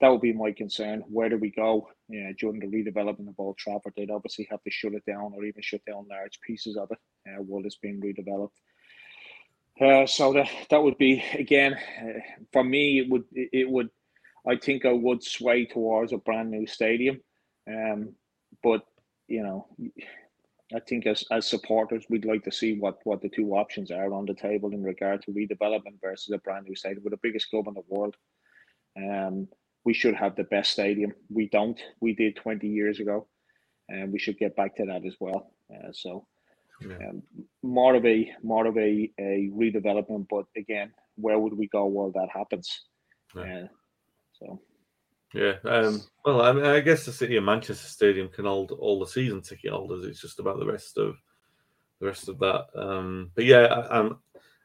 That 0.00 0.08
would 0.08 0.20
be 0.20 0.32
my 0.32 0.52
concern. 0.52 1.04
Where 1.08 1.28
do 1.28 1.38
we 1.38 1.50
go 1.50 1.88
uh, 2.12 2.32
during 2.38 2.60
the 2.60 2.66
redevelopment 2.66 3.28
of 3.28 3.34
Old 3.38 3.56
Trafford? 3.58 3.94
They'd 3.96 4.10
obviously 4.10 4.46
have 4.50 4.62
to 4.64 4.70
shut 4.70 4.94
it 4.94 5.04
down 5.06 5.32
or 5.34 5.44
even 5.44 5.62
shut 5.62 5.84
down 5.86 6.06
large 6.10 6.40
pieces 6.46 6.76
of 6.76 6.90
it 6.90 6.98
uh, 7.28 7.42
while 7.42 7.64
it's 7.64 7.76
being 7.76 8.00
redeveloped. 8.00 8.50
Uh, 9.80 10.06
so 10.06 10.32
that 10.32 10.48
that 10.70 10.82
would 10.82 10.98
be 10.98 11.22
again 11.32 11.74
uh, 11.74 12.20
for 12.52 12.62
me. 12.62 13.00
It 13.00 13.10
would 13.10 13.24
it 13.32 13.68
would 13.68 13.88
I 14.46 14.56
think 14.56 14.84
I 14.84 14.92
would 14.92 15.22
sway 15.22 15.64
towards 15.64 16.12
a 16.12 16.18
brand 16.18 16.50
new 16.50 16.66
stadium. 16.66 17.20
Um, 17.68 18.14
but 18.62 18.82
you 19.26 19.42
know, 19.42 19.66
I 20.74 20.80
think 20.80 21.06
as 21.06 21.24
as 21.30 21.48
supporters, 21.48 22.04
we'd 22.08 22.24
like 22.24 22.44
to 22.44 22.52
see 22.52 22.78
what 22.78 22.98
what 23.04 23.20
the 23.20 23.28
two 23.28 23.56
options 23.56 23.90
are 23.90 24.12
on 24.12 24.26
the 24.26 24.34
table 24.34 24.72
in 24.72 24.82
regard 24.82 25.22
to 25.22 25.32
redevelopment 25.32 26.00
versus 26.00 26.32
a 26.32 26.38
brand 26.38 26.66
new 26.66 26.76
stadium. 26.76 27.02
We're 27.04 27.10
the 27.10 27.18
biggest 27.22 27.50
club 27.50 27.66
in 27.68 27.74
the 27.74 27.82
world. 27.88 28.16
Um, 28.96 29.48
we 29.84 29.94
should 29.94 30.14
have 30.14 30.36
the 30.36 30.44
best 30.44 30.72
stadium. 30.72 31.12
We 31.28 31.48
don't. 31.48 31.80
We 32.00 32.14
did 32.14 32.36
twenty 32.36 32.68
years 32.68 33.00
ago, 33.00 33.26
and 33.88 34.12
we 34.12 34.18
should 34.18 34.38
get 34.38 34.56
back 34.56 34.76
to 34.76 34.86
that 34.86 35.04
as 35.04 35.16
well. 35.20 35.50
Uh, 35.72 35.92
so, 35.92 36.26
yeah. 36.80 36.96
um, 37.08 37.22
more 37.62 37.94
of 37.94 38.04
a 38.06 38.32
more 38.42 38.66
of 38.66 38.76
a, 38.76 39.10
a 39.18 39.50
redevelopment. 39.52 40.26
But 40.28 40.46
again, 40.56 40.92
where 41.16 41.38
would 41.38 41.54
we 41.54 41.68
go 41.68 41.84
while 41.86 42.10
that 42.12 42.28
happens? 42.32 42.82
Yeah. 43.36 43.42
Uh, 43.42 43.66
so. 44.38 44.60
Yeah. 45.34 45.54
Um, 45.64 46.00
well, 46.24 46.42
I, 46.42 46.52
mean, 46.52 46.64
I 46.64 46.78
guess 46.78 47.04
the 47.04 47.12
City 47.12 47.36
of 47.36 47.42
Manchester 47.42 47.88
Stadium 47.88 48.28
can 48.28 48.44
hold 48.44 48.70
all 48.70 49.00
the 49.00 49.06
season 49.06 49.42
ticket 49.42 49.72
holders. 49.72 50.04
It's 50.04 50.20
just 50.20 50.38
about 50.38 50.60
the 50.60 50.66
rest 50.66 50.96
of 50.96 51.16
the 52.00 52.06
rest 52.06 52.28
of 52.28 52.38
that. 52.38 52.66
Um, 52.76 53.32
but 53.34 53.44
yeah, 53.44 53.62
I, 53.62 53.98
I'm, 53.98 54.18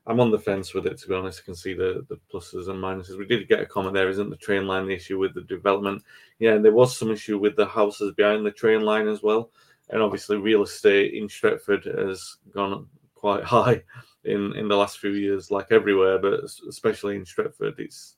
I'm 0.10 0.20
on 0.20 0.32
the 0.32 0.39
fence 0.39 0.74
with 0.74 0.88
it. 0.88 0.97
To 0.97 1.07
be 1.07 1.14
honest, 1.14 1.41
I 1.43 1.45
can 1.45 1.55
see 1.55 1.76
the 1.76 2.03
the 2.10 2.20
pluses 2.34 2.68
and 2.68 2.84
minuses. 2.84 3.18
We 3.18 3.28
did 3.28 3.47
get 3.47 3.62
a 3.62 3.66
comment 3.66 3.93
there. 3.93 4.10
Isn't 4.10 4.32
the 4.32 4.38
train 4.38 4.66
line 4.66 4.88
the 4.88 4.95
issue 4.95 5.20
with 5.20 5.36
the 5.36 5.41
development? 5.41 6.03
Yeah, 6.39 6.53
and 6.55 6.66
there 6.66 6.74
was 6.74 6.97
some 6.97 7.12
issue 7.12 7.38
with 7.38 7.55
the 7.55 7.68
houses 7.68 8.16
behind 8.16 8.43
the 8.43 8.51
train 8.51 8.82
line 8.82 9.07
as 9.07 9.22
well. 9.22 9.51
and 9.91 10.01
obviously 10.01 10.38
real 10.38 10.64
estate 10.64 11.14
in 11.14 11.28
Stretford 11.28 11.86
has 11.86 12.38
gone 12.51 12.88
quite 13.14 13.43
high 13.57 13.84
in 14.24 14.55
in 14.55 14.68
the 14.68 14.76
last 14.76 14.97
few 14.97 15.12
years, 15.12 15.51
like 15.51 15.68
everywhere, 15.72 16.18
but 16.18 16.43
especially 16.68 17.16
in 17.16 17.24
Stretford, 17.24 17.80
it's 17.80 18.16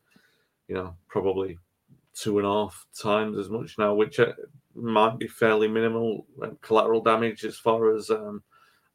you 0.70 0.76
know 0.76 0.96
probably 1.10 1.60
two 2.14 2.38
and 2.38 2.48
a 2.48 2.52
half 2.52 2.86
times 2.98 3.38
as 3.38 3.50
much 3.50 3.78
now, 3.78 3.94
which 3.94 4.18
uh, 4.20 4.32
might 4.76 5.18
be 5.20 5.28
fairly 5.28 5.68
minimal 5.68 6.26
collateral 6.62 7.02
damage 7.02 7.44
as 7.44 7.58
far 7.58 7.94
as 7.94 8.10
um, 8.10 8.42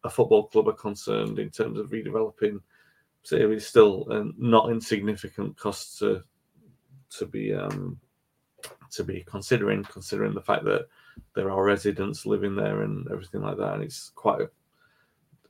a 0.04 0.08
football 0.10 0.46
club 0.46 0.68
are 0.68 0.72
concerned 0.72 1.38
in 1.38 1.50
terms 1.50 1.78
of 1.78 1.90
redeveloping. 1.90 2.58
So 3.26 3.34
it's 3.34 3.66
still 3.66 4.06
uh, 4.08 4.30
not 4.38 4.70
insignificant 4.70 5.56
cost 5.56 5.98
to 5.98 6.22
to 7.18 7.26
be 7.26 7.52
um, 7.52 7.98
to 8.92 9.02
be 9.02 9.24
considering, 9.26 9.82
considering 9.82 10.32
the 10.32 10.40
fact 10.40 10.62
that 10.66 10.86
there 11.34 11.50
are 11.50 11.64
residents 11.64 12.24
living 12.24 12.54
there 12.54 12.82
and 12.82 13.04
everything 13.10 13.42
like 13.42 13.56
that, 13.56 13.74
and 13.74 13.82
it's 13.82 14.12
quite 14.14 14.42
a 14.42 14.50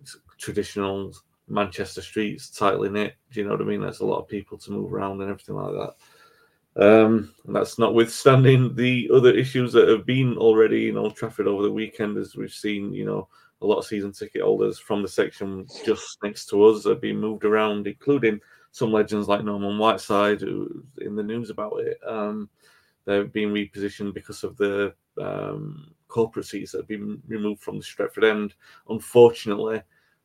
it's 0.00 0.16
traditional 0.38 1.12
Manchester 1.48 2.00
streets, 2.00 2.48
tightly 2.48 2.88
knit. 2.88 3.16
Do 3.30 3.40
you 3.40 3.46
know 3.46 3.52
what 3.52 3.60
I 3.60 3.64
mean? 3.64 3.82
There's 3.82 4.00
a 4.00 4.06
lot 4.06 4.20
of 4.20 4.28
people 4.28 4.56
to 4.56 4.72
move 4.72 4.90
around 4.90 5.20
and 5.20 5.30
everything 5.30 5.56
like 5.56 5.74
that. 5.74 6.82
Um, 6.82 7.34
and 7.46 7.54
that's 7.54 7.78
notwithstanding 7.78 8.74
the 8.74 9.10
other 9.12 9.34
issues 9.34 9.74
that 9.74 9.88
have 9.88 10.06
been 10.06 10.38
already 10.38 10.88
in 10.88 10.96
Old 10.96 11.14
Trafford 11.14 11.46
over 11.46 11.62
the 11.62 11.70
weekend, 11.70 12.16
as 12.16 12.36
we've 12.36 12.50
seen, 12.50 12.94
you 12.94 13.04
know, 13.04 13.28
a 13.62 13.66
lot 13.66 13.78
of 13.78 13.86
season 13.86 14.12
ticket 14.12 14.42
holders 14.42 14.78
from 14.78 15.02
the 15.02 15.08
section 15.08 15.66
just 15.84 16.18
next 16.22 16.46
to 16.46 16.64
us 16.64 16.84
have 16.84 17.00
been 17.00 17.18
moved 17.18 17.44
around, 17.44 17.86
including 17.86 18.40
some 18.70 18.92
legends 18.92 19.28
like 19.28 19.44
Norman 19.44 19.78
Whiteside, 19.78 20.42
who 20.42 20.84
in 20.98 21.16
the 21.16 21.22
news 21.22 21.50
about 21.50 21.80
it. 21.80 21.98
Um, 22.06 22.50
they've 23.06 23.32
been 23.32 23.52
repositioned 23.52 24.12
because 24.12 24.44
of 24.44 24.56
the 24.56 24.94
um, 25.20 25.94
corporate 26.08 26.46
seats 26.46 26.72
that 26.72 26.78
have 26.78 26.88
been 26.88 27.22
removed 27.26 27.62
from 27.62 27.78
the 27.78 27.84
Stretford 27.84 28.28
end. 28.28 28.54
Unfortunately, 28.88 29.82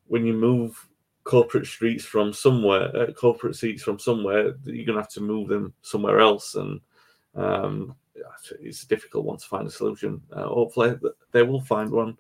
when 0.08 0.26
you 0.26 0.34
move 0.34 0.88
corporate 1.24 1.68
streets 1.68 2.04
from 2.04 2.34
somewhere, 2.34 2.94
uh, 2.96 3.12
corporate 3.14 3.56
seats 3.56 3.84
from 3.84 4.00
somewhere, 4.00 4.56
you're 4.66 4.86
going 4.86 4.98
to 4.98 5.02
have 5.02 5.10
to 5.10 5.22
move 5.22 5.48
them 5.48 5.74
somewhere 5.82 6.20
else, 6.20 6.56
and 6.56 6.82
um, 7.36 7.96
it's 8.60 8.84
a 8.84 8.88
difficult 8.88 9.26
one 9.26 9.38
to 9.38 9.46
find 9.46 9.68
a 9.68 9.72
solution. 9.72 10.22
Uh, 10.34 10.48
hopefully, 10.48 10.96
they 11.32 11.44
will 11.44 11.62
find 11.62 11.90
one. 11.90 12.18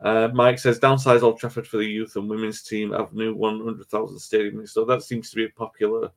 Uh, 0.00 0.28
Mike 0.34 0.58
says 0.58 0.78
downsize 0.78 1.22
Old 1.22 1.38
Trafford 1.38 1.66
for 1.66 1.78
the 1.78 1.86
youth 1.86 2.16
and 2.16 2.28
women's 2.28 2.62
team 2.62 2.92
have 2.92 3.14
new 3.14 3.34
100,000 3.34 4.18
stadium. 4.18 4.66
So 4.66 4.84
that 4.84 5.02
seems 5.02 5.30
to 5.30 5.36
be 5.36 5.44
a 5.44 5.50
popular 5.50 6.10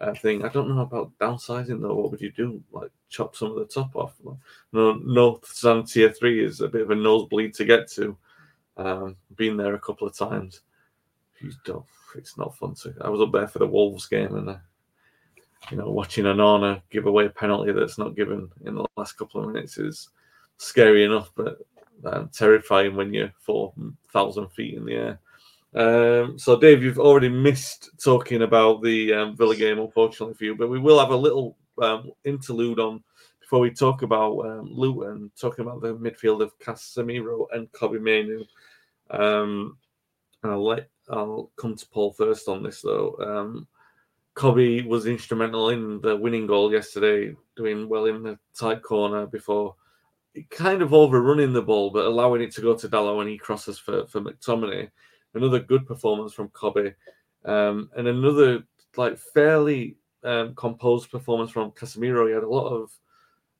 uh, 0.00 0.14
thing. 0.14 0.44
I 0.44 0.48
don't 0.48 0.68
know 0.68 0.82
about 0.82 1.12
downsizing 1.18 1.80
though. 1.80 1.94
What 1.94 2.10
would 2.10 2.20
you 2.20 2.30
do? 2.30 2.62
Like 2.70 2.90
chop 3.08 3.34
some 3.34 3.50
of 3.50 3.56
the 3.56 3.64
top 3.66 3.96
off? 3.96 4.14
No, 4.72 4.92
North 4.92 5.46
Stand 5.46 5.88
Tier 5.88 6.12
Three 6.12 6.44
is 6.44 6.60
a 6.60 6.68
bit 6.68 6.82
of 6.82 6.90
a 6.90 6.94
nosebleed 6.94 7.54
to 7.54 7.64
get 7.64 7.90
to. 7.92 8.16
Um, 8.76 9.16
been 9.36 9.56
there 9.56 9.74
a 9.74 9.80
couple 9.80 10.06
of 10.06 10.16
times 10.16 10.60
it's 12.16 12.38
not 12.38 12.56
fun 12.56 12.74
to. 12.74 12.94
I 13.00 13.08
was 13.08 13.20
up 13.20 13.32
there 13.32 13.48
for 13.48 13.58
the 13.58 13.66
Wolves 13.66 14.06
game 14.06 14.34
and, 14.34 14.50
uh, 14.50 14.56
you 15.70 15.76
know, 15.76 15.90
watching 15.90 16.24
Onana 16.24 16.82
give 16.90 17.06
away 17.06 17.26
a 17.26 17.30
penalty 17.30 17.72
that's 17.72 17.98
not 17.98 18.16
given 18.16 18.50
in 18.64 18.74
the 18.74 18.86
last 18.96 19.12
couple 19.12 19.42
of 19.42 19.52
minutes 19.52 19.78
is 19.78 20.10
scary 20.58 21.04
enough, 21.04 21.30
but 21.34 21.58
um, 22.04 22.30
terrifying 22.32 22.94
when 22.94 23.12
you're 23.12 23.32
4,000 23.40 24.48
feet 24.48 24.74
in 24.74 24.84
the 24.84 24.94
air. 24.94 25.20
Um, 25.74 26.38
so, 26.38 26.58
Dave, 26.58 26.82
you've 26.82 26.98
already 26.98 27.28
missed 27.28 27.90
talking 28.02 28.42
about 28.42 28.82
the 28.82 29.12
um, 29.12 29.36
Villa 29.36 29.56
game, 29.56 29.78
unfortunately 29.78 30.34
for 30.34 30.44
you, 30.44 30.54
but 30.54 30.70
we 30.70 30.78
will 30.78 30.98
have 30.98 31.10
a 31.10 31.16
little 31.16 31.56
um, 31.82 32.10
interlude 32.24 32.80
on 32.80 33.02
before 33.40 33.60
we 33.60 33.70
talk 33.70 34.02
about 34.02 34.38
um, 34.40 34.70
Luton, 34.72 35.30
talking 35.38 35.64
about 35.64 35.80
the 35.80 35.94
midfield 35.94 36.42
of 36.42 36.58
Casemiro 36.58 37.46
and 37.52 37.70
Kobbie 37.72 37.98
Mainoo. 37.98 38.44
Um, 39.10 39.76
and 40.42 40.52
I'll 40.52 40.66
let 40.66 40.88
I'll 41.08 41.50
come 41.56 41.76
to 41.76 41.86
Paul 41.88 42.12
first 42.12 42.48
on 42.48 42.62
this 42.62 42.82
though. 42.82 43.16
Um, 43.20 43.68
Kobbie 44.34 44.82
was 44.82 45.06
instrumental 45.06 45.70
in 45.70 46.00
the 46.00 46.16
winning 46.16 46.46
goal 46.46 46.72
yesterday, 46.72 47.34
doing 47.56 47.88
well 47.88 48.06
in 48.06 48.22
the 48.22 48.38
tight 48.54 48.82
corner 48.82 49.26
before 49.26 49.74
kind 50.50 50.82
of 50.82 50.92
overrunning 50.92 51.52
the 51.52 51.62
ball, 51.62 51.90
but 51.90 52.06
allowing 52.06 52.42
it 52.42 52.52
to 52.54 52.60
go 52.60 52.76
to 52.76 52.88
Dalot 52.88 53.16
when 53.16 53.28
he 53.28 53.38
crosses 53.38 53.78
for, 53.78 54.06
for 54.06 54.20
McTominay. 54.20 54.90
Another 55.34 55.60
good 55.60 55.86
performance 55.86 56.32
from 56.32 56.48
Kobbie. 56.48 56.94
Um, 57.44 57.90
and 57.96 58.08
another 58.08 58.64
like 58.96 59.18
fairly 59.18 59.96
um, 60.24 60.54
composed 60.54 61.10
performance 61.10 61.50
from 61.50 61.72
Casemiro. 61.72 62.26
He 62.26 62.34
had 62.34 62.42
a 62.42 62.48
lot 62.48 62.68
of 62.68 62.90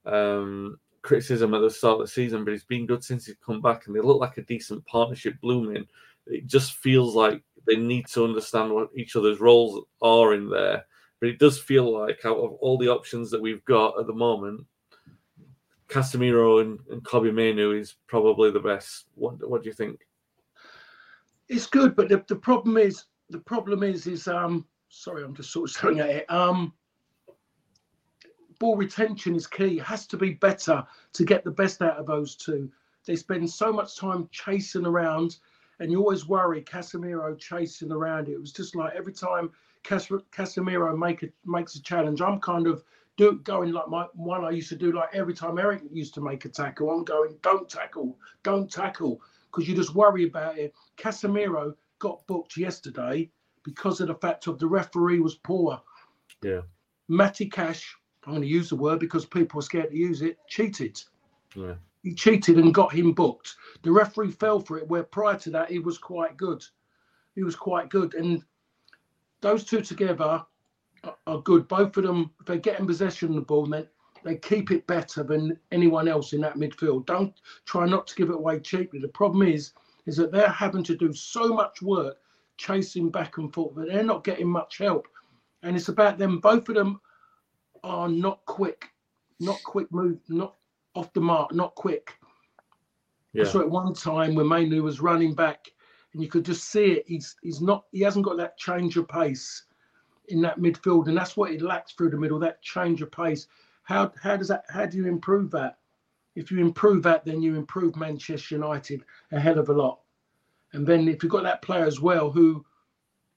um, 0.06 0.78
criticism 1.02 1.54
at 1.54 1.60
the 1.60 1.70
start 1.70 2.00
of 2.00 2.06
the 2.06 2.12
season, 2.12 2.44
but 2.44 2.52
he's 2.52 2.64
been 2.64 2.86
good 2.86 3.04
since 3.04 3.26
he's 3.26 3.36
come 3.44 3.60
back, 3.60 3.86
and 3.86 3.94
they 3.94 4.00
look 4.00 4.20
like 4.20 4.38
a 4.38 4.42
decent 4.42 4.84
partnership 4.86 5.34
blooming 5.40 5.86
it 6.26 6.46
just 6.46 6.74
feels 6.74 7.14
like 7.14 7.42
they 7.66 7.76
need 7.76 8.06
to 8.08 8.24
understand 8.24 8.72
what 8.72 8.90
each 8.94 9.16
other's 9.16 9.40
roles 9.40 9.84
are 10.02 10.34
in 10.34 10.50
there. 10.50 10.84
But 11.20 11.30
it 11.30 11.38
does 11.38 11.58
feel 11.58 11.90
like 11.90 12.20
out 12.24 12.36
of 12.36 12.52
all 12.54 12.78
the 12.78 12.88
options 12.88 13.30
that 13.30 13.40
we've 13.40 13.64
got 13.64 13.98
at 13.98 14.06
the 14.06 14.12
moment, 14.12 14.66
Casemiro 15.88 16.60
and, 16.60 16.80
and 16.90 17.04
Kobbie 17.04 17.32
Mainoo 17.32 17.72
is 17.72 17.96
probably 18.06 18.50
the 18.50 18.60
best. 18.60 19.06
What 19.14 19.48
what 19.48 19.62
do 19.62 19.68
you 19.68 19.74
think? 19.74 20.06
It's 21.48 21.66
good, 21.66 21.94
but 21.94 22.08
the, 22.08 22.24
the 22.26 22.36
problem 22.36 22.76
is 22.76 23.04
the 23.30 23.38
problem 23.38 23.82
is 23.82 24.06
is 24.06 24.28
um 24.28 24.66
sorry, 24.88 25.24
I'm 25.24 25.34
just 25.34 25.52
sort 25.52 25.70
of 25.70 25.76
staring 25.76 26.00
at 26.00 26.10
it. 26.10 26.30
Um 26.30 26.72
ball 28.58 28.76
retention 28.76 29.34
is 29.34 29.46
key. 29.46 29.78
Has 29.78 30.06
to 30.08 30.16
be 30.16 30.32
better 30.32 30.84
to 31.12 31.24
get 31.24 31.44
the 31.44 31.50
best 31.50 31.82
out 31.82 31.98
of 31.98 32.06
those 32.06 32.36
two. 32.36 32.70
They 33.06 33.16
spend 33.16 33.48
so 33.48 33.72
much 33.72 33.96
time 33.96 34.28
chasing 34.32 34.86
around 34.86 35.38
and 35.78 35.92
you 35.92 36.00
always 36.00 36.26
worry 36.26 36.62
Casemiro 36.62 37.38
chasing 37.38 37.92
around 37.92 38.28
it. 38.28 38.32
It 38.32 38.40
was 38.40 38.52
just 38.52 38.74
like 38.74 38.94
every 38.94 39.12
time 39.12 39.50
Cas- 39.82 40.08
Casemiro 40.32 40.96
make 40.98 41.22
a, 41.22 41.28
makes 41.44 41.76
a 41.76 41.82
challenge, 41.82 42.20
I'm 42.20 42.40
kind 42.40 42.66
of 42.66 42.82
do 43.16 43.30
it 43.30 43.44
going 43.44 43.72
like 43.72 43.88
my 43.88 44.06
one 44.14 44.44
I 44.44 44.50
used 44.50 44.68
to 44.70 44.76
do 44.76 44.92
like 44.92 45.14
every 45.14 45.34
time 45.34 45.58
Eric 45.58 45.82
used 45.90 46.14
to 46.14 46.20
make 46.20 46.44
a 46.44 46.48
tackle, 46.48 46.90
I'm 46.90 47.04
going 47.04 47.36
don't 47.42 47.68
tackle, 47.68 48.18
don't 48.42 48.70
tackle 48.70 49.20
because 49.50 49.68
you 49.68 49.74
just 49.74 49.94
worry 49.94 50.24
about 50.24 50.58
it. 50.58 50.74
Casemiro 50.96 51.74
got 51.98 52.26
booked 52.26 52.56
yesterday 52.56 53.30
because 53.62 54.00
of 54.00 54.08
the 54.08 54.14
fact 54.14 54.46
of 54.46 54.58
the 54.58 54.66
referee 54.66 55.20
was 55.20 55.36
poor. 55.36 55.80
Yeah. 56.42 56.60
Matty 57.08 57.46
Cash, 57.46 57.96
I'm 58.24 58.32
going 58.32 58.42
to 58.42 58.48
use 58.48 58.68
the 58.68 58.76
word 58.76 58.98
because 58.98 59.24
people 59.24 59.60
are 59.60 59.62
scared 59.62 59.90
to 59.90 59.96
use 59.96 60.22
it, 60.22 60.38
cheated. 60.48 61.00
Yeah 61.54 61.74
he 62.06 62.14
cheated 62.14 62.56
and 62.56 62.72
got 62.72 62.92
him 62.92 63.12
booked. 63.12 63.56
The 63.82 63.90
referee 63.90 64.30
fell 64.30 64.60
for 64.60 64.78
it, 64.78 64.86
where 64.86 65.02
prior 65.02 65.36
to 65.38 65.50
that 65.50 65.72
he 65.72 65.80
was 65.80 65.98
quite 65.98 66.36
good. 66.36 66.64
He 67.34 67.42
was 67.42 67.56
quite 67.56 67.88
good, 67.88 68.14
and 68.14 68.44
those 69.40 69.64
two 69.64 69.80
together 69.80 70.44
are 71.26 71.40
good. 71.42 71.68
Both 71.68 71.96
of 71.96 72.04
them, 72.04 72.30
if 72.40 72.46
they 72.46 72.58
get 72.58 72.80
in 72.80 72.86
possession 72.86 73.30
of 73.30 73.34
the 73.34 73.40
ball, 73.42 73.66
then 73.66 73.86
they 74.24 74.36
keep 74.36 74.70
it 74.70 74.86
better 74.86 75.22
than 75.22 75.58
anyone 75.70 76.08
else 76.08 76.32
in 76.32 76.40
that 76.40 76.56
midfield. 76.56 77.06
Don't 77.06 77.32
try 77.64 77.86
not 77.86 78.06
to 78.08 78.16
give 78.16 78.30
it 78.30 78.36
away 78.36 78.58
cheaply. 78.60 78.98
The 78.98 79.08
problem 79.08 79.46
is, 79.46 79.72
is 80.06 80.16
that 80.16 80.32
they're 80.32 80.48
having 80.48 80.82
to 80.84 80.96
do 80.96 81.12
so 81.12 81.48
much 81.48 81.82
work 81.82 82.16
chasing 82.56 83.10
back 83.10 83.38
and 83.38 83.52
forth, 83.52 83.74
but 83.74 83.88
they're 83.88 84.02
not 84.02 84.24
getting 84.24 84.48
much 84.48 84.78
help. 84.78 85.06
And 85.62 85.76
it's 85.76 85.88
about 85.88 86.18
them. 86.18 86.40
Both 86.40 86.68
of 86.68 86.74
them 86.74 87.00
are 87.84 88.08
not 88.08 88.44
quick, 88.46 88.90
not 89.40 89.62
quick 89.64 89.90
move, 89.92 90.18
not 90.28 90.56
off 90.94 91.12
the 91.12 91.20
mark, 91.20 91.52
not 91.52 91.74
quick. 91.74 92.14
Yeah. 93.32 93.42
I 93.42 93.46
saw 93.46 93.60
at 93.60 93.70
one 93.70 93.92
time 93.94 94.34
when 94.34 94.48
Mainoo 94.48 94.82
was 94.82 95.00
running 95.00 95.34
back, 95.34 95.70
and 96.12 96.22
you 96.22 96.28
could 96.28 96.44
just 96.44 96.70
see 96.70 96.92
it. 96.92 97.04
He's 97.06 97.36
he's 97.42 97.60
not 97.60 97.84
he 97.92 98.00
hasn't 98.00 98.24
got 98.24 98.38
that 98.38 98.56
change 98.56 98.96
of 98.96 99.06
pace 99.06 99.65
in 100.28 100.40
that 100.42 100.58
midfield, 100.58 101.08
and 101.08 101.16
that's 101.16 101.36
what 101.36 101.52
it 101.52 101.62
lacks 101.62 101.92
through 101.92 102.10
the 102.10 102.16
middle. 102.16 102.38
That 102.38 102.62
change 102.62 103.02
of 103.02 103.10
pace. 103.10 103.46
How 103.82 104.12
how 104.20 104.36
does 104.36 104.48
that? 104.48 104.64
How 104.68 104.86
do 104.86 104.96
you 104.96 105.06
improve 105.06 105.50
that? 105.52 105.78
If 106.34 106.50
you 106.50 106.58
improve 106.58 107.02
that, 107.04 107.24
then 107.24 107.40
you 107.40 107.56
improve 107.56 107.96
Manchester 107.96 108.56
United 108.56 109.04
a 109.32 109.40
hell 109.40 109.58
of 109.58 109.70
a 109.70 109.72
lot. 109.72 110.00
And 110.72 110.86
then 110.86 111.08
if 111.08 111.22
you've 111.22 111.32
got 111.32 111.44
that 111.44 111.62
player 111.62 111.86
as 111.86 112.00
well 112.00 112.30
who 112.30 112.64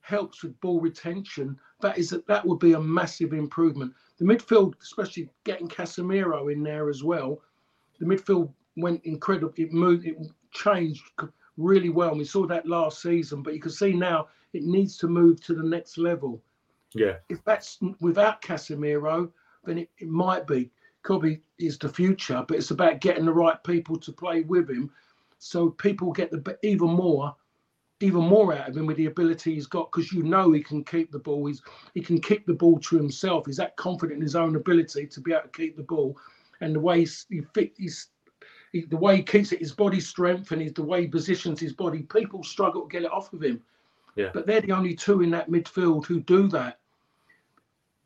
helps 0.01 0.43
with 0.43 0.59
ball 0.59 0.81
retention, 0.81 1.57
that 1.81 1.97
is 1.97 2.09
that 2.09 2.45
would 2.45 2.59
be 2.59 2.73
a 2.73 2.81
massive 2.81 3.33
improvement. 3.33 3.93
The 4.17 4.25
midfield, 4.25 4.73
especially 4.81 5.29
getting 5.45 5.69
Casemiro 5.69 6.51
in 6.51 6.61
there 6.63 6.89
as 6.89 7.03
well, 7.03 7.41
the 7.99 8.05
midfield 8.05 8.51
went 8.75 9.05
incredible. 9.05 9.53
It 9.55 9.71
moved, 9.71 10.05
it 10.05 10.17
changed 10.51 11.03
really 11.57 11.89
well. 11.89 12.09
And 12.09 12.19
we 12.19 12.25
saw 12.25 12.45
that 12.47 12.67
last 12.67 13.01
season, 13.01 13.43
but 13.43 13.53
you 13.53 13.61
can 13.61 13.71
see 13.71 13.93
now 13.93 14.27
it 14.53 14.63
needs 14.63 14.97
to 14.97 15.07
move 15.07 15.41
to 15.45 15.53
the 15.53 15.63
next 15.63 15.97
level. 15.97 16.41
Yeah. 16.93 17.15
If 17.29 17.43
that's 17.43 17.77
without 17.99 18.41
Casemiro, 18.41 19.31
then 19.63 19.79
it, 19.79 19.89
it 19.97 20.07
might 20.07 20.47
be. 20.47 20.71
Kobbie 21.03 21.41
is 21.57 21.77
the 21.77 21.89
future, 21.89 22.43
but 22.47 22.57
it's 22.57 22.71
about 22.71 22.99
getting 22.99 23.25
the 23.25 23.33
right 23.33 23.61
people 23.63 23.97
to 23.97 24.11
play 24.11 24.41
with 24.41 24.69
him, 24.69 24.91
so 25.37 25.69
people 25.69 26.11
get 26.11 26.29
the 26.29 26.57
even 26.61 26.89
more, 26.89 27.33
even 28.01 28.21
more 28.21 28.53
out 28.53 28.67
of 28.67 28.75
him 28.75 28.85
with 28.85 28.97
the 28.97 29.05
ability 29.05 29.53
he's 29.53 29.65
got. 29.65 29.91
Because 29.91 30.11
you 30.11 30.23
know 30.23 30.51
he 30.51 30.61
can 30.61 30.83
keep 30.83 31.11
the 31.11 31.19
ball. 31.19 31.45
He's 31.45 31.61
he 31.93 32.01
can 32.01 32.19
keep 32.19 32.45
the 32.45 32.53
ball 32.53 32.79
to 32.79 32.97
himself. 32.97 33.45
He's 33.45 33.57
that 33.57 33.77
confident 33.77 34.17
in 34.17 34.21
his 34.21 34.35
own 34.35 34.57
ability 34.57 35.07
to 35.07 35.21
be 35.21 35.31
able 35.31 35.43
to 35.43 35.49
keep 35.49 35.77
the 35.77 35.83
ball 35.83 36.17
and 36.61 36.75
the 36.75 36.79
way 36.79 36.99
he's, 36.99 37.25
he 37.29 37.41
fit, 37.53 37.73
he's 37.77 38.07
he, 38.71 38.81
the 38.81 38.97
way 38.97 39.17
he 39.17 39.23
keeps 39.23 39.51
it, 39.51 39.59
his 39.59 39.71
body 39.71 39.99
strength, 39.99 40.51
and 40.51 40.75
the 40.75 40.83
way 40.83 41.01
he 41.01 41.07
positions 41.07 41.59
his 41.59 41.73
body, 41.73 42.03
people 42.03 42.43
struggle 42.43 42.83
to 42.83 42.87
get 42.87 43.03
it 43.03 43.11
off 43.11 43.33
of 43.33 43.41
him. 43.41 43.61
Yeah. 44.15 44.31
But 44.33 44.45
they're 44.47 44.61
the 44.61 44.71
only 44.71 44.95
two 44.95 45.21
in 45.21 45.29
that 45.31 45.49
midfield 45.49 46.05
who 46.05 46.19
do 46.19 46.47
that. 46.49 46.79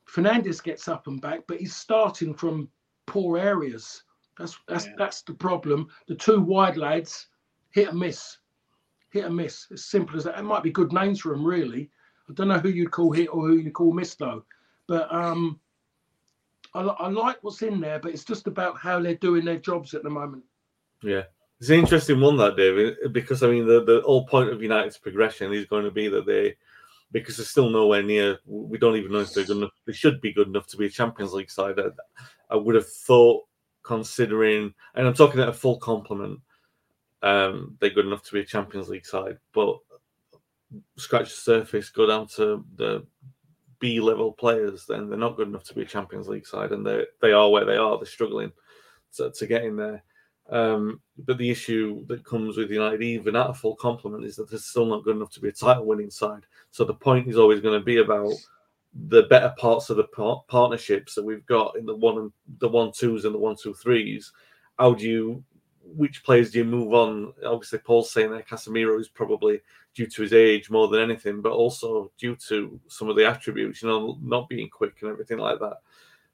Fernandes 0.07 0.61
gets 0.63 0.87
up 0.87 1.07
and 1.07 1.21
back, 1.21 1.41
but 1.47 1.59
he's 1.59 1.75
starting 1.75 2.33
from 2.33 2.69
poor 3.05 3.37
areas. 3.37 4.03
That's 4.37 4.57
that's 4.67 4.85
Yeah. 4.85 4.93
that's 4.97 5.21
the 5.23 5.33
problem. 5.33 5.87
The 6.07 6.15
two 6.15 6.41
wide 6.41 6.77
lads 6.77 7.27
hit 7.71 7.89
and 7.89 7.99
miss, 7.99 8.37
hit 9.09 9.25
and 9.25 9.35
miss. 9.35 9.67
As 9.71 9.85
simple 9.85 10.17
as 10.17 10.23
that. 10.25 10.37
It 10.37 10.43
might 10.43 10.63
be 10.63 10.71
good 10.71 10.91
names 10.93 11.21
for 11.21 11.29
them, 11.29 11.45
really. 11.45 11.89
I 12.29 12.33
don't 12.33 12.47
know 12.47 12.59
who 12.59 12.69
you'd 12.69 12.91
call 12.91 13.11
hit 13.11 13.33
or 13.33 13.47
who 13.47 13.57
you 13.57 13.71
call 13.71 13.93
miss 13.93 14.15
though. 14.15 14.45
But 14.87 15.13
um, 15.13 15.59
I, 16.73 16.81
I 16.81 17.07
like 17.09 17.37
what's 17.41 17.61
in 17.61 17.79
there, 17.79 17.99
but 17.99 18.11
it's 18.11 18.25
just 18.25 18.47
about 18.47 18.77
how 18.77 18.99
they're 18.99 19.15
doing 19.15 19.45
their 19.45 19.57
jobs 19.59 19.93
at 19.93 20.03
the 20.03 20.09
moment. 20.09 20.43
Yeah. 21.01 21.23
It's 21.63 21.69
an 21.69 21.79
interesting 21.79 22.19
one 22.19 22.35
that 22.35 22.57
David, 22.57 23.13
because 23.13 23.41
I 23.41 23.47
mean 23.47 23.65
the, 23.65 23.85
the 23.85 24.01
whole 24.03 24.25
point 24.27 24.49
of 24.49 24.61
United's 24.61 24.97
progression 24.97 25.53
is 25.53 25.65
going 25.65 25.85
to 25.85 25.91
be 25.91 26.09
that 26.09 26.25
they 26.25 26.57
because 27.13 27.37
they're 27.37 27.45
still 27.45 27.69
nowhere 27.69 28.03
near 28.03 28.37
we 28.45 28.77
don't 28.77 28.97
even 28.97 29.13
know 29.13 29.21
if 29.21 29.33
they're 29.33 29.45
good 29.45 29.55
enough 29.55 29.71
they 29.85 29.93
should 29.93 30.19
be 30.19 30.33
good 30.33 30.49
enough 30.49 30.67
to 30.67 30.75
be 30.75 30.87
a 30.87 30.89
Champions 30.89 31.31
League 31.31 31.49
side. 31.49 31.79
I, 31.79 31.83
I 32.49 32.57
would 32.57 32.75
have 32.75 32.89
thought 32.89 33.45
considering 33.81 34.73
and 34.95 35.07
I'm 35.07 35.13
talking 35.13 35.39
at 35.39 35.47
a 35.47 35.53
full 35.53 35.77
complement, 35.77 36.41
um, 37.21 37.77
they're 37.79 37.91
good 37.91 38.07
enough 38.07 38.23
to 38.23 38.33
be 38.33 38.41
a 38.41 38.45
Champions 38.45 38.89
League 38.89 39.05
side, 39.05 39.37
but 39.53 39.79
scratch 40.97 41.29
the 41.29 41.39
surface, 41.39 41.89
go 41.91 42.05
down 42.05 42.27
to 42.35 42.65
the 42.75 43.07
B 43.79 44.01
level 44.01 44.33
players, 44.33 44.85
then 44.85 45.07
they're 45.07 45.17
not 45.17 45.37
good 45.37 45.47
enough 45.47 45.63
to 45.63 45.73
be 45.73 45.83
a 45.83 45.85
Champions 45.85 46.27
League 46.27 46.45
side, 46.45 46.73
and 46.73 46.85
they 46.85 47.05
they 47.21 47.31
are 47.31 47.49
where 47.49 47.63
they 47.63 47.77
are. 47.77 47.97
They're 47.97 48.05
struggling 48.05 48.51
to, 49.15 49.31
to 49.31 49.47
get 49.47 49.63
in 49.63 49.77
there. 49.77 50.03
Um, 50.49 51.01
but 51.17 51.37
the 51.37 51.49
issue 51.49 52.05
that 52.07 52.25
comes 52.25 52.57
with 52.57 52.69
United, 52.69 53.01
even 53.01 53.35
at 53.35 53.49
a 53.49 53.53
full 53.53 53.75
complement, 53.75 54.25
is 54.25 54.35
that 54.35 54.49
they're 54.49 54.59
still 54.59 54.85
not 54.85 55.03
good 55.03 55.15
enough 55.15 55.31
to 55.31 55.39
be 55.39 55.49
a 55.49 55.53
title 55.53 55.85
winning 55.85 56.11
side. 56.11 56.45
So 56.71 56.83
the 56.83 56.93
point 56.93 57.27
is 57.27 57.37
always 57.37 57.61
going 57.61 57.79
to 57.79 57.83
be 57.83 57.97
about 57.97 58.33
the 59.07 59.23
better 59.23 59.53
parts 59.57 59.89
of 59.89 59.97
the 59.97 60.03
par- 60.03 60.43
partnerships 60.47 61.15
that 61.15 61.23
we've 61.23 61.45
got 61.45 61.77
in 61.77 61.85
the 61.85 61.95
one 61.95 62.17
and 62.17 62.31
the 62.59 62.67
one 62.67 62.91
twos 62.91 63.25
and 63.25 63.33
the 63.33 63.39
one 63.39 63.55
two 63.55 63.73
threes. 63.73 64.31
How 64.77 64.93
do 64.93 65.07
you, 65.07 65.43
which 65.83 66.23
players 66.23 66.51
do 66.51 66.59
you 66.59 66.65
move 66.65 66.93
on? 66.93 67.33
Obviously, 67.45 67.79
Paul's 67.79 68.11
saying 68.11 68.31
that 68.31 68.47
Casemiro 68.47 68.99
is 68.99 69.07
probably 69.07 69.61
due 69.95 70.07
to 70.07 70.21
his 70.21 70.33
age 70.33 70.69
more 70.69 70.87
than 70.87 71.01
anything, 71.01 71.41
but 71.41 71.53
also 71.53 72.11
due 72.17 72.35
to 72.47 72.79
some 72.87 73.09
of 73.09 73.15
the 73.15 73.27
attributes, 73.27 73.81
you 73.81 73.87
know, 73.87 74.17
not 74.21 74.49
being 74.49 74.69
quick 74.69 74.97
and 75.01 75.09
everything 75.09 75.37
like 75.37 75.59
that. 75.59 75.77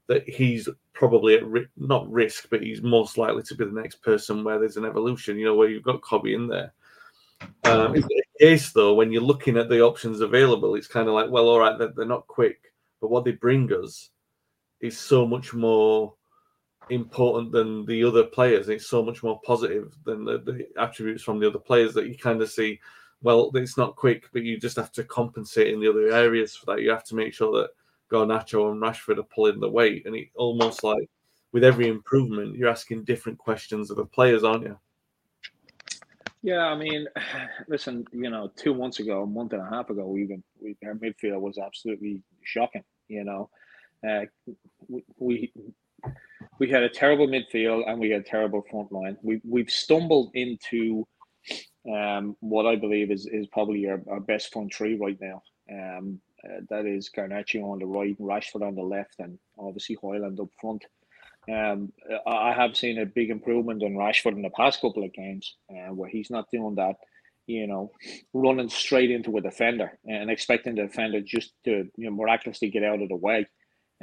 That 0.09 0.27
he's 0.27 0.67
probably 0.91 1.35
at 1.35 1.47
ri- 1.47 1.69
not 1.77 2.11
risk, 2.11 2.47
but 2.49 2.61
he's 2.61 2.81
most 2.81 3.17
likely 3.17 3.43
to 3.43 3.55
be 3.55 3.63
the 3.63 3.71
next 3.71 4.01
person 4.01 4.43
where 4.43 4.59
there's 4.59 4.75
an 4.75 4.83
evolution. 4.83 5.37
You 5.37 5.45
know, 5.45 5.55
where 5.55 5.69
you've 5.69 5.83
got 5.83 6.01
Kobbie 6.01 6.33
in 6.33 6.47
there. 6.47 6.73
Um, 7.63 7.95
in 7.95 8.01
the 8.01 8.23
case 8.37 8.71
though, 8.71 8.93
when 8.93 9.11
you're 9.11 9.21
looking 9.21 9.55
at 9.57 9.69
the 9.69 9.81
options 9.81 10.19
available, 10.19 10.75
it's 10.75 10.87
kind 10.87 11.07
of 11.07 11.13
like, 11.13 11.29
well, 11.29 11.47
all 11.47 11.59
right, 11.59 11.77
they're, 11.79 11.93
they're 11.95 12.05
not 12.05 12.27
quick, 12.27 12.73
but 12.99 13.09
what 13.09 13.23
they 13.23 13.31
bring 13.31 13.71
us 13.71 14.09
is 14.81 14.97
so 14.97 15.25
much 15.25 15.53
more 15.53 16.13
important 16.89 17.51
than 17.51 17.85
the 17.85 18.03
other 18.03 18.23
players. 18.23 18.69
It's 18.69 18.87
so 18.87 19.03
much 19.03 19.23
more 19.23 19.39
positive 19.45 19.95
than 20.05 20.25
the, 20.25 20.39
the 20.39 20.67
attributes 20.81 21.23
from 21.23 21.39
the 21.39 21.47
other 21.47 21.59
players 21.59 21.93
that 21.93 22.07
you 22.07 22.17
kind 22.17 22.41
of 22.41 22.49
see. 22.49 22.79
Well, 23.21 23.51
it's 23.53 23.77
not 23.77 23.95
quick, 23.95 24.29
but 24.33 24.43
you 24.43 24.59
just 24.59 24.77
have 24.77 24.91
to 24.93 25.03
compensate 25.03 25.73
in 25.73 25.79
the 25.79 25.89
other 25.89 26.11
areas 26.11 26.55
for 26.55 26.65
that. 26.67 26.81
You 26.81 26.89
have 26.89 27.03
to 27.05 27.15
make 27.15 27.33
sure 27.33 27.61
that 27.61 27.71
Garnacho 28.11 28.71
and 28.71 28.81
Rashford 28.81 29.19
are 29.19 29.23
pulling 29.23 29.59
the 29.59 29.69
weight, 29.69 30.05
and 30.05 30.15
it 30.15 30.29
almost 30.35 30.83
like 30.83 31.09
with 31.51 31.63
every 31.63 31.87
improvement, 31.87 32.55
you're 32.55 32.69
asking 32.69 33.03
different 33.03 33.37
questions 33.37 33.89
of 33.89 33.97
the 33.97 34.05
players, 34.05 34.43
aren't 34.43 34.65
you? 34.65 34.77
Yeah, 36.41 36.65
I 36.67 36.75
mean, 36.75 37.07
listen, 37.67 38.05
you 38.11 38.29
know, 38.29 38.51
two 38.55 38.73
months 38.73 38.99
ago, 38.99 39.23
a 39.23 39.27
month 39.27 39.53
and 39.53 39.61
a 39.61 39.69
half 39.69 39.89
ago, 39.89 40.15
even 40.17 40.43
we, 40.61 40.77
our 40.85 40.93
midfield 40.95 41.41
was 41.41 41.57
absolutely 41.57 42.21
shocking. 42.43 42.83
You 43.07 43.23
know, 43.23 43.49
uh, 44.07 44.25
we, 45.17 45.51
we 46.59 46.69
had 46.69 46.83
a 46.83 46.89
terrible 46.89 47.27
midfield 47.27 47.89
and 47.89 47.99
we 47.99 48.11
had 48.11 48.21
a 48.21 48.23
terrible 48.23 48.63
front 48.69 48.91
line. 48.91 49.17
We 49.21 49.41
we've 49.43 49.69
stumbled 49.69 50.31
into 50.35 51.07
um, 51.91 52.35
what 52.39 52.65
I 52.65 52.75
believe 52.75 53.11
is 53.11 53.25
is 53.25 53.47
probably 53.47 53.87
our, 53.89 54.01
our 54.09 54.19
best 54.19 54.53
front 54.53 54.73
three 54.73 54.95
right 54.95 55.17
now. 55.19 55.41
Um, 55.71 56.19
uh, 56.43 56.61
that 56.69 56.85
is 56.85 57.09
Garnacho 57.15 57.63
on 57.63 57.79
the 57.79 57.85
right, 57.85 58.17
Rashford 58.19 58.65
on 58.65 58.75
the 58.75 58.81
left, 58.81 59.15
and 59.19 59.37
obviously 59.57 59.97
Højlund 59.97 60.39
up 60.39 60.49
front. 60.59 60.85
Um, 61.49 61.91
I 62.27 62.53
have 62.53 62.77
seen 62.77 62.99
a 62.99 63.05
big 63.05 63.29
improvement 63.29 63.81
in 63.81 63.95
Rashford 63.95 64.33
in 64.33 64.41
the 64.41 64.49
past 64.51 64.81
couple 64.81 65.03
of 65.03 65.13
games, 65.13 65.55
uh, 65.69 65.93
where 65.93 66.09
he's 66.09 66.29
not 66.29 66.51
doing 66.51 66.75
that, 66.75 66.97
you 67.47 67.65
know, 67.65 67.91
running 68.33 68.69
straight 68.69 69.09
into 69.09 69.35
a 69.37 69.41
defender 69.41 69.97
and 70.05 70.29
expecting 70.29 70.75
the 70.75 70.83
defender 70.83 71.21
just 71.21 71.53
to 71.65 71.89
you 71.97 72.05
know 72.05 72.11
miraculously 72.11 72.69
get 72.69 72.83
out 72.83 73.01
of 73.01 73.09
the 73.09 73.15
way. 73.15 73.47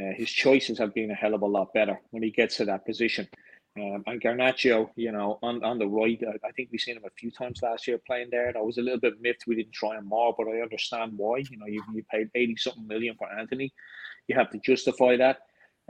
Uh, 0.01 0.13
his 0.15 0.31
choices 0.31 0.79
have 0.79 0.93
been 0.93 1.11
a 1.11 1.15
hell 1.15 1.35
of 1.35 1.43
a 1.43 1.47
lot 1.47 1.73
better 1.73 2.01
when 2.11 2.23
he 2.23 2.31
gets 2.31 2.57
to 2.57 2.65
that 2.65 2.85
position. 2.85 3.29
Um, 3.77 4.05
and 4.07 4.23
Garnacho, 4.23 4.89
you 4.97 5.13
know, 5.13 5.39
on, 5.43 5.63
on 5.63 5.79
the 5.79 5.87
right, 5.87 6.19
I, 6.27 6.49
I 6.49 6.51
think 6.53 6.71
we've 6.73 6.81
seen 6.81 6.97
him 6.97 7.05
a 7.05 7.11
few 7.11 7.31
times 7.31 7.61
last 7.63 7.87
year 7.87 7.99
playing 8.07 8.29
there. 8.31 8.49
And 8.49 8.57
I 8.57 8.63
was 8.63 8.79
a 8.79 8.83
little 8.83 9.01
bit 9.01 9.21
miffed 9.21 9.45
we 9.47 9.57
didn't 9.57 9.73
try 9.73 9.99
him 9.99 10.07
more, 10.07 10.35
but 10.37 10.49
I 10.49 10.63
understand 10.63 11.13
why. 11.17 11.39
You 11.51 11.59
know, 11.59 11.67
you, 11.67 11.83
you 11.95 12.03
paid 12.11 12.31
80 12.35 12.57
something 12.57 12.87
million 12.87 13.17
for 13.17 13.31
Antony. 13.31 13.73
You 14.29 14.37
have 14.37 14.51
to 14.51 14.59
justify 14.59 15.17
that. 15.17 15.41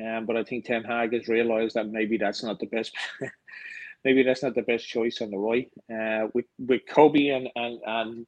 Um, 0.04 0.26
but 0.26 0.36
I 0.36 0.44
think 0.44 0.64
Ten 0.64 0.84
Hag 0.84 1.12
has 1.14 1.28
realised 1.28 1.74
that 1.76 1.88
maybe 1.88 2.18
that's 2.18 2.42
not 2.42 2.58
the 2.58 2.66
best. 2.66 2.92
maybe 4.04 4.22
that's 4.22 4.42
not 4.42 4.54
the 4.54 4.62
best 4.62 4.86
choice 4.86 5.20
on 5.22 5.30
the 5.30 5.38
right. 5.38 5.70
Uh, 5.90 6.28
with 6.34 6.44
with 6.58 6.82
Kobbie 6.86 7.30
and 7.30 7.48
and 7.54 7.80
and 7.86 8.26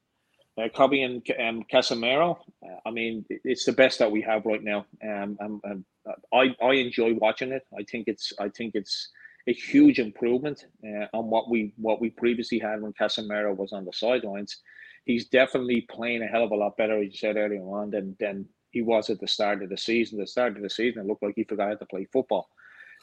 uh, 0.56 0.68
Kobbie 0.74 1.02
and 1.02 1.22
um, 1.38 1.62
Casemiro, 1.70 2.38
uh, 2.64 2.76
I 2.86 2.90
mean, 2.90 3.24
it's 3.28 3.64
the 3.64 3.72
best 3.72 3.98
that 3.98 4.10
we 4.10 4.22
have 4.22 4.46
right 4.46 4.62
now. 4.62 4.86
Um, 5.02 5.36
and, 5.40 5.60
and 5.64 5.84
I 6.32 6.56
I 6.64 6.72
enjoy 6.74 7.12
watching 7.14 7.52
it. 7.52 7.66
I 7.78 7.82
think 7.82 8.08
it's 8.08 8.32
I 8.40 8.48
think 8.48 8.74
it's 8.74 9.10
a 9.48 9.52
huge 9.52 9.98
improvement 9.98 10.66
uh, 10.84 11.06
on 11.14 11.30
what 11.30 11.50
we 11.50 11.72
what 11.76 12.00
we 12.00 12.10
previously 12.10 12.58
had 12.58 12.82
when 12.82 12.92
Casemiro 12.92 13.56
was 13.56 13.72
on 13.72 13.84
the 13.84 13.92
sidelines. 13.92 14.58
He's 15.04 15.28
definitely 15.28 15.86
playing 15.90 16.22
a 16.22 16.26
hell 16.26 16.44
of 16.44 16.50
a 16.50 16.56
lot 16.56 16.76
better, 16.76 16.98
as 16.98 17.06
you 17.06 17.16
said 17.16 17.36
earlier 17.36 17.62
on, 17.62 17.90
than 17.90 18.14
than 18.20 18.46
he 18.70 18.82
was 18.82 19.08
at 19.08 19.20
the 19.20 19.26
start 19.26 19.62
of 19.62 19.70
the 19.70 19.78
season. 19.78 20.18
The 20.18 20.26
start 20.26 20.56
of 20.56 20.62
the 20.62 20.68
season, 20.68 21.00
it 21.00 21.06
looked 21.06 21.22
like 21.22 21.34
he 21.34 21.44
forgot 21.44 21.70
how 21.70 21.76
to 21.76 21.86
play 21.86 22.06
football. 22.12 22.48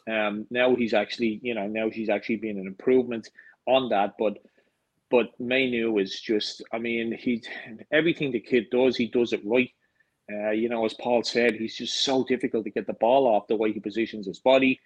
Um, 0.08 0.46
now 0.52 0.76
he's 0.76 0.94
actually, 0.94 1.40
you 1.42 1.56
know, 1.56 1.66
now 1.68 1.90
he's 1.90 2.10
actually 2.10 2.36
been 2.38 2.60
an 2.60 2.68
improvement 2.68 3.28
on 3.66 3.90
that. 3.90 4.14
But 4.20 4.38
but 5.10 5.40
Mainoo 5.40 5.98
is 5.98 6.20
just, 6.20 6.64
I 6.72 6.78
mean, 6.78 7.12
he 7.18 7.42
everything 7.92 8.32
the 8.32 8.40
kid 8.40 8.68
does, 8.72 8.96
he 8.96 9.08
does 9.08 9.34
it 9.34 9.42
right. 9.44 9.72
Uh, 10.32 10.52
you 10.52 10.70
know, 10.70 10.86
as 10.86 10.94
Paul 10.96 11.24
said, 11.24 11.56
he's 11.56 11.76
just 11.76 12.04
so 12.04 12.24
difficult 12.24 12.66
to 12.66 12.72
get 12.72 12.88
the 12.88 12.94
ball 12.94 13.28
off 13.28 13.48
the 13.48 13.56
way 13.56 13.72
he 13.72 13.80
positions 13.80 14.26
his 14.26 14.40
body, 14.40 14.80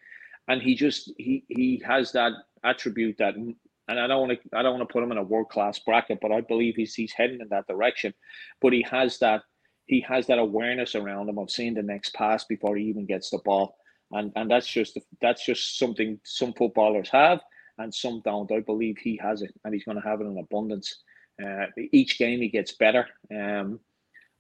and 0.50 0.62
he 0.62 0.76
just 0.76 1.14
he 1.18 1.46
he 1.48 1.82
has 1.86 2.12
that 2.12 2.34
attribute 2.64 3.18
that, 3.20 3.36
and 3.36 3.56
I 3.88 4.08
don't 4.08 4.28
want 4.28 4.42
to 4.42 4.58
I 4.58 4.64
don't 4.64 4.78
want 4.78 4.90
to 4.90 4.92
put 4.92 5.04
him 5.04 5.12
in 5.12 5.18
a 5.18 5.24
world 5.24 5.50
class 5.50 5.80
bracket, 5.80 6.20
but 6.22 6.32
I 6.32 6.42
believe 6.42 6.76
he's 6.76 6.96
he's 6.96 7.14
heading 7.14 7.40
in 7.40 7.48
that 7.50 7.68
direction. 7.68 8.14
But 8.60 8.74
he 8.74 8.86
has 8.90 9.20
that 9.20 9.44
he 9.86 10.02
has 10.02 10.28
that 10.28 10.40
awareness 10.40 10.96
around 10.96 11.30
him 11.30 11.38
of 11.38 11.52
seeing 11.52 11.76
the 11.76 11.84
next 11.84 12.14
pass 12.14 12.44
before 12.44 12.76
he 12.76 12.86
even 12.86 13.06
gets 13.06 13.30
the 13.30 13.40
ball, 13.46 13.78
and 14.12 14.34
and 14.36 14.52
that's 14.52 14.68
just 14.68 14.98
that's 15.22 15.46
just 15.46 15.78
something 15.78 16.20
some 16.26 16.54
footballers 16.54 17.10
have 17.10 17.40
and 17.78 17.94
some 17.94 18.22
don't. 18.26 18.52
I 18.52 18.60
believe 18.60 18.98
he 18.98 19.20
has 19.24 19.42
it, 19.42 19.54
and 19.64 19.74
he's 19.74 19.86
going 19.86 20.02
to 20.02 20.08
have 20.08 20.20
it 20.20 20.26
in 20.26 20.38
abundance. 20.38 21.04
Uh, 21.42 21.68
each 21.94 22.18
game 22.18 22.42
he 22.42 22.50
gets 22.50 22.74
better. 22.74 23.08
Um, 23.34 23.80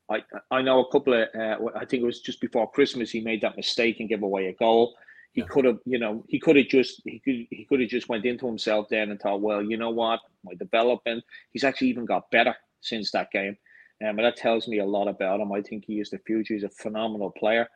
I 0.09 0.23
I 0.49 0.61
know 0.63 0.83
a 0.83 0.91
couple 0.91 1.13
of 1.13 1.27
uh, 1.35 1.57
I 1.75 1.85
think 1.85 2.01
it 2.01 2.05
was 2.05 2.21
just 2.21 2.41
before 2.41 2.69
Christmas 2.71 3.11
he 3.11 3.21
made 3.21 3.41
that 3.41 3.55
mistake 3.55 3.99
and 3.99 4.09
gave 4.09 4.23
away 4.23 4.47
a 4.47 4.53
goal. 4.53 4.95
He 5.33 5.43
could 5.43 5.65
have, 5.65 5.77
you 5.85 5.99
know, 5.99 6.23
he 6.27 6.39
could 6.39 6.55
have 6.55 6.67
just 6.67 7.01
he 7.05 7.19
could 7.19 7.45
he 7.49 7.65
could 7.65 7.79
have 7.81 7.89
just 7.89 8.09
went 8.09 8.25
into 8.25 8.47
himself 8.47 8.87
then 8.89 9.11
and 9.11 9.19
thought, 9.19 9.41
well, 9.41 9.63
you 9.63 9.77
know 9.77 9.91
what, 9.91 10.19
my 10.43 10.53
development. 10.55 11.23
He's 11.51 11.63
actually 11.63 11.89
even 11.89 12.05
got 12.05 12.31
better 12.31 12.55
since 12.81 13.11
that 13.11 13.31
game, 13.31 13.57
um, 14.03 14.17
and 14.17 14.19
that 14.19 14.37
tells 14.37 14.67
me 14.67 14.79
a 14.79 14.85
lot 14.85 15.07
about 15.07 15.39
him. 15.39 15.51
I 15.51 15.61
think 15.61 15.85
he 15.85 15.99
is 15.99 16.09
the 16.09 16.19
future. 16.19 16.55
He's 16.55 16.63
a 16.63 16.69
phenomenal 16.69 17.31
player. 17.31 17.67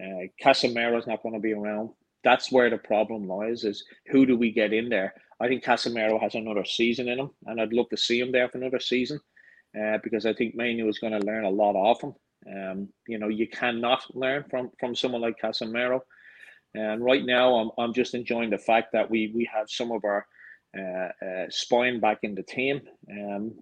Uh, 0.00 0.26
Casemiro's 0.42 1.06
not 1.06 1.22
going 1.22 1.34
to 1.34 1.40
be 1.40 1.52
around. 1.52 1.90
That's 2.24 2.50
where 2.50 2.70
the 2.70 2.78
problem 2.78 3.28
lies: 3.28 3.64
is 3.64 3.84
who 4.08 4.24
do 4.26 4.36
we 4.36 4.50
get 4.50 4.72
in 4.72 4.88
there? 4.88 5.14
I 5.40 5.48
think 5.48 5.64
Casemiro 5.64 6.20
has 6.20 6.34
another 6.34 6.64
season 6.64 7.08
in 7.08 7.18
him, 7.18 7.30
and 7.46 7.60
I'd 7.60 7.72
love 7.72 7.90
to 7.90 7.96
see 7.96 8.18
him 8.18 8.32
there 8.32 8.48
for 8.48 8.58
another 8.58 8.80
season 8.80 9.20
uh, 9.78 9.98
because 10.02 10.24
I 10.24 10.32
think 10.32 10.54
Mainoo 10.54 10.88
is 10.88 10.98
going 10.98 11.12
to 11.12 11.26
learn 11.26 11.44
a 11.44 11.50
lot 11.50 11.76
off 11.76 12.02
him. 12.02 12.14
Um, 12.46 12.88
you 13.06 13.18
know, 13.18 13.28
you 13.28 13.48
cannot 13.48 14.04
learn 14.14 14.44
from 14.50 14.70
from 14.78 14.94
someone 14.94 15.20
like 15.20 15.40
Casemiro. 15.40 16.00
And 16.76 17.04
right 17.04 17.24
now, 17.24 17.54
I'm, 17.54 17.70
I'm 17.78 17.94
just 17.94 18.14
enjoying 18.14 18.50
the 18.50 18.58
fact 18.58 18.92
that 18.92 19.10
we 19.10 19.32
we 19.34 19.48
have 19.52 19.70
some 19.70 19.90
of 19.90 20.04
our 20.04 20.26
uh, 20.78 21.26
uh, 21.26 21.46
spine 21.48 22.00
back 22.00 22.18
in 22.22 22.34
the 22.34 22.42
team. 22.42 22.80
Um, 23.10 23.54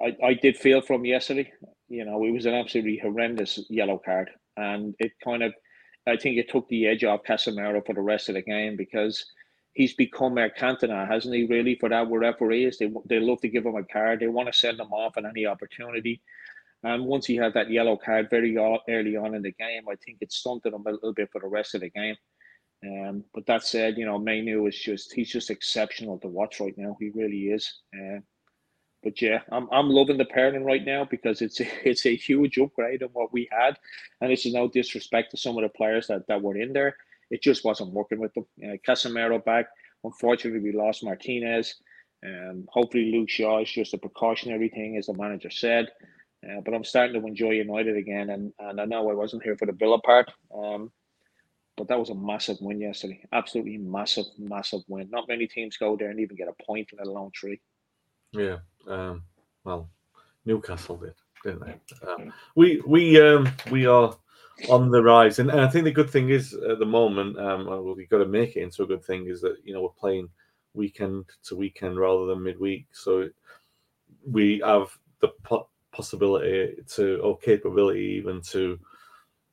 I, 0.00 0.16
I 0.24 0.34
did 0.34 0.56
feel 0.56 0.80
from 0.80 1.04
yesterday, 1.04 1.52
you 1.88 2.04
know, 2.04 2.24
it 2.24 2.30
was 2.30 2.46
an 2.46 2.54
absolutely 2.54 2.98
horrendous 2.98 3.58
yellow 3.68 4.00
card. 4.04 4.30
And 4.56 4.94
it 4.98 5.12
kind 5.22 5.42
of, 5.42 5.52
I 6.06 6.16
think 6.16 6.38
it 6.38 6.50
took 6.50 6.68
the 6.68 6.86
edge 6.86 7.04
off 7.04 7.22
Casemiro 7.28 7.84
for 7.84 7.94
the 7.94 8.00
rest 8.00 8.28
of 8.28 8.34
the 8.34 8.42
game 8.42 8.76
because 8.76 9.24
he's 9.72 9.94
become 9.94 10.34
Cantona, 10.34 11.06
hasn't 11.06 11.34
he? 11.34 11.46
Really, 11.46 11.76
for 11.76 11.88
that 11.88 12.08
with 12.08 12.22
referees, 12.22 12.78
they 12.78 12.90
they 13.06 13.20
love 13.20 13.40
to 13.42 13.48
give 13.48 13.64
him 13.64 13.76
a 13.76 13.84
card. 13.84 14.20
They 14.20 14.28
want 14.28 14.52
to 14.52 14.58
send 14.58 14.80
him 14.80 14.92
off 14.92 15.16
at 15.16 15.24
any 15.24 15.46
opportunity. 15.46 16.20
And 16.82 17.04
once 17.04 17.26
he 17.26 17.36
had 17.36 17.54
that 17.54 17.70
yellow 17.70 17.96
card 17.96 18.30
very 18.30 18.56
early 18.56 19.16
on 19.16 19.34
in 19.34 19.42
the 19.42 19.52
game, 19.52 19.82
I 19.90 19.96
think 19.96 20.18
it 20.20 20.32
stunted 20.32 20.72
him 20.72 20.84
a 20.86 20.92
little 20.92 21.12
bit 21.12 21.30
for 21.30 21.40
the 21.40 21.46
rest 21.46 21.74
of 21.74 21.82
the 21.82 21.90
game. 21.90 22.16
Um, 22.82 23.24
but 23.34 23.44
that 23.46 23.64
said, 23.64 23.98
you 23.98 24.06
know, 24.06 24.18
Mainoo 24.18 24.66
is 24.66 24.78
just 24.78 25.12
he's 25.12 25.30
just 25.30 25.50
exceptional 25.50 26.18
to 26.18 26.28
watch 26.28 26.60
right 26.60 26.76
now. 26.78 26.96
He 26.98 27.10
really 27.10 27.50
is. 27.50 27.70
Uh, 27.94 28.20
but 29.02 29.20
yeah, 29.20 29.40
I'm 29.52 29.68
I'm 29.70 29.90
loving 29.90 30.16
the 30.16 30.24
pairing 30.24 30.64
right 30.64 30.84
now 30.84 31.04
because 31.04 31.42
it's 31.42 31.60
a, 31.60 31.66
it's 31.88 32.06
a 32.06 32.16
huge 32.16 32.58
upgrade 32.58 33.02
on 33.02 33.10
what 33.10 33.32
we 33.32 33.48
had, 33.52 33.78
and 34.20 34.30
this 34.30 34.46
is 34.46 34.54
no 34.54 34.68
disrespect 34.68 35.30
to 35.32 35.36
some 35.36 35.58
of 35.58 35.62
the 35.62 35.68
players 35.68 36.06
that, 36.06 36.26
that 36.28 36.40
were 36.40 36.56
in 36.56 36.72
there. 36.72 36.96
It 37.30 37.42
just 37.42 37.64
wasn't 37.64 37.92
working 37.92 38.18
with 38.18 38.32
them. 38.34 38.46
Uh, 38.64 38.76
Casemiro 38.86 39.44
back. 39.44 39.66
Unfortunately, 40.02 40.60
we 40.60 40.76
lost 40.76 41.04
Martinez. 41.04 41.76
Um, 42.24 42.66
hopefully, 42.70 43.12
Luke 43.12 43.30
Shaw 43.30 43.60
is 43.60 43.70
just 43.70 43.94
a 43.94 43.98
precautionary 43.98 44.68
thing, 44.68 44.96
as 44.96 45.06
the 45.06 45.14
manager 45.14 45.50
said. 45.50 45.88
Uh, 46.44 46.60
but 46.64 46.72
I'm 46.72 46.84
starting 46.84 47.20
to 47.20 47.26
enjoy 47.26 47.50
United 47.50 47.96
again, 47.96 48.30
and, 48.30 48.52
and 48.58 48.80
I 48.80 48.84
know 48.84 49.10
I 49.10 49.14
wasn't 49.14 49.42
here 49.42 49.56
for 49.56 49.66
the 49.66 49.72
Villa 49.72 50.00
part. 50.00 50.30
Um, 50.54 50.90
but 51.80 51.88
that 51.88 51.98
was 51.98 52.10
a 52.10 52.14
massive 52.14 52.58
win 52.60 52.78
yesterday. 52.78 53.22
Absolutely 53.32 53.78
massive, 53.78 54.26
massive 54.38 54.82
win. 54.86 55.08
Not 55.10 55.28
many 55.28 55.46
teams 55.46 55.78
go 55.78 55.96
there 55.96 56.10
and 56.10 56.20
even 56.20 56.36
get 56.36 56.46
a 56.46 56.64
point, 56.64 56.90
let 56.96 57.06
alone 57.06 57.30
three. 57.38 57.58
Yeah. 58.32 58.58
Um, 58.86 59.22
well, 59.64 59.88
Newcastle 60.44 60.98
did, 60.98 61.14
didn't 61.42 61.64
they? 61.64 62.06
Um, 62.06 62.34
we 62.54 62.82
we 62.86 63.18
um, 63.18 63.50
we 63.70 63.86
are 63.86 64.14
on 64.68 64.90
the 64.90 65.02
rise, 65.02 65.38
and, 65.38 65.50
and 65.50 65.60
I 65.60 65.68
think 65.68 65.84
the 65.84 65.90
good 65.90 66.10
thing 66.10 66.28
is 66.28 66.52
at 66.52 66.78
the 66.80 66.84
moment, 66.84 67.38
um, 67.38 67.66
well, 67.66 67.94
we've 67.94 68.10
got 68.10 68.18
to 68.18 68.26
make 68.26 68.56
it 68.56 68.62
into 68.62 68.82
a 68.82 68.86
good 68.86 69.02
thing. 69.02 69.26
Is 69.26 69.40
that 69.40 69.56
you 69.64 69.72
know 69.72 69.80
we're 69.80 69.88
playing 69.88 70.28
weekend 70.74 71.24
to 71.44 71.56
weekend 71.56 71.98
rather 71.98 72.26
than 72.26 72.42
midweek, 72.42 72.88
so 72.92 73.30
we 74.30 74.60
have 74.62 74.90
the 75.20 75.28
po- 75.44 75.69
possibility 75.92 76.76
to 76.94 77.18
or 77.20 77.38
capability 77.38 78.00
even 78.00 78.40
to 78.42 78.78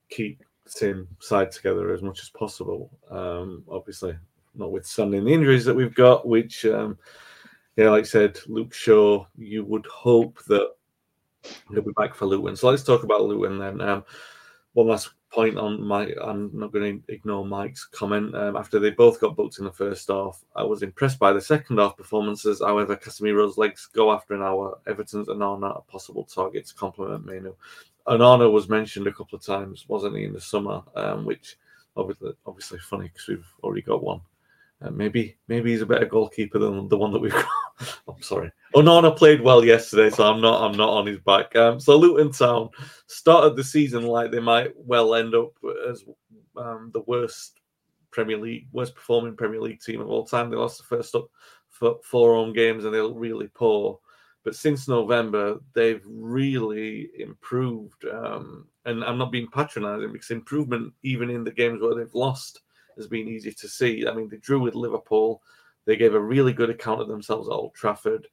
keep 0.10 0.44
same 0.66 1.08
side 1.20 1.52
together 1.52 1.94
as 1.94 2.02
much 2.02 2.22
as 2.22 2.30
possible. 2.30 2.92
Um, 3.10 3.64
obviously, 3.70 4.18
notwithstanding 4.56 5.26
the 5.26 5.34
injuries 5.34 5.66
that 5.66 5.76
we've 5.76 5.96
got, 5.96 6.28
which, 6.28 6.66
um, 6.66 6.98
yeah, 7.76 7.90
like 7.90 8.04
I 8.04 8.08
said, 8.08 8.40
Luke 8.48 8.74
Shaw, 8.74 9.26
you 9.38 9.64
would 9.66 9.86
hope 9.86 10.44
that 10.46 10.72
he'll 11.70 11.82
be 11.82 11.92
back 11.96 12.16
for 12.16 12.26
Luton. 12.26 12.56
So 12.56 12.70
let's 12.70 12.84
talk 12.84 13.04
about 13.04 13.24
Luton 13.24 13.60
then. 13.60 13.82
Um, 13.82 14.04
one 14.74 14.88
last 14.88 15.12
point 15.38 15.56
on 15.60 15.80
my, 15.84 16.12
I'm 16.20 16.50
not 16.52 16.72
going 16.72 17.00
to 17.00 17.14
ignore 17.14 17.46
Mike's 17.46 17.86
comment. 17.86 18.34
Um, 18.34 18.58
after 18.58 18.80
they 18.80 18.90
both 18.90 19.22
got 19.22 19.36
booked 19.36 19.60
in 19.60 19.66
the 19.66 19.72
first 19.72 20.08
half, 20.08 20.44
I 20.56 20.64
was 20.64 20.82
impressed 20.82 21.20
by 21.20 21.32
the 21.32 21.40
second 21.40 21.78
half 21.78 21.96
performances. 21.96 22.60
However, 22.60 22.96
Casemiro's 22.96 23.56
legs 23.56 23.88
go 23.94 24.12
after 24.12 24.34
an 24.34 24.42
hour. 24.42 24.80
Everton's 24.88 25.28
Onana 25.28 25.78
a 25.78 25.82
possible 25.92 26.24
target 26.24 26.66
to 26.66 26.74
complement 26.74 27.24
Mainoo. 27.24 27.54
Onana 28.08 28.52
was 28.52 28.68
mentioned 28.68 29.06
a 29.06 29.14
couple 29.14 29.38
of 29.38 29.46
times, 29.46 29.86
wasn't 29.88 30.18
he, 30.18 30.24
in 30.24 30.34
the 30.34 30.42
summer? 30.42 30.82
Um, 30.96 31.24
which 31.24 31.58
obviously, 31.96 32.32
obviously 32.48 32.80
funny 32.80 33.10
because 33.10 33.28
we've 33.28 33.54
already 33.62 33.84
got 33.84 34.04
one. 34.04 34.22
Uh, 34.82 34.92
maybe, 34.92 35.36
maybe 35.48 35.72
he's 35.72 35.82
a 35.82 35.88
better 35.88 36.06
goalkeeper 36.06 36.60
than 36.60 36.88
the 36.88 36.98
one 36.98 37.12
that 37.12 37.20
we've 37.20 37.32
got. 37.32 37.46
I'm 38.08 38.22
sorry. 38.22 38.52
Onana 38.76 39.16
played 39.16 39.42
well 39.42 39.66
yesterday, 39.66 40.10
so 40.10 40.24
I'm 40.24 40.40
not, 40.40 40.62
I'm 40.62 40.78
not 40.78 40.90
on 40.90 41.08
his 41.08 41.20
back. 41.20 41.56
Um, 41.56 41.80
so 41.80 41.98
Luton 41.98 42.32
Town 42.32 42.70
started 43.08 43.56
the 43.56 43.64
season 43.64 44.04
like 44.04 44.32
they 44.32 44.40
might 44.40 44.74
well 44.76 45.16
end 45.16 45.34
up 45.34 45.52
as 45.90 46.04
um, 46.56 46.92
the 46.94 47.02
worst 47.02 47.60
Premier 48.12 48.38
League, 48.38 48.68
worst 48.72 48.96
performing 48.96 49.36
Premier 49.36 49.62
League 49.62 49.82
team 49.82 50.02
of 50.02 50.10
all 50.10 50.26
time. 50.26 50.50
They 50.50 50.58
lost 50.58 50.78
the 50.78 50.84
first 50.84 51.16
up 51.16 51.28
for 51.70 51.98
four 52.04 52.34
home 52.34 52.54
games 52.54 52.86
and 52.86 52.94
they 52.94 53.02
look 53.02 53.14
really 53.16 53.48
poor. 53.54 54.00
But 54.44 54.56
since 54.56 54.88
November, 54.88 55.60
they've 55.74 56.04
really 56.06 57.10
improved. 57.20 58.06
Um, 58.06 58.68
and 58.86 59.04
I'm 59.04 59.18
not 59.18 59.32
being 59.32 59.48
patronising 59.48 60.12
because 60.12 60.32
improvement, 60.32 60.94
even 61.04 61.30
in 61.30 61.44
the 61.44 61.52
games 61.52 61.82
where 61.82 61.96
they've 61.96 62.14
lost, 62.14 62.62
has 62.98 63.08
been 63.08 63.28
easy 63.28 63.52
to 63.52 63.68
see. 63.68 64.06
I 64.08 64.14
mean, 64.14 64.28
they 64.28 64.38
drew 64.38 64.60
with 64.60 64.76
Liverpool. 64.76 65.42
They 65.86 65.96
gave 65.96 66.16
a 66.16 66.20
really 66.20 66.54
good 66.54 66.70
account 66.70 67.02
of 67.02 67.08
themselves 67.08 67.48
at 67.48 67.54
Old 67.54 67.74
Trafford. 67.74 68.28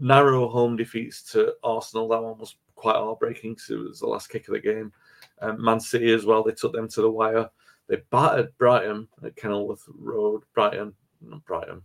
Narrow 0.00 0.48
home 0.48 0.76
defeats 0.76 1.22
to 1.32 1.54
Arsenal. 1.62 2.08
That 2.08 2.22
one 2.22 2.38
was 2.38 2.56
quite 2.74 2.96
heartbreaking 2.96 3.54
because 3.54 3.70
it 3.70 3.76
was 3.76 4.00
the 4.00 4.06
last 4.06 4.28
kick 4.28 4.48
of 4.48 4.54
the 4.54 4.60
game. 4.60 4.92
Um, 5.40 5.62
Man 5.62 5.78
City 5.78 6.12
as 6.12 6.26
well. 6.26 6.42
They 6.42 6.52
took 6.52 6.72
them 6.72 6.88
to 6.88 7.02
the 7.02 7.10
wire. 7.10 7.48
They 7.88 7.96
battered 8.10 8.56
Brighton 8.58 9.08
at 9.24 9.36
Kenilworth 9.36 9.84
Road. 9.88 10.42
Brighton, 10.54 10.92
not 11.22 11.44
Brighton. 11.44 11.82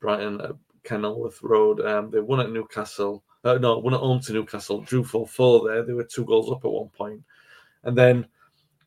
Brighton 0.00 0.40
at 0.40 0.52
Kenilworth 0.84 1.42
Road. 1.42 1.80
Um, 1.80 2.10
they 2.10 2.20
won 2.20 2.40
at 2.40 2.50
Newcastle. 2.50 3.22
Uh, 3.44 3.54
no, 3.54 3.78
won 3.78 3.94
at 3.94 4.00
home 4.00 4.20
to 4.20 4.32
Newcastle. 4.32 4.80
Drew 4.80 5.04
4 5.04 5.26
4 5.26 5.68
there. 5.68 5.82
They 5.82 5.92
were 5.92 6.04
two 6.04 6.24
goals 6.24 6.50
up 6.50 6.64
at 6.64 6.70
one 6.70 6.88
point. 6.88 7.22
And 7.84 7.96
then 7.96 8.26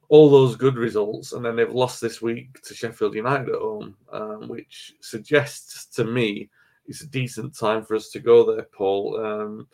all 0.10 0.30
those 0.30 0.56
good 0.56 0.76
results. 0.76 1.34
And 1.34 1.43
then 1.43 1.56
they've 1.56 1.72
lost 1.72 2.01
this 2.01 2.22
week 2.22 2.62
to 2.64 2.74
Sheffield 2.74 3.16
United 3.16 3.49
at 3.49 3.62
home, 3.62 3.95
um, 4.12 4.47
which 4.47 4.93
suggests 5.01 5.86
to 5.95 6.03
me 6.03 6.49
it's 6.88 7.01
a 7.01 7.08
decent 7.08 7.58
time 7.58 7.84
for 7.84 7.95
us 7.95 8.10
to 8.10 8.20
go 8.20 8.56
there, 8.56 8.68
Paul. 8.72 9.24
Um, 9.24 9.68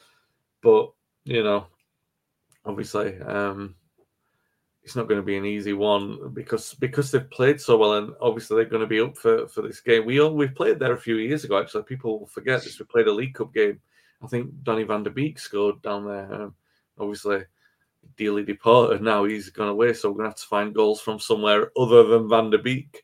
but, 0.61 0.91
you 1.25 1.43
know, 1.43 1.67
obviously, 2.65 3.19
um, 3.21 3.75
it's 4.83 4.95
not 4.95 5.07
going 5.07 5.19
to 5.19 5.25
be 5.25 5.37
an 5.37 5.45
easy 5.45 5.73
one 5.73 6.33
because 6.33 6.73
because 6.75 7.11
they've 7.11 7.29
played 7.29 7.61
so 7.61 7.77
well 7.77 7.93
and 7.95 8.13
obviously 8.19 8.55
they're 8.55 8.65
going 8.65 8.81
to 8.81 8.87
be 8.87 8.99
up 8.99 9.15
for, 9.15 9.47
for 9.47 9.61
this 9.61 9.79
game. 9.79 10.05
We 10.05 10.19
all 10.19 10.35
we 10.35 10.47
played 10.47 10.79
there 10.79 10.93
a 10.93 10.99
few 10.99 11.17
years 11.17 11.43
ago. 11.43 11.59
Actually, 11.59 11.83
people 11.83 12.25
forget 12.27 12.63
this. 12.63 12.79
We 12.79 12.85
played 12.85 13.07
a 13.07 13.11
League 13.11 13.35
Cup 13.35 13.53
game. 13.53 13.79
I 14.23 14.27
think 14.27 14.51
Donny 14.63 14.83
Van 14.83 15.03
der 15.03 15.11
Beek 15.11 15.37
scored 15.37 15.81
down 15.81 16.07
there. 16.07 16.33
Um, 16.33 16.55
obviously, 16.99 17.43
dearly 18.17 18.43
departed. 18.43 19.01
Now 19.01 19.23
he's 19.25 19.49
gone 19.49 19.67
away, 19.69 19.93
so 19.93 20.09
we're 20.09 20.15
going 20.17 20.25
to 20.25 20.29
have 20.29 20.39
to 20.39 20.45
find 20.47 20.73
goals 20.75 21.01
from 21.01 21.19
somewhere 21.19 21.71
other 21.77 22.03
than 22.03 22.29
Van 22.29 22.49
der 22.49 22.57
Beek. 22.59 23.03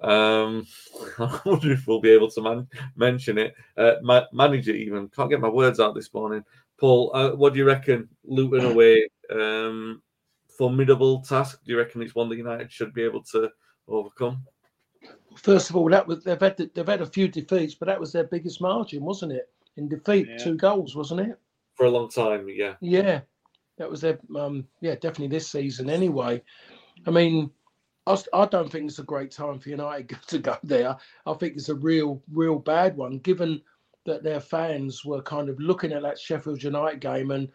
Um, 0.00 0.66
I 1.18 1.40
wonder 1.44 1.72
if 1.72 1.86
we'll 1.86 2.00
be 2.00 2.10
able 2.10 2.30
to 2.30 2.42
man- 2.42 2.68
mention 2.96 3.38
it. 3.38 3.54
Uh, 3.76 3.94
ma- 4.02 4.26
manage 4.32 4.68
it 4.68 4.76
even. 4.76 5.08
Can't 5.08 5.30
get 5.30 5.40
my 5.40 5.48
words 5.48 5.80
out 5.80 5.94
this 5.94 6.12
morning. 6.14 6.44
Paul, 6.78 7.10
uh, 7.14 7.32
what 7.32 7.52
do 7.52 7.58
you 7.58 7.66
reckon? 7.66 8.08
Luton 8.24 8.64
away. 8.64 9.08
Um, 9.30 10.02
formidable 10.56 11.20
task? 11.22 11.60
Do 11.64 11.72
you 11.72 11.78
reckon 11.78 12.02
it's 12.02 12.14
one 12.14 12.28
that 12.30 12.36
United 12.36 12.72
should 12.72 12.94
be 12.94 13.02
able 13.02 13.22
to 13.24 13.50
overcome? 13.88 14.42
First 15.36 15.70
of 15.70 15.76
all, 15.76 15.88
that 15.90 16.06
was 16.06 16.24
they've 16.24 16.40
had 16.40 16.56
they've 16.74 16.86
had 16.86 17.02
a 17.02 17.06
few 17.06 17.28
defeats, 17.28 17.74
but 17.74 17.86
that 17.86 18.00
was 18.00 18.12
their 18.12 18.24
biggest 18.24 18.60
margin, 18.60 19.04
wasn't 19.04 19.32
it? 19.32 19.48
In 19.76 19.88
defeat, 19.88 20.26
Yeah. 20.28 20.38
two 20.38 20.56
goals, 20.56 20.96
wasn't 20.96 21.20
it? 21.20 21.38
For 21.74 21.86
a 21.86 21.90
long 21.90 22.10
time, 22.10 22.46
yeah. 22.48 22.74
Yeah, 22.80 23.20
that 23.80 23.90
was 23.90 24.02
their 24.02 24.18
um 24.36 24.66
yeah 24.82 24.94
definitely 24.94 25.28
this 25.28 25.48
season 25.48 25.88
anyway. 25.88 26.40
I 27.06 27.10
mean, 27.10 27.50
I 28.06 28.46
don't 28.46 28.70
think 28.70 28.90
it's 28.90 28.98
a 28.98 29.04
great 29.04 29.30
time 29.30 29.58
for 29.58 29.70
United 29.70 30.16
to 30.28 30.38
go 30.38 30.56
there. 30.62 30.96
I 31.26 31.32
think 31.34 31.54
it's 31.56 31.70
a 31.70 31.74
real 31.74 32.22
real 32.30 32.58
bad 32.58 32.96
one, 32.96 33.18
given 33.18 33.62
that 34.04 34.22
their 34.22 34.40
fans 34.40 35.04
were 35.04 35.22
kind 35.22 35.48
of 35.48 35.58
looking 35.58 35.92
at 35.92 36.02
that 36.02 36.18
Sheffield 36.18 36.62
United 36.62 37.00
game 37.00 37.30
and 37.30 37.48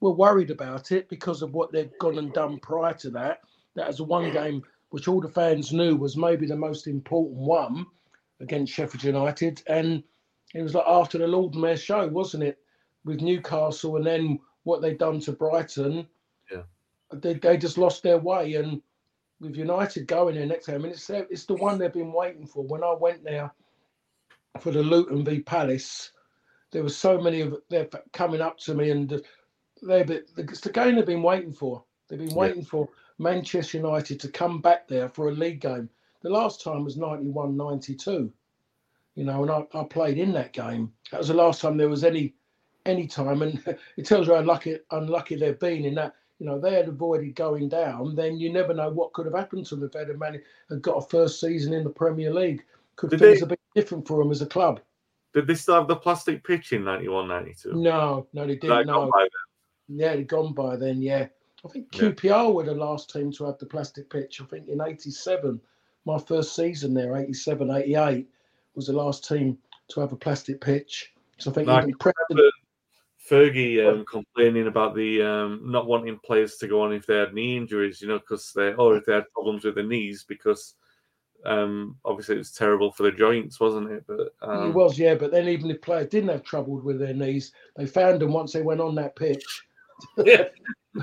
were 0.00 0.10
worried 0.12 0.50
about 0.50 0.92
it 0.92 1.08
because 1.08 1.40
of 1.40 1.54
what 1.54 1.72
they'd 1.72 1.98
gone 1.98 2.18
and 2.18 2.32
done 2.32 2.58
prior 2.58 2.94
to 2.94 3.10
that. 3.10 3.40
That 3.74 3.86
was 3.86 4.02
one 4.02 4.30
game 4.32 4.62
which 4.90 5.08
all 5.08 5.20
the 5.20 5.28
fans 5.28 5.72
knew 5.72 5.96
was 5.96 6.16
maybe 6.16 6.46
the 6.46 6.56
most 6.56 6.88
important 6.88 7.36
one 7.36 7.86
against 8.40 8.72
Sheffield 8.72 9.04
United, 9.04 9.62
and 9.66 10.02
it 10.54 10.62
was 10.62 10.74
like 10.74 10.86
after 10.86 11.16
the 11.16 11.26
Lord 11.26 11.54
Mayor 11.54 11.76
show, 11.76 12.06
wasn't 12.08 12.42
it, 12.42 12.58
with 13.04 13.22
Newcastle, 13.22 13.96
and 13.96 14.06
then 14.06 14.40
what 14.64 14.82
they'd 14.82 14.98
done 14.98 15.20
to 15.20 15.32
Brighton. 15.32 16.06
Yeah. 16.50 16.62
they, 17.12 17.34
they 17.34 17.56
just 17.56 17.78
lost 17.78 18.02
their 18.02 18.18
way, 18.18 18.54
and 18.54 18.82
with 19.40 19.56
United 19.56 20.06
going 20.06 20.34
there 20.34 20.46
next 20.46 20.66
time, 20.66 20.84
and 20.84 20.92
it's 20.92 21.08
it's 21.10 21.46
the 21.46 21.54
one 21.54 21.78
they've 21.78 21.92
been 21.92 22.12
waiting 22.12 22.46
for. 22.46 22.62
When 22.64 22.84
I 22.84 22.92
went 22.92 23.24
there 23.24 23.50
for 24.60 24.70
the 24.70 24.82
Luton 24.82 25.24
v 25.24 25.40
Palace, 25.40 26.12
there 26.72 26.82
were 26.82 26.88
so 26.90 27.20
many 27.20 27.40
of 27.40 27.56
them 27.68 27.88
coming 28.12 28.40
up 28.40 28.58
to 28.60 28.74
me, 28.74 28.90
and 28.90 29.08
they've 29.82 30.06
been, 30.06 30.24
it's 30.36 30.60
the 30.60 30.70
game 30.72 30.96
they've 30.96 31.06
been 31.06 31.22
waiting 31.22 31.52
for. 31.52 31.82
They've 32.08 32.18
been 32.18 32.30
Yeah. 32.30 32.36
waiting 32.36 32.64
for 32.64 32.88
Manchester 33.18 33.78
United 33.78 34.20
to 34.20 34.28
come 34.28 34.60
back 34.60 34.88
there 34.88 35.08
for 35.08 35.28
a 35.28 35.32
league 35.32 35.60
game. 35.60 35.88
The 36.22 36.30
last 36.30 36.62
time 36.62 36.84
was 36.84 36.96
91 36.98 37.56
92, 37.56 38.30
you 39.14 39.24
know, 39.24 39.42
and 39.42 39.50
I, 39.50 39.78
I 39.78 39.84
played 39.84 40.18
in 40.18 40.32
that 40.32 40.52
game. 40.52 40.92
That 41.10 41.18
was 41.18 41.28
the 41.28 41.34
last 41.34 41.60
time 41.62 41.76
there 41.76 41.88
was 41.88 42.04
any 42.04 42.34
any 42.86 43.06
time, 43.06 43.42
and 43.42 43.62
it 43.96 44.06
tells 44.06 44.26
you 44.26 44.34
how 44.34 44.40
unlucky, 44.40 44.78
unlucky 44.90 45.36
they've 45.36 45.58
been 45.58 45.84
in 45.84 45.94
that. 45.96 46.14
You 46.38 46.46
know, 46.46 46.58
they 46.58 46.72
had 46.72 46.88
avoided 46.88 47.34
going 47.34 47.68
down, 47.68 48.14
then 48.14 48.38
you 48.38 48.50
never 48.50 48.72
know 48.72 48.88
what 48.88 49.12
could 49.12 49.26
have 49.26 49.34
happened 49.34 49.66
to 49.66 49.76
them 49.76 49.84
if 49.84 49.92
they'd 49.92 50.08
have 50.08 50.18
managed 50.18 50.44
and 50.70 50.80
got 50.80 50.96
a 50.96 51.06
first 51.06 51.38
season 51.38 51.74
in 51.74 51.84
the 51.84 51.90
Premier 51.90 52.32
League. 52.32 52.64
Could 52.96 53.10
Did 53.10 53.20
things 53.20 53.34
they- 53.34 53.40
have 53.40 53.48
been 53.50 53.58
different 53.74 54.08
for 54.08 54.22
them 54.22 54.30
as 54.30 54.40
a 54.40 54.46
club? 54.46 54.80
Did 55.34 55.46
they 55.46 55.54
still 55.54 55.74
have 55.74 55.86
the 55.86 55.96
plastic 55.96 56.42
pitch 56.42 56.72
in 56.72 56.82
91 56.82 57.28
92? 57.28 57.74
No, 57.74 58.26
no, 58.32 58.46
they 58.46 58.56
didn't. 58.56 58.86
No, 58.86 59.10
yeah, 59.88 60.16
they'd 60.16 60.26
gone 60.28 60.52
by 60.54 60.76
then. 60.76 61.02
Yeah, 61.02 61.26
I 61.64 61.68
think 61.68 61.94
Yeah. 61.94 62.00
QPR 62.10 62.52
were 62.54 62.64
the 62.64 62.74
last 62.74 63.10
team 63.10 63.30
to 63.32 63.44
have 63.44 63.58
the 63.58 63.66
plastic 63.66 64.08
pitch. 64.08 64.40
I 64.40 64.44
think 64.46 64.68
in 64.68 64.80
'87, 64.80 65.60
my 66.06 66.18
first 66.18 66.56
season 66.56 66.94
there, 66.94 67.16
'87, 67.16 67.70
'88, 67.70 68.28
was 68.74 68.86
the 68.86 68.92
last 68.92 69.28
team 69.28 69.58
to 69.88 70.00
have 70.00 70.12
a 70.12 70.16
plastic 70.16 70.60
pitch. 70.60 71.12
So 71.38 71.50
I 71.50 71.54
think 71.54 71.66
No, 71.66 71.74
I 71.74 71.78
even 71.78 71.90
can 71.94 71.98
Preston, 71.98 72.50
Fergie 73.28 73.86
um, 73.86 74.04
complaining 74.06 74.66
about 74.66 74.94
the 74.94 75.22
um, 75.22 75.60
not 75.64 75.86
wanting 75.86 76.18
players 76.24 76.56
to 76.56 76.66
go 76.66 76.82
on 76.82 76.92
if 76.92 77.06
they 77.06 77.16
had 77.16 77.34
knee 77.34 77.56
injuries, 77.56 78.00
you 78.00 78.08
know, 78.08 78.18
because 78.18 78.52
they 78.54 78.72
or 78.74 78.96
if 78.96 79.04
they 79.04 79.12
had 79.12 79.30
problems 79.32 79.64
with 79.64 79.74
the 79.74 79.82
knees, 79.82 80.24
because 80.26 80.74
um, 81.44 81.96
obviously 82.04 82.36
it 82.36 82.38
was 82.38 82.52
terrible 82.52 82.90
for 82.92 83.04
the 83.04 83.12
joints, 83.12 83.60
wasn't 83.60 83.90
it? 83.90 84.04
But 84.06 84.34
um, 84.42 84.70
it 84.70 84.74
was, 84.74 84.98
yeah. 84.98 85.14
But 85.14 85.32
then 85.32 85.48
even 85.48 85.70
if 85.70 85.82
players 85.82 86.08
didn't 86.08 86.30
have 86.30 86.42
trouble 86.42 86.80
with 86.80 86.98
their 86.98 87.14
knees, 87.14 87.52
they 87.76 87.86
found 87.86 88.20
them 88.20 88.32
once 88.32 88.52
they 88.52 88.62
went 88.62 88.80
on 88.80 88.94
that 88.96 89.16
pitch. 89.16 89.62
yeah, 90.24 90.44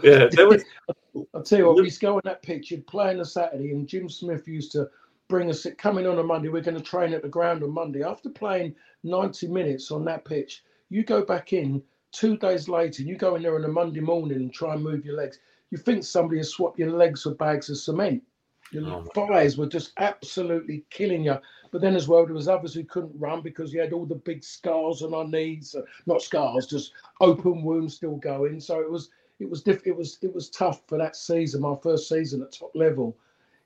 yeah, 0.04 0.28
was 0.44 0.64
I'll 1.34 1.44
tell 1.44 1.60
you 1.60 1.68
what, 1.68 1.78
we 1.78 1.84
used 1.84 2.00
to 2.00 2.06
go 2.08 2.16
on 2.16 2.22
that 2.26 2.42
pitch, 2.42 2.72
you'd 2.72 2.88
play 2.88 3.10
on 3.10 3.20
a 3.20 3.26
Saturday, 3.26 3.72
and 3.72 3.88
Jim 3.88 4.10
Smith 4.10 4.48
used 4.48 4.72
to 4.74 4.90
bring 5.28 5.50
us, 5.50 5.66
coming 5.78 6.08
on 6.08 6.20
a 6.20 6.24
Monday, 6.24 6.50
we're 6.50 6.62
going 6.62 6.78
to 6.78 6.84
train 6.84 7.14
at 7.14 7.22
the 7.22 7.30
ground 7.30 7.64
on 7.64 7.72
Monday. 7.72 8.04
After 8.04 8.30
playing 8.30 8.76
90 9.04 9.48
minutes 9.48 9.92
on 9.92 10.06
that 10.06 10.26
pitch, 10.26 10.64
you 10.90 11.04
go 11.04 11.24
back 11.24 11.54
in 11.54 11.82
two 12.18 12.38
days 12.38 12.68
later, 12.68 13.04
you 13.04 13.16
go 13.16 13.36
in 13.36 13.44
there 13.44 13.56
on 13.56 13.66
a 13.66 13.70
Monday 13.70 14.02
morning 14.02 14.38
and 14.38 14.54
try 14.54 14.74
and 14.74 14.84
move 14.84 15.06
your 15.06 15.16
legs. 15.16 15.40
You 15.72 15.78
think 15.78 16.04
somebody 16.04 16.40
has 16.40 16.50
swapped 16.50 16.80
your 16.80 16.92
legs 16.92 17.24
for 17.24 17.36
bags 17.36 17.70
of 17.70 17.78
cement. 17.78 18.24
Your 18.72 18.84
Oh, 18.86 19.04
thighs 19.14 19.58
were 19.58 19.68
just 19.68 19.94
absolutely 19.98 20.86
killing 20.90 21.24
you. 21.26 21.38
But 21.72 21.82
then 21.82 21.96
as 21.96 22.08
well, 22.08 22.26
there 22.26 22.34
was 22.36 22.48
others 22.48 22.74
who 22.74 22.84
couldn't 22.84 23.20
run 23.20 23.42
because 23.42 23.74
you 23.74 23.80
had 23.82 23.94
all 23.94 24.06
the 24.06 24.16
big 24.16 24.44
scars 24.44 25.04
on 25.04 25.14
our 25.14 25.28
knees, 25.28 25.76
uh, 25.76 25.84
not 26.08 26.22
scars, 26.22 26.68
just 26.68 26.94
open 27.22 27.64
wounds 27.64 27.96
still 27.96 28.18
going. 28.18 28.60
So 28.60 28.82
it 28.82 28.90
was 28.90 29.10
it 29.40 29.50
was 29.50 29.64
diff- 29.64 29.86
it 29.88 29.96
was 29.96 30.18
it 30.24 30.34
was 30.34 30.50
tough 30.50 30.84
for 30.88 30.98
that 30.98 31.16
season, 31.16 31.62
my 31.62 31.76
first 31.82 32.10
season 32.10 32.42
at 32.42 32.52
top 32.54 32.72
level. 32.76 33.16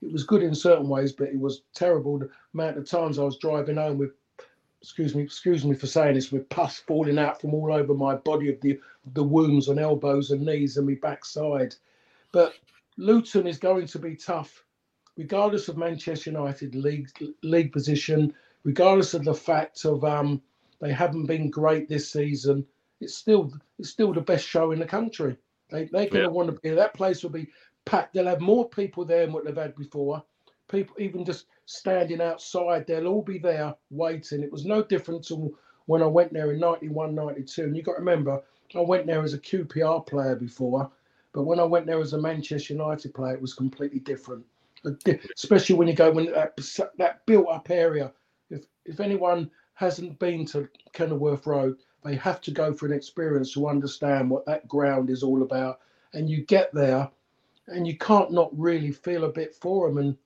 It 0.01 0.11
was 0.11 0.23
good 0.23 0.43
in 0.43 0.53
certain 0.55 0.89
ways, 0.89 1.13
but 1.13 1.29
it 1.29 1.39
was 1.39 1.63
terrible. 1.73 2.19
The 2.19 2.29
amount 2.53 2.77
of 2.77 2.85
times 2.85 3.17
I 3.19 3.23
was 3.23 3.37
driving 3.37 3.77
home 3.77 3.97
with, 3.97 4.11
excuse 4.81 5.13
me, 5.15 5.23
excuse 5.23 5.63
me 5.63 5.75
for 5.75 5.87
saying 5.87 6.15
this, 6.15 6.31
with 6.31 6.49
pus 6.49 6.79
falling 6.79 7.19
out 7.19 7.39
from 7.39 7.53
all 7.53 7.71
over 7.71 7.93
my 7.93 8.15
body 8.15 8.49
of 8.49 8.59
the 8.61 8.79
the 9.13 9.23
wounds 9.23 9.69
on 9.69 9.79
elbows 9.79 10.31
and 10.31 10.45
knees 10.45 10.77
and 10.77 10.87
my 10.87 10.95
backside. 11.01 11.75
But 12.31 12.53
Luton 12.97 13.47
is 13.47 13.57
going 13.57 13.87
to 13.87 13.99
be 13.99 14.15
tough, 14.15 14.63
regardless 15.17 15.67
of 15.69 15.77
Manchester 15.77 16.31
United 16.31 16.75
league 16.75 17.09
league 17.43 17.71
position, 17.71 18.33
regardless 18.63 19.13
of 19.13 19.23
the 19.23 19.33
fact 19.33 19.85
of 19.85 20.03
um 20.03 20.41
they 20.79 20.91
haven't 20.91 21.27
been 21.27 21.49
great 21.49 21.87
this 21.87 22.11
season. 22.11 22.65
It's 22.99 23.15
still 23.15 23.51
it's 23.79 23.89
still 23.89 24.13
the 24.13 24.21
best 24.21 24.47
show 24.47 24.71
in 24.71 24.79
the 24.79 24.85
country. 24.85 25.37
They 25.69 25.85
they're 25.85 26.09
going 26.09 26.11
to 26.11 26.21
Yeah. 26.21 26.27
want 26.27 26.47
to 26.53 26.59
be 26.59 26.69
that 26.71 26.93
place 26.93 27.23
will 27.23 27.29
be 27.31 27.47
packed. 27.85 28.13
They'll 28.13 28.27
have 28.27 28.41
more 28.41 28.67
people 28.69 29.05
there 29.05 29.25
than 29.25 29.33
what 29.33 29.45
they've 29.45 29.55
had 29.55 29.75
before. 29.75 30.23
People 30.71 30.95
even 30.99 31.25
just 31.25 31.47
standing 31.65 32.21
outside, 32.21 32.87
they'll 32.87 33.07
all 33.07 33.21
be 33.21 33.37
there 33.37 33.75
waiting. 33.89 34.41
It 34.41 34.51
was 34.51 34.65
no 34.65 34.81
different 34.81 35.23
to 35.25 35.57
when 35.85 36.01
I 36.01 36.07
went 36.07 36.31
there 36.31 36.51
in 36.51 36.59
91, 36.59 37.13
92. 37.13 37.63
And 37.63 37.75
you 37.75 37.83
got 37.83 37.93
to 37.93 37.99
remember, 37.99 38.41
I 38.75 38.79
went 38.79 39.05
there 39.05 39.21
as 39.23 39.33
a 39.33 39.39
QPR 39.39 40.07
player 40.07 40.35
before, 40.35 40.89
but 41.33 41.43
when 41.43 41.59
I 41.59 41.63
went 41.63 41.85
there 41.85 41.99
as 41.99 42.13
a 42.13 42.21
Manchester 42.21 42.73
United 42.73 43.13
player, 43.13 43.33
it 43.33 43.41
was 43.41 43.53
completely 43.53 43.99
different. 43.99 44.45
Especially 45.35 45.75
when 45.75 45.87
you 45.87 45.93
go 45.93 46.11
when 46.11 46.31
that, 46.31 46.57
that 46.97 47.25
built 47.25 47.47
up 47.49 47.69
area. 47.69 48.11
If 48.49 48.65
if 48.85 48.99
anyone 48.99 49.51
hasn't 49.75 50.17
been 50.19 50.45
to 50.47 50.67
Kenilworth 50.93 51.45
Road, 51.45 51.77
they 52.03 52.15
have 52.15 52.41
to 52.41 52.51
go 52.51 52.73
for 52.73 52.87
an 52.87 52.93
experience 52.93 53.53
to 53.53 53.67
understand 53.67 54.29
what 54.29 54.45
that 54.45 54.67
ground 54.67 55.09
is 55.09 55.23
all 55.23 55.43
about. 55.43 55.79
And 56.13 56.29
you 56.29 56.45
get 56.45 56.73
there, 56.73 57.09
and 57.67 57.87
you 57.87 57.97
can't 57.97 58.31
not 58.31 58.49
really 58.57 58.91
feel 58.91 59.25
a 59.25 59.29
bit 59.31 59.53
for 59.53 59.87
them. 59.87 59.97
And 59.97 60.17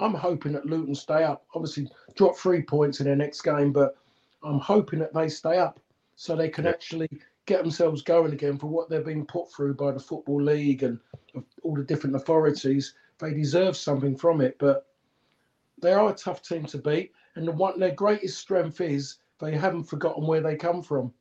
I'm 0.00 0.14
hoping 0.14 0.52
that 0.52 0.66
Luton 0.66 0.94
stay 0.94 1.24
up. 1.24 1.44
Obviously, 1.54 1.88
drop 2.16 2.36
three 2.36 2.62
points 2.62 3.00
in 3.00 3.06
their 3.06 3.16
next 3.16 3.42
game, 3.42 3.72
but 3.72 3.96
I'm 4.42 4.58
hoping 4.58 4.98
that 5.00 5.14
they 5.14 5.28
stay 5.28 5.58
up 5.58 5.78
so 6.16 6.34
they 6.34 6.48
can 6.48 6.66
actually 6.66 7.08
get 7.46 7.62
themselves 7.62 8.02
going 8.02 8.32
again 8.32 8.58
for 8.58 8.66
what 8.66 8.88
they're 8.88 9.02
being 9.02 9.26
put 9.26 9.52
through 9.52 9.74
by 9.74 9.92
the 9.92 10.00
Football 10.00 10.42
League 10.42 10.82
and 10.82 10.98
all 11.62 11.74
the 11.74 11.82
different 11.82 12.16
authorities. 12.16 12.94
They 13.18 13.34
deserve 13.34 13.76
something 13.76 14.16
from 14.16 14.40
it, 14.40 14.56
but 14.58 14.86
they 15.80 15.92
are 15.92 16.10
a 16.10 16.14
tough 16.14 16.42
team 16.42 16.64
to 16.66 16.78
beat. 16.78 17.12
And 17.36 17.46
the 17.46 17.52
one 17.52 17.78
their 17.78 17.94
greatest 17.94 18.38
strength 18.38 18.80
is 18.80 19.16
they 19.38 19.56
haven't 19.56 19.84
forgotten 19.84 20.26
where 20.26 20.40
they 20.40 20.56
come 20.56 20.82
from 20.82 21.12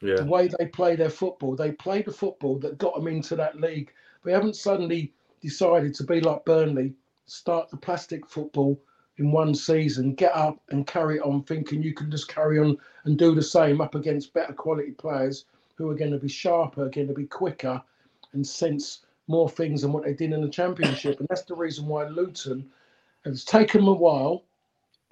yeah, 0.00 0.16
the 0.16 0.24
way 0.24 0.48
they 0.58 0.66
play 0.66 0.96
their 0.96 1.10
football. 1.10 1.54
They 1.54 1.72
play 1.72 2.02
the 2.02 2.12
football 2.12 2.58
that 2.60 2.78
got 2.78 2.94
them 2.94 3.08
into 3.08 3.36
that 3.36 3.60
league. 3.60 3.92
They 4.24 4.32
haven't 4.32 4.56
suddenly 4.56 5.12
decided 5.40 5.94
to 5.94 6.04
be 6.04 6.20
like 6.20 6.44
Burnley, 6.44 6.94
start 7.30 7.70
the 7.70 7.76
plastic 7.76 8.26
football 8.26 8.80
in 9.18 9.30
one 9.30 9.54
season, 9.54 10.14
get 10.14 10.34
up 10.34 10.60
and 10.70 10.86
carry 10.86 11.20
on, 11.20 11.42
thinking 11.44 11.82
you 11.82 11.94
can 11.94 12.10
just 12.10 12.26
carry 12.26 12.58
on 12.58 12.76
and 13.04 13.18
do 13.18 13.34
the 13.34 13.42
same 13.42 13.80
up 13.80 13.94
against 13.94 14.32
better 14.32 14.52
quality 14.52 14.90
players 14.90 15.44
who 15.76 15.88
are 15.88 15.94
going 15.94 16.10
to 16.10 16.18
be 16.18 16.28
sharper, 16.28 16.88
going 16.88 17.06
to 17.06 17.14
be 17.14 17.26
quicker, 17.26 17.80
and 18.32 18.44
sense 18.44 19.04
more 19.28 19.48
things 19.48 19.82
than 19.82 19.92
what 19.92 20.02
they 20.02 20.12
did 20.12 20.32
in 20.32 20.40
the 20.40 20.48
championship. 20.48 21.20
And 21.20 21.28
that's 21.28 21.42
the 21.42 21.54
reason 21.54 21.86
why 21.86 22.08
Luton 22.08 22.68
has 23.24 23.44
taken 23.44 23.86
a 23.86 23.92
while, 23.92 24.44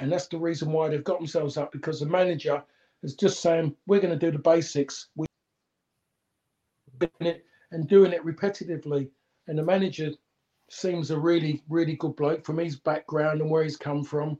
and 0.00 0.10
that's 0.10 0.26
the 0.26 0.38
reason 0.38 0.72
why 0.72 0.88
they've 0.88 1.04
got 1.04 1.18
themselves 1.18 1.56
up 1.56 1.70
because 1.70 2.00
the 2.00 2.06
manager 2.06 2.62
is 3.02 3.14
just 3.14 3.40
saying 3.40 3.76
we're 3.86 4.00
going 4.00 4.18
to 4.18 4.26
do 4.26 4.32
the 4.32 4.42
basics. 4.42 5.08
We 5.14 5.26
doing 6.98 7.10
it 7.20 7.44
and 7.70 7.86
doing 7.86 8.12
it 8.12 8.24
repetitively. 8.24 9.08
And 9.46 9.56
the 9.58 9.62
manager 9.62 10.10
seems 10.68 11.10
a 11.10 11.18
really, 11.18 11.62
really 11.68 11.96
good 11.96 12.16
bloke 12.16 12.44
from 12.44 12.58
his 12.58 12.76
background 12.76 13.40
and 13.40 13.50
where 13.50 13.62
he's 13.62 13.76
come 13.76 14.04
from. 14.04 14.38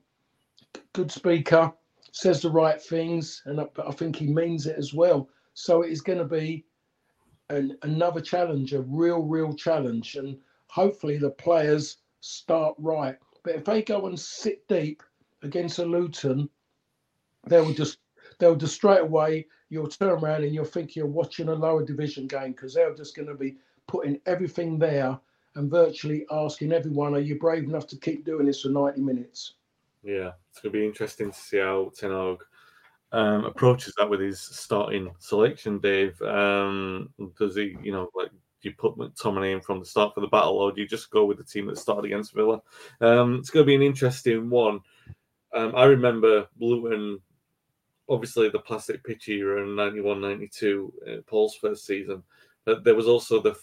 Good 0.93 1.11
speaker, 1.11 1.73
says 2.13 2.43
the 2.43 2.51
right 2.51 2.81
things, 2.81 3.43
and 3.47 3.61
I, 3.61 3.67
I 3.87 3.93
think 3.93 4.17
he 4.17 4.27
means 4.27 4.67
it 4.67 4.77
as 4.79 4.93
well. 4.93 5.29
So 5.55 5.83
it 5.83 5.91
is 5.91 6.01
going 6.01 6.19
to 6.19 6.25
be 6.25 6.65
an, 7.51 7.77
another 7.83 8.21
challenge, 8.21 8.75
a 8.75 8.83
real, 8.83 9.23
real 9.23 9.55
challenge, 9.55 10.17
and 10.17 10.39
hopefully 10.69 11.19
the 11.19 11.31
players 11.31 11.99
start 12.21 12.75
right. 12.79 13.17
But 13.43 13.57
if 13.57 13.65
they 13.65 13.83
go 13.83 14.07
and 14.07 14.19
sit 14.19 14.67
deep 14.69 15.03
against 15.43 15.79
a 15.79 15.85
Luton, 15.85 16.49
they 17.47 17.61
will 17.61 17.73
just 17.73 17.99
they'll 18.39 18.57
just 18.57 18.75
straight 18.75 19.01
away 19.01 19.47
you'll 19.71 19.89
turn 19.89 20.11
around 20.11 20.45
and 20.45 20.55
you'll 20.55 20.65
think 20.65 20.97
you're 20.97 21.07
watching 21.07 21.49
a 21.49 21.55
lower 21.55 21.85
division 21.85 22.27
game 22.27 22.53
because 22.53 22.75
they're 22.75 22.95
just 22.95 23.15
going 23.15 23.29
to 23.29 23.35
be 23.35 23.57
putting 23.87 24.21
everything 24.27 24.79
there 24.79 25.19
and 25.55 25.71
virtually 25.71 26.27
asking 26.31 26.73
everyone, 26.73 27.15
"Are 27.15 27.21
you 27.21 27.39
brave 27.39 27.65
enough 27.65 27.87
to 27.89 27.97
keep 27.97 28.25
doing 28.25 28.47
this 28.47 28.63
for 28.63 28.69
90 28.69 29.01
minutes?" 29.01 29.55
yeah. 30.03 30.33
It's 30.51 30.61
going 30.61 30.73
to 30.73 30.79
be 30.79 30.87
interesting 30.87 31.31
to 31.31 31.39
see 31.39 31.59
how 31.59 31.93
Ten 31.97 32.11
Hag 32.11 32.39
um, 33.13 33.45
approaches 33.45 33.95
that 33.97 34.09
with 34.09 34.21
his 34.21 34.41
starting 34.41 35.11
selection. 35.19 35.79
Dave, 35.79 36.21
um, 36.23 37.11
does 37.39 37.57
he, 37.57 37.77
you 37.83 37.93
know, 37.93 38.11
like 38.15 38.31
do 38.31 38.69
you 38.69 38.75
put 38.77 38.97
McTominay 38.97 39.53
in 39.53 39.61
from 39.61 39.79
the 39.79 39.87
start 39.87 40.15
for 40.15 40.21
the 40.21 40.27
battle, 40.29 40.59
or 40.59 40.73
do 40.73 40.81
you 40.81 40.89
just 40.89 41.11
go 41.11 41.25
with 41.25 41.39
the 41.39 41.45
team 41.45 41.67
that 41.67 41.79
started 41.79 42.07
against 42.07 42.35
Villa? 42.35 42.61
Um, 43.01 43.37
it's 43.37 43.51
going 43.51 43.65
to 43.65 43.69
be 43.69 43.77
an 43.77 43.83
interesting 43.83 44.51
one. 44.51 44.81
Um, 45.55 45.75
I 45.77 45.85
remember 45.85 46.49
Luton, 46.59 47.21
obviously 48.09 48.49
the 48.49 48.59
plastic 48.59 49.05
pitch 49.05 49.29
era 49.29 49.63
in 49.63 49.77
91 49.77 50.21
92, 50.21 50.93
uh, 51.07 51.13
Paul's 51.27 51.55
first 51.55 51.87
season, 51.87 52.23
but 52.65 52.83
there 52.83 52.97
was 52.97 53.07
also 53.07 53.41
the 53.41 53.55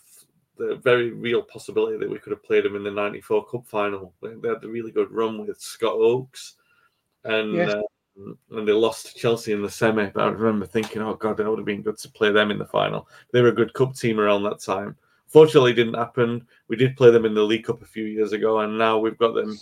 the 0.57 0.75
very 0.83 1.11
real 1.11 1.41
possibility 1.41 1.97
that 1.97 2.09
we 2.09 2.19
could 2.19 2.31
have 2.31 2.43
played 2.43 2.63
them 2.65 2.75
in 2.75 2.83
the 2.83 2.91
94 2.91 3.45
Cup 3.47 3.67
final. 3.67 4.13
They 4.21 4.33
they 4.35 4.49
had 4.49 4.63
a 4.63 4.69
really 4.69 4.91
good 4.91 5.11
run 5.11 5.45
with 5.45 5.59
Scott 5.59 5.95
Oakes, 5.95 6.55
and 7.23 7.53
Yes. 7.53 7.73
um, 8.17 8.37
and 8.51 8.67
they 8.67 8.71
lost 8.71 9.07
to 9.07 9.13
Chelsea 9.19 9.51
in 9.51 9.61
the 9.61 9.69
semi. 9.69 10.09
But 10.09 10.23
I 10.23 10.27
remember 10.27 10.65
thinking, 10.65 11.01
oh 11.01 11.15
god, 11.15 11.39
it 11.39 11.47
would 11.47 11.59
have 11.59 11.65
been 11.65 11.81
good 11.81 11.97
to 11.99 12.09
play 12.11 12.31
them 12.31 12.51
in 12.51 12.57
the 12.57 12.65
final. 12.65 13.07
They 13.31 13.41
were 13.41 13.49
a 13.49 13.55
good 13.55 13.73
cup 13.73 13.95
team 13.95 14.19
around 14.19 14.43
that 14.43 14.61
time. 14.61 14.95
Fortunately, 15.27 15.71
it 15.71 15.75
didn't 15.75 15.95
happen. 15.95 16.47
We 16.67 16.75
did 16.75 16.95
play 16.95 17.11
them 17.11 17.25
in 17.25 17.33
the 17.33 17.41
League 17.43 17.65
Cup 17.65 17.81
a 17.81 17.85
few 17.85 18.05
years 18.05 18.31
ago, 18.31 18.59
and 18.59 18.77
now 18.77 18.97
we've 18.99 19.17
got 19.17 19.33
them 19.33 19.57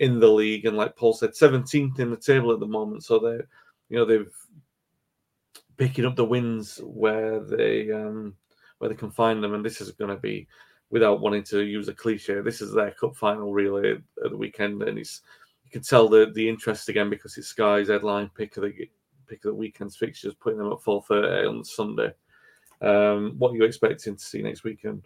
in 0.00 0.20
the 0.20 0.28
league. 0.28 0.66
And 0.66 0.76
like 0.76 0.96
Paul 0.96 1.14
said, 1.14 1.30
17th 1.30 1.98
in 1.98 2.10
the 2.10 2.16
table 2.16 2.52
at 2.52 2.60
the 2.60 2.66
moment. 2.66 3.04
So 3.04 3.18
they, 3.18 3.38
you 3.88 3.96
know, 3.96 4.04
they've 4.04 4.30
picking 5.76 6.04
up 6.04 6.16
the 6.16 6.24
wins 6.24 6.80
where 6.84 7.40
they 7.40 7.90
um 7.90 8.34
where 8.78 8.88
they 8.88 8.96
can 8.96 9.10
find 9.10 9.42
them. 9.42 9.54
And 9.54 9.64
this 9.64 9.80
is 9.80 9.92
going 9.92 10.14
to 10.14 10.20
be, 10.20 10.46
without 10.90 11.20
wanting 11.20 11.42
to 11.44 11.62
use 11.62 11.88
a 11.88 11.94
cliche, 11.94 12.40
this 12.40 12.60
is 12.60 12.72
their 12.72 12.92
cup 12.92 13.16
final 13.16 13.52
really 13.52 13.92
at, 13.92 14.30
the 14.30 14.36
weekend, 14.36 14.82
and 14.82 14.98
it's 14.98 15.22
you 15.64 15.70
can 15.70 15.82
tell 15.82 16.08
the 16.08 16.30
the 16.34 16.48
interest 16.48 16.88
again 16.88 17.10
because 17.10 17.36
it's 17.36 17.48
Sky's 17.48 17.88
headline 17.88 18.30
pick 18.36 18.56
of 18.56 18.62
the 18.64 18.72
pick 19.26 19.44
of 19.44 19.50
the 19.50 19.54
weekend's 19.54 19.96
fixtures, 19.96 20.34
putting 20.34 20.58
them 20.58 20.72
at 20.72 20.78
4:30 20.78 21.48
on 21.48 21.64
Sunday. 21.64 22.12
Um, 22.80 23.34
what 23.38 23.52
are 23.52 23.56
you 23.56 23.64
expecting 23.64 24.16
to 24.16 24.22
see 24.22 24.42
next 24.42 24.64
weekend? 24.64 25.02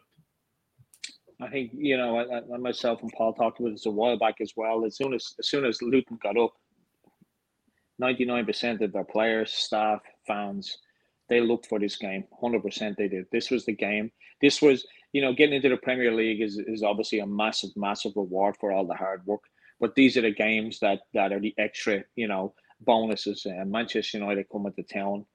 I 1.41 1.49
think 1.49 1.71
you 1.75 1.97
know, 1.97 2.19
I, 2.19 2.39
I, 2.39 2.59
myself 2.59 3.03
and 3.03 3.13
Paul 3.13 3.33
talked 3.33 3.61
about 3.61 3.71
this 3.71 3.87
a 3.87 3.91
while 3.91 4.19
back 4.19 4.41
as 4.41 4.55
well. 4.57 4.85
As 4.85 4.97
soon 4.97 5.15
as 5.15 5.35
as 5.39 5.49
soon 5.49 5.65
as 5.65 5.81
Luton 5.81 6.19
got 6.23 6.37
up, 6.37 6.55
ninety 7.99 8.25
nine 8.25 8.45
percent 8.45 8.83
of 8.83 8.93
their 8.93 9.05
players, 9.05 9.53
staff, 9.53 10.01
fans, 10.27 10.79
they 11.29 11.41
looked 11.41 11.67
for 11.67 11.79
this 11.79 11.97
game. 11.97 12.25
Hundred 12.41 12.63
percent, 12.63 12.97
they 12.97 13.09
did. 13.09 13.27
This 13.31 13.51
was 13.51 13.65
the 13.65 13.75
game. 13.75 14.11
This 14.41 14.63
was, 14.63 14.87
you 15.13 15.23
know, 15.23 15.33
getting 15.33 15.57
into 15.57 15.69
the 15.69 15.77
Premier 15.77 16.13
League 16.13 16.41
is 16.41 16.59
is 16.59 16.83
obviously 16.83 17.21
a 17.21 17.27
massive, 17.27 17.71
massive 17.77 18.13
reward 18.17 18.57
for 18.59 18.73
all 18.73 18.87
the 18.87 18.95
hard 18.95 19.27
work. 19.27 19.43
But 19.81 19.95
these 19.95 20.17
are 20.17 20.23
the 20.23 20.33
games 20.33 20.81
that 20.81 21.01
that 21.15 21.33
are 21.33 21.41
the 21.41 21.55
extra, 21.59 22.05
you 22.17 22.29
know, 22.29 22.55
bonuses. 22.81 23.47
Uh, 23.47 23.65
Manchester 23.65 24.19
United 24.19 24.47
coming 24.51 24.73
to 24.75 24.83
town, 24.83 25.27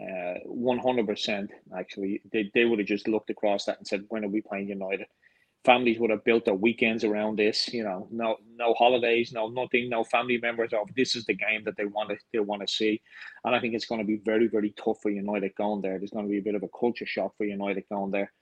uh, 0.00 0.34
one 0.44 0.78
hundred 0.78 1.06
percent. 1.06 1.50
Actually, 1.76 2.22
they 2.32 2.50
they 2.54 2.64
would 2.64 2.78
have 2.78 2.88
just 2.88 3.08
looked 3.08 3.30
across 3.30 3.64
that 3.64 3.78
and 3.78 3.86
said, 3.86 4.04
"When 4.08 4.24
are 4.24 4.28
we 4.28 4.40
playing 4.42 4.68
United?" 4.68 5.06
Families 5.66 5.98
would 5.98 6.10
have 6.10 6.24
built 6.24 6.44
their 6.44 6.54
weekends 6.54 7.04
around 7.04 7.38
this. 7.38 7.68
You 7.74 7.84
know, 7.84 8.08
no 8.10 8.36
no 8.54 8.72
holidays, 8.74 9.32
no 9.32 9.48
nothing, 9.48 9.90
no 9.90 10.04
family 10.04 10.38
members. 10.38 10.72
Of 10.72 10.94
this 10.94 11.16
is 11.16 11.24
the 11.26 11.34
game 11.34 11.64
that 11.64 11.76
they 11.76 11.86
want 11.86 12.10
to 12.10 12.16
they 12.32 12.38
want 12.38 12.62
to 12.62 12.72
see, 12.72 13.02
and 13.44 13.54
I 13.54 13.60
think 13.60 13.74
it's 13.74 13.86
going 13.86 14.00
to 14.00 14.06
be 14.06 14.20
very 14.24 14.46
very 14.46 14.72
tough 14.82 14.98
for 15.02 15.10
United 15.10 15.52
going 15.56 15.82
there. 15.82 15.98
There's 15.98 16.12
going 16.12 16.26
to 16.26 16.30
be 16.30 16.38
a 16.38 16.48
bit 16.48 16.54
of 16.54 16.62
a 16.62 16.78
culture 16.80 17.06
shock 17.06 17.36
for 17.36 17.44
United 17.44 17.84
going 17.90 18.12
there. 18.12 18.32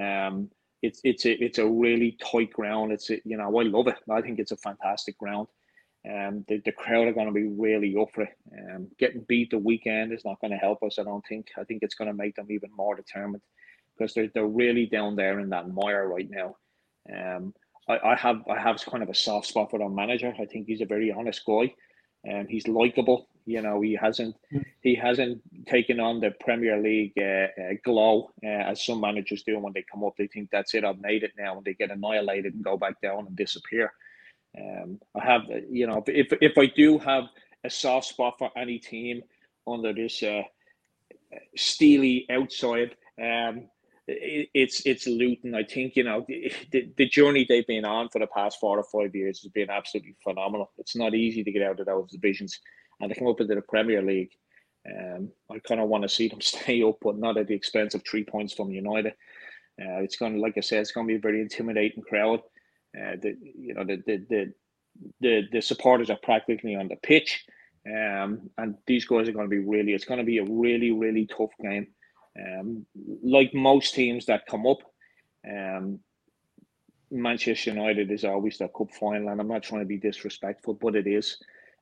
Um, 0.00 0.50
it's 0.82 1.00
it's 1.02 1.26
a 1.26 1.32
it's 1.44 1.58
a 1.58 1.66
really 1.66 2.16
tight 2.22 2.52
ground. 2.52 2.92
It's 2.92 3.10
a, 3.10 3.20
you 3.24 3.36
know 3.36 3.58
I 3.58 3.64
love 3.64 3.88
it. 3.88 3.96
I 4.10 4.20
think 4.20 4.38
it's 4.38 4.52
a 4.52 4.56
fantastic 4.56 5.18
ground. 5.18 5.48
Um, 6.08 6.44
the, 6.48 6.62
the 6.64 6.72
crowd 6.72 7.08
are 7.08 7.12
going 7.12 7.26
to 7.26 7.32
be 7.32 7.48
really 7.48 7.96
up 8.00 8.08
for 8.14 8.22
it. 8.22 8.34
Um, 8.56 8.88
getting 8.98 9.26
beat 9.28 9.50
the 9.50 9.58
weekend 9.58 10.12
is 10.12 10.24
not 10.24 10.40
going 10.40 10.52
to 10.52 10.56
help 10.56 10.82
us. 10.84 10.98
I 10.98 11.02
don't 11.02 11.24
think. 11.28 11.48
I 11.58 11.64
think 11.64 11.82
it's 11.82 11.96
going 11.96 12.08
to 12.08 12.16
make 12.16 12.36
them 12.36 12.46
even 12.50 12.70
more 12.76 12.94
determined 12.94 13.42
because 13.96 14.14
they're 14.14 14.30
they're 14.32 14.46
really 14.46 14.86
down 14.86 15.16
there 15.16 15.40
in 15.40 15.50
that 15.50 15.68
mire 15.68 16.06
right 16.06 16.30
now. 16.30 16.56
Um, 17.14 17.54
I, 17.88 17.98
I 18.12 18.16
have 18.16 18.42
I 18.48 18.58
have 18.60 18.84
kind 18.84 19.02
of 19.02 19.08
a 19.08 19.14
soft 19.14 19.46
spot 19.46 19.70
for 19.70 19.82
our 19.82 19.88
manager. 19.88 20.34
I 20.38 20.44
think 20.44 20.66
he's 20.66 20.80
a 20.80 20.86
very 20.86 21.10
honest 21.10 21.44
guy. 21.44 21.74
Um, 22.30 22.46
he's 22.48 22.68
likable. 22.68 23.28
You 23.46 23.62
know, 23.62 23.80
he 23.80 23.94
hasn't 23.94 24.36
he 24.82 24.94
hasn't 24.94 25.40
taken 25.66 26.00
on 26.00 26.20
the 26.20 26.32
Premier 26.40 26.78
League 26.78 27.14
uh, 27.16 27.48
uh, 27.60 27.74
glow 27.84 28.30
uh, 28.44 28.48
as 28.70 28.84
some 28.84 29.00
managers 29.00 29.42
do 29.42 29.58
when 29.58 29.72
they 29.72 29.84
come 29.90 30.04
up. 30.04 30.14
They 30.18 30.26
think 30.26 30.50
that's 30.50 30.74
it. 30.74 30.84
I've 30.84 31.00
made 31.00 31.22
it 31.22 31.32
now, 31.38 31.56
and 31.56 31.64
they 31.64 31.74
get 31.74 31.90
annihilated 31.90 32.54
and 32.54 32.62
go 32.64 32.76
back 32.76 33.00
down 33.00 33.26
and 33.26 33.36
disappear. 33.36 33.92
Um, 34.58 34.98
I 35.14 35.24
have, 35.24 35.42
you 35.70 35.86
know, 35.86 36.02
if 36.06 36.32
if 36.42 36.58
I 36.58 36.66
do 36.66 36.98
have 36.98 37.24
a 37.64 37.70
soft 37.70 38.08
spot 38.08 38.34
for 38.38 38.50
any 38.56 38.78
team 38.78 39.22
under 39.66 39.92
this 39.94 40.22
uh, 40.22 40.42
steely 41.56 42.26
outside, 42.30 42.96
um, 43.22 43.68
it's 44.08 44.84
it's 44.86 45.06
Luton. 45.06 45.54
I 45.54 45.62
think 45.62 45.94
you 45.94 46.04
know 46.04 46.24
the, 46.26 46.90
the, 46.96 47.08
journey 47.08 47.44
they've 47.46 47.66
been 47.66 47.84
on 47.84 48.08
for 48.08 48.18
the 48.18 48.26
past 48.26 48.58
four 48.58 48.78
or 48.78 48.84
five 48.84 49.14
years 49.14 49.42
has 49.42 49.52
been 49.52 49.68
absolutely 49.68 50.16
phenomenal. 50.24 50.70
It's 50.78 50.96
not 50.96 51.14
easy 51.14 51.44
to 51.44 51.52
get 51.52 51.62
out 51.62 51.78
of 51.78 51.86
those 51.86 52.10
divisions, 52.10 52.58
and 53.00 53.12
to 53.12 53.18
come 53.18 53.28
up 53.28 53.40
into 53.40 53.54
the 53.54 53.62
Premier 53.62 54.02
League. 54.02 54.30
Um, 54.86 55.30
I 55.50 55.58
kind 55.58 55.80
of 55.80 55.88
want 55.88 56.04
to 56.04 56.08
see 56.08 56.28
them 56.28 56.40
stay 56.40 56.82
up, 56.82 56.96
but 57.02 57.18
not 57.18 57.36
at 57.36 57.48
the 57.48 57.54
expense 57.54 57.94
of 57.94 58.02
three 58.04 58.24
points 58.24 58.54
from 58.54 58.70
United. 58.70 59.12
Uh, 59.80 60.00
it's 60.00 60.16
going 60.16 60.34
to, 60.34 60.40
like 60.40 60.56
I 60.56 60.60
said, 60.60 60.80
it's 60.80 60.92
going 60.92 61.06
to 61.06 61.12
be 61.12 61.18
a 61.18 61.20
very 61.20 61.40
intimidating 61.40 62.02
crowd. 62.02 62.40
Uh, 62.96 63.16
the 63.20 63.36
you 63.42 63.74
know 63.74 63.84
the 63.84 64.02
the 64.06 64.24
the 64.30 64.52
the, 65.20 65.42
the 65.52 65.62
supporters 65.62 66.08
are 66.08 66.18
practically 66.22 66.74
on 66.74 66.88
the 66.88 66.96
pitch, 66.96 67.44
um, 67.86 68.48
and 68.56 68.76
these 68.86 69.04
guys 69.04 69.28
are 69.28 69.32
going 69.32 69.44
to 69.44 69.50
be 69.50 69.58
really. 69.58 69.92
It's 69.92 70.06
going 70.06 70.18
to 70.18 70.24
be 70.24 70.38
a 70.38 70.44
really 70.44 70.92
really 70.92 71.26
tough 71.26 71.50
game. 71.60 71.88
Um, 72.38 72.86
like 73.22 73.52
most 73.54 73.94
teams 73.94 74.26
that 74.26 74.46
come 74.46 74.66
up, 74.66 74.78
um, 75.48 76.00
Manchester 77.10 77.70
United 77.70 78.10
is 78.10 78.24
always 78.24 78.58
the 78.58 78.68
cup 78.68 78.88
final, 78.98 79.28
and 79.28 79.40
I'm 79.40 79.48
not 79.48 79.62
trying 79.62 79.80
to 79.80 79.86
be 79.86 79.96
disrespectful, 79.96 80.74
but 80.74 80.94
it 80.94 81.06
is. 81.06 81.38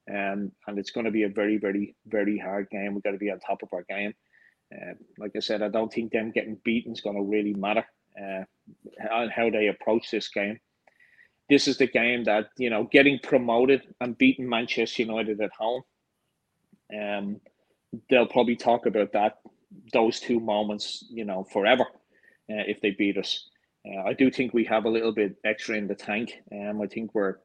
Um, 0.09 0.53
and 0.67 0.79
it's 0.79 0.93
going 0.93 1.07
to 1.07 1.11
be 1.11 1.25
a 1.25 1.29
very, 1.29 1.59
very, 1.59 1.97
very 2.07 2.39
hard 2.39 2.71
game. 2.71 2.95
We've 2.95 3.03
got 3.03 3.11
to 3.11 3.19
be 3.19 3.31
on 3.31 3.41
top 3.41 3.63
of 3.63 3.71
our 3.73 3.83
game. 3.89 4.15
Uh, 4.73 4.95
like 5.19 5.33
I 5.37 5.41
said, 5.41 5.63
I 5.63 5.69
don't 5.69 5.93
think 5.93 6.13
them 6.13 6.31
getting 6.31 6.59
beaten 6.65 6.93
is 6.93 7.01
going 7.01 7.17
to 7.17 7.23
really 7.23 7.55
matter 7.55 7.85
uh, 8.21 8.45
on 9.13 9.31
how 9.31 9.51
they 9.51 9.69
approach 9.69 10.11
this 10.11 10.29
game. 10.29 10.59
This 11.49 11.69
is 11.69 11.79
the 11.79 11.87
game 11.87 12.25
that 12.25 12.49
you 12.57 12.71
know, 12.71 12.85
getting 12.85 13.19
promoted 13.21 13.83
and 14.01 14.19
beating 14.19 14.49
Manchester 14.49 15.03
United 15.03 15.41
at 15.41 15.53
home. 15.57 15.83
Um, 16.97 17.41
they'll 18.11 18.27
probably 18.27 18.57
talk 18.57 18.87
about 18.87 19.13
that 19.13 19.39
those 19.93 20.21
two 20.21 20.41
moments, 20.41 21.05
you 21.11 21.25
know, 21.25 21.45
forever 21.45 21.85
uh, 22.51 22.65
if 22.67 22.81
they 22.81 22.91
beat 22.91 23.19
us. 23.19 23.49
Uh, 23.87 24.03
I 24.03 24.13
do 24.13 24.31
think 24.31 24.53
we 24.53 24.65
have 24.65 24.85
a 24.85 24.91
little 24.91 25.13
bit 25.13 25.37
extra 25.45 25.77
in 25.77 25.87
the 25.87 25.95
tank. 25.95 26.43
Um, 26.53 26.81
I 26.83 26.87
think 26.87 27.15
we're 27.15 27.37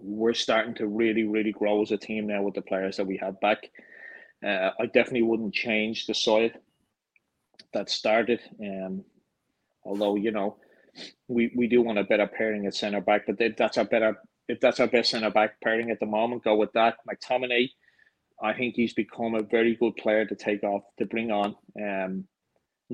we're 0.00 0.34
starting 0.34 0.74
to 0.74 0.86
really, 0.86 1.24
really 1.24 1.52
grow 1.52 1.80
as 1.80 1.92
a 1.92 1.96
team 1.96 2.26
now 2.26 2.42
with 2.42 2.54
the 2.54 2.62
players 2.62 2.96
that 2.96 3.06
we 3.06 3.16
have 3.18 3.40
back. 3.40 3.70
Uh, 4.44 4.70
I 4.78 4.86
definitely 4.86 5.22
wouldn't 5.22 5.54
change 5.54 6.06
the 6.06 6.14
side 6.14 6.58
that 7.72 7.88
started. 7.88 8.40
Um, 8.60 9.04
although 9.84 10.16
you 10.16 10.32
know, 10.32 10.56
we, 11.28 11.52
we 11.56 11.68
do 11.68 11.82
want 11.82 11.98
a 11.98 12.04
better 12.04 12.26
pairing 12.26 12.66
at 12.66 12.74
centre 12.74 13.00
back, 13.00 13.22
but 13.26 13.36
that's 13.56 13.78
our 13.78 13.84
better 13.84 14.16
if 14.48 14.60
that's 14.60 14.78
our 14.80 14.86
best 14.86 15.10
centre 15.10 15.30
back 15.30 15.60
pairing 15.60 15.90
at 15.90 16.00
the 16.00 16.06
moment. 16.06 16.44
Go 16.44 16.56
with 16.56 16.72
that. 16.72 16.96
McTominay, 17.08 17.70
I 18.42 18.52
think 18.52 18.74
he's 18.74 18.94
become 18.94 19.34
a 19.34 19.42
very 19.42 19.76
good 19.76 19.96
player 19.96 20.26
to 20.26 20.34
take 20.34 20.62
off 20.62 20.82
to 20.98 21.06
bring 21.06 21.30
on 21.30 21.56
um, 21.82 22.24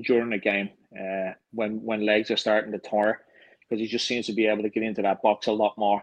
during 0.01 0.29
the 0.29 0.37
game 0.37 0.69
uh, 0.97 1.33
when 1.51 1.83
when 1.83 2.05
legs 2.05 2.31
are 2.31 2.37
starting 2.37 2.71
to 2.71 2.79
tire 2.79 3.21
because 3.61 3.81
he 3.81 3.87
just 3.87 4.07
seems 4.07 4.25
to 4.27 4.33
be 4.33 4.47
able 4.47 4.63
to 4.63 4.69
get 4.69 4.83
into 4.83 5.01
that 5.01 5.21
box 5.21 5.47
a 5.47 5.51
lot 5.51 5.77
more. 5.77 6.01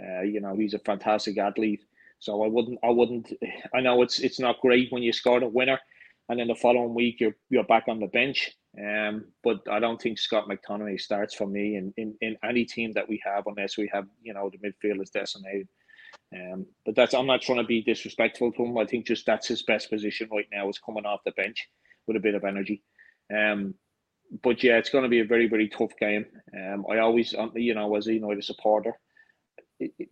Uh, 0.00 0.22
you 0.22 0.40
know, 0.40 0.56
he's 0.56 0.74
a 0.74 0.78
fantastic 0.80 1.38
athlete. 1.38 1.84
So 2.18 2.42
I 2.44 2.48
wouldn't, 2.48 2.78
I 2.82 2.90
wouldn't. 2.90 3.32
I 3.74 3.80
know 3.80 4.02
it's 4.02 4.20
it's 4.20 4.40
not 4.40 4.60
great 4.60 4.92
when 4.92 5.02
you 5.02 5.12
score 5.12 5.42
a 5.42 5.48
winner, 5.48 5.78
and 6.28 6.38
then 6.38 6.48
the 6.48 6.54
following 6.54 6.94
week 6.94 7.20
you're 7.20 7.36
you're 7.48 7.64
back 7.64 7.84
on 7.88 8.00
the 8.00 8.06
bench. 8.06 8.50
Um, 8.78 9.24
but 9.42 9.60
I 9.68 9.80
don't 9.80 10.00
think 10.00 10.18
Scott 10.18 10.48
McTominay 10.48 11.00
starts 11.00 11.34
for 11.34 11.48
me 11.48 11.74
in, 11.74 11.92
in, 11.96 12.14
in 12.20 12.36
any 12.44 12.64
team 12.64 12.92
that 12.92 13.08
we 13.08 13.20
have 13.24 13.48
unless 13.48 13.76
we 13.76 13.90
have 13.92 14.06
you 14.22 14.32
know 14.32 14.50
the 14.50 14.58
midfield 14.58 15.02
is 15.02 15.10
designated. 15.10 15.68
Um, 16.34 16.66
but 16.86 16.94
that's 16.94 17.14
I'm 17.14 17.26
not 17.26 17.42
trying 17.42 17.58
to 17.58 17.64
be 17.64 17.82
disrespectful 17.82 18.52
to 18.52 18.64
him. 18.64 18.78
I 18.78 18.84
think 18.84 19.06
just 19.06 19.26
that's 19.26 19.48
his 19.48 19.62
best 19.62 19.90
position 19.90 20.28
right 20.32 20.46
now 20.52 20.68
is 20.68 20.78
coming 20.78 21.04
off 21.04 21.24
the 21.24 21.32
bench 21.32 21.68
with 22.06 22.16
a 22.16 22.20
bit 22.20 22.34
of 22.34 22.44
energy. 22.44 22.82
Um, 23.34 23.74
but 24.42 24.62
yeah, 24.62 24.76
it's 24.76 24.90
going 24.90 25.02
to 25.02 25.10
be 25.10 25.20
a 25.20 25.24
very 25.24 25.48
very 25.48 25.68
tough 25.68 25.96
game. 25.98 26.26
Um, 26.56 26.86
I 26.88 26.98
always 26.98 27.34
you 27.54 27.74
know 27.74 27.96
as 27.96 28.06
a 28.06 28.14
United 28.14 28.44
supporter, 28.44 28.92
it, 29.80 29.92
it, 29.98 30.08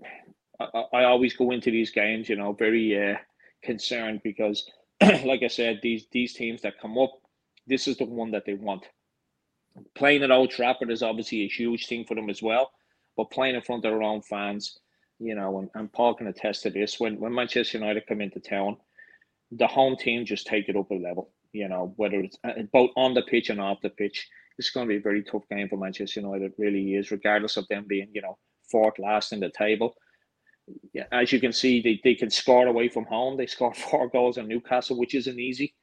I, 0.59 0.83
I, 0.93 1.05
always 1.05 1.37
go 1.37 1.53
into 1.53 1.71
these 1.71 1.93
games 1.93 2.29
you 2.29 2.35
know 2.35 2.53
very 2.53 3.13
uh, 3.13 3.17
concerned 3.63 4.21
because 4.25 4.69
like 5.01 5.45
I 5.45 5.49
said 5.49 5.79
these 5.83 6.07
these 6.11 6.35
teams 6.35 6.63
that 6.63 6.81
come 6.81 6.99
up, 6.99 7.13
this 7.69 7.87
is 7.87 7.97
the 7.97 8.07
one 8.07 8.33
that 8.33 8.45
they 8.45 8.55
want. 8.55 8.87
Playing 9.95 10.25
at 10.25 10.33
Old 10.33 10.51
Trafford 10.51 10.91
is 10.91 11.05
obviously 11.05 11.43
a 11.43 11.49
huge 11.49 11.87
thing 11.87 12.05
for 12.05 12.17
them 12.17 12.29
as 12.29 12.43
well, 12.43 12.73
but 13.17 13.31
playing 13.31 13.55
in 13.55 13.63
front 13.63 13.85
of 13.85 13.93
their 13.93 14.03
own 14.03 14.23
fans 14.23 14.81
you 15.19 15.35
know, 15.35 15.59
and, 15.59 15.71
and 15.75 15.93
Paul 15.93 16.15
can 16.15 16.29
attest 16.29 16.63
to 16.63 16.71
this. 16.71 17.01
When 17.01 17.19
when 17.19 17.35
Manchester 17.35 17.79
United 17.79 18.07
come 18.07 18.21
into 18.21 18.41
town, 18.41 18.77
the 19.51 19.67
home 19.67 19.97
team 19.97 20.25
just 20.25 20.47
take 20.47 20.69
it 20.69 20.77
up 20.77 20.91
a 20.91 20.95
level. 20.95 21.31
You 21.53 21.69
know, 21.69 21.93
whether 21.97 22.21
it's 22.21 22.39
uh, 22.45 22.53
both 22.73 22.91
on 22.97 23.15
the 23.15 23.23
pitch 23.23 23.51
and 23.51 23.61
off 23.61 23.81
the 23.83 23.91
pitch, 23.91 24.29
it's 24.59 24.71
going 24.71 24.87
to 24.87 24.93
be 24.93 24.99
a 24.99 25.03
very 25.03 25.23
tough 25.23 25.49
game 25.51 25.69
for 25.69 25.79
Manchester 25.79 26.21
United. 26.21 26.53
It 26.53 26.55
really 26.59 26.95
is, 26.95 27.11
regardless 27.11 27.57
of 27.57 27.67
them 27.69 27.85
being 27.89 28.09
you 28.13 28.23
know 28.23 28.39
fourth 28.71 28.99
last 28.99 29.33
in 29.33 29.41
the 29.41 29.51
table. 29.51 29.95
Yeah, 30.93 31.05
as 31.13 31.33
you 31.33 31.41
can 31.41 31.53
see, 31.53 31.81
they, 31.81 31.99
they 32.05 32.15
can 32.15 32.31
score 32.31 32.67
away 32.67 32.89
from 32.89 33.07
home. 33.07 33.37
They 33.37 33.47
scored 33.47 33.77
four 33.91 34.09
goals 34.09 34.37
in 34.37 34.47
Newcastle, 34.47 34.99
which 34.99 35.15
isn't 35.15 35.41
easy. 35.41 35.75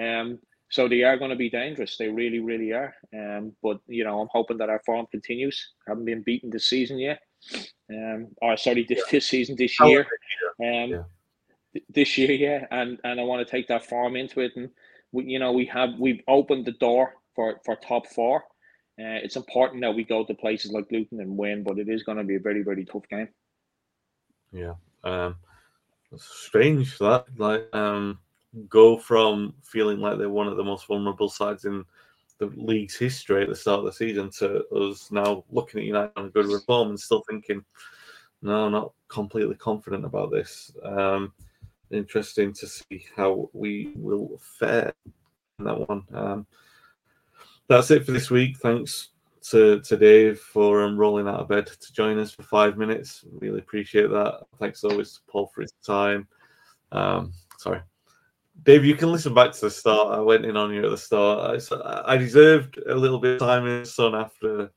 Um, 0.00 0.40
so 0.70 0.88
they 0.88 1.04
are 1.04 1.16
going 1.16 1.30
to 1.30 1.36
be 1.36 1.50
dangerous. 1.50 1.96
They 1.96 2.08
really, 2.08 2.40
really 2.40 2.72
are. 2.72 2.92
Um, 3.14 3.52
but 3.62 3.78
you 3.86 4.02
know, 4.02 4.20
I'm 4.20 4.28
hoping 4.32 4.58
that 4.58 4.70
our 4.70 4.82
form 4.84 5.06
continues. 5.10 5.72
Haven't 5.86 6.04
been 6.04 6.22
beaten 6.22 6.50
this 6.50 6.68
season 6.68 6.98
yet. 6.98 7.20
Um, 7.90 8.28
or 8.40 8.56
sorry, 8.56 8.84
this, 8.88 9.02
this 9.10 9.26
season, 9.26 9.56
this 9.56 9.78
year. 9.80 10.06
Um, 10.60 10.90
yeah. 10.90 11.02
this 11.88 12.16
year, 12.16 12.32
yeah, 12.32 12.66
and 12.70 12.98
and 13.04 13.20
I 13.20 13.24
want 13.24 13.46
to 13.46 13.50
take 13.50 13.68
that 13.68 13.86
form 13.86 14.16
into 14.16 14.40
it, 14.40 14.52
and 14.56 14.70
we, 15.12 15.24
you 15.24 15.38
know, 15.38 15.52
we 15.52 15.66
have 15.66 15.90
we've 15.98 16.22
opened 16.28 16.64
the 16.64 16.72
door 16.72 17.14
for 17.34 17.60
for 17.64 17.76
top 17.76 18.06
four. 18.06 18.44
Uh, 18.96 19.18
it's 19.22 19.36
important 19.36 19.82
that 19.82 19.94
we 19.94 20.04
go 20.04 20.24
to 20.24 20.34
places 20.34 20.70
like 20.70 20.86
Luton 20.90 21.20
and 21.20 21.36
win, 21.36 21.64
but 21.64 21.78
it 21.78 21.88
is 21.88 22.04
going 22.04 22.18
to 22.18 22.24
be 22.24 22.36
a 22.36 22.40
very 22.40 22.62
very 22.62 22.84
tough 22.84 23.08
game. 23.10 23.28
Yeah, 24.52 24.74
um, 25.02 25.36
strange 26.16 26.96
that 26.98 27.26
like 27.36 27.74
um, 27.74 28.18
go 28.68 28.96
from 28.96 29.54
feeling 29.62 30.00
like 30.00 30.18
they're 30.18 30.28
one 30.28 30.48
of 30.48 30.56
the 30.56 30.64
most 30.64 30.86
vulnerable 30.86 31.28
sides 31.28 31.64
in 31.64 31.84
the 32.38 32.46
league's 32.56 32.96
history 32.96 33.42
at 33.42 33.48
the 33.48 33.54
start 33.54 33.80
of 33.80 33.86
the 33.86 33.92
season 33.92 34.30
to 34.38 34.66
us 34.68 35.10
now 35.10 35.44
looking 35.50 35.80
at 35.80 35.86
United 35.86 36.12
on 36.16 36.26
a 36.26 36.30
good 36.30 36.46
reform 36.46 36.88
and 36.90 37.00
still 37.00 37.22
thinking, 37.28 37.64
no, 38.42 38.68
not 38.68 38.92
completely 39.08 39.54
confident 39.54 40.04
about 40.04 40.30
this. 40.30 40.72
Um, 40.82 41.32
interesting 41.90 42.52
to 42.54 42.66
see 42.66 43.06
how 43.16 43.48
we 43.52 43.92
will 43.96 44.40
fare 44.58 44.92
in 45.58 45.64
that 45.64 45.88
one. 45.88 46.04
Um, 46.12 46.46
that's 47.68 47.90
it 47.90 48.04
for 48.04 48.12
this 48.12 48.30
week. 48.30 48.58
Thanks 48.58 49.10
to, 49.50 49.80
to 49.80 49.96
Dave 49.96 50.38
for 50.38 50.82
um, 50.82 50.96
rolling 50.96 51.28
out 51.28 51.40
of 51.40 51.48
bed 51.48 51.66
to 51.66 51.92
join 51.92 52.18
us 52.18 52.32
for 52.32 52.42
five 52.42 52.76
minutes. 52.76 53.24
Really 53.40 53.60
appreciate 53.60 54.10
that. 54.10 54.44
Thanks 54.58 54.84
always 54.84 55.14
to 55.14 55.20
Paul 55.28 55.50
for 55.54 55.62
his 55.62 55.72
time. 55.84 56.26
Um, 56.92 57.32
sorry, 57.58 57.80
Dave, 58.62 58.84
you 58.84 58.94
can 58.94 59.10
listen 59.10 59.34
back 59.34 59.52
to 59.52 59.60
the 59.62 59.70
start. 59.70 60.16
I 60.16 60.20
went 60.20 60.44
in 60.44 60.56
on 60.56 60.72
you 60.72 60.84
at 60.84 60.90
the 60.90 60.96
start. 60.96 61.60
I, 61.72 62.02
I 62.06 62.16
deserved 62.16 62.78
a 62.78 62.94
little 62.94 63.18
bit 63.18 63.34
of 63.34 63.40
time 63.40 63.66
in 63.66 63.80
the 63.80 63.86
sun 63.86 64.14
after 64.14 64.70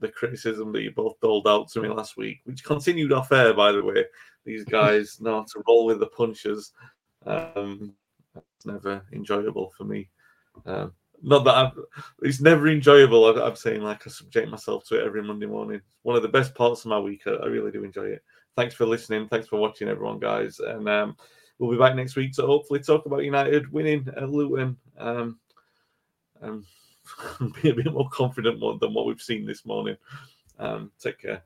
the 0.00 0.08
criticism 0.08 0.72
that 0.72 0.82
you 0.82 0.92
both 0.92 1.20
doled 1.20 1.46
out 1.46 1.68
to 1.68 1.80
me 1.80 1.88
last 1.88 2.16
week, 2.16 2.40
which 2.44 2.64
continued 2.64 3.12
off 3.12 3.32
air, 3.32 3.52
by 3.52 3.72
the 3.72 3.82
way. 3.82 4.04
These 4.44 4.64
guys 4.64 5.20
know 5.20 5.44
to 5.52 5.62
roll 5.66 5.86
with 5.86 6.00
the 6.00 6.06
punches. 6.06 6.72
Um, 7.26 7.94
it's 8.34 8.66
never 8.66 9.04
enjoyable 9.12 9.72
for 9.76 9.84
me. 9.84 10.08
Um, 10.66 10.92
not 11.22 11.44
that 11.44 11.54
I've, 11.54 11.78
it's 12.22 12.40
never 12.40 12.68
enjoyable. 12.68 13.26
I, 13.26 13.46
I'm 13.46 13.56
saying 13.56 13.82
like 13.82 14.06
I 14.06 14.10
subject 14.10 14.50
myself 14.50 14.86
to 14.88 15.00
it 15.00 15.06
every 15.06 15.22
Monday 15.22 15.46
morning. 15.46 15.80
One 16.02 16.16
of 16.16 16.22
the 16.22 16.28
best 16.28 16.54
parts 16.54 16.84
of 16.84 16.90
my 16.90 16.98
week. 16.98 17.22
I, 17.26 17.32
I 17.32 17.46
really 17.46 17.72
do 17.72 17.84
enjoy 17.84 18.06
it. 18.06 18.22
Thanks 18.56 18.74
for 18.74 18.86
listening. 18.86 19.28
Thanks 19.28 19.48
for 19.48 19.58
watching, 19.58 19.88
everyone, 19.88 20.18
guys. 20.18 20.60
And 20.60 20.88
um, 20.88 21.16
we'll 21.58 21.70
be 21.70 21.78
back 21.78 21.94
next 21.94 22.16
week 22.16 22.32
to 22.34 22.42
hopefully 22.42 22.80
talk 22.80 23.06
about 23.06 23.24
United 23.24 23.72
winning 23.72 24.06
at 24.16 24.30
Luton. 24.30 24.76
Um, 24.96 25.38
um, 26.40 26.64
be 27.62 27.70
a 27.70 27.74
bit 27.74 27.92
more 27.92 28.08
confident 28.10 28.60
than 28.80 28.94
what 28.94 29.06
we've 29.06 29.20
seen 29.20 29.46
this 29.46 29.64
morning. 29.64 29.96
Um, 30.58 30.90
take 31.00 31.20
care. 31.20 31.42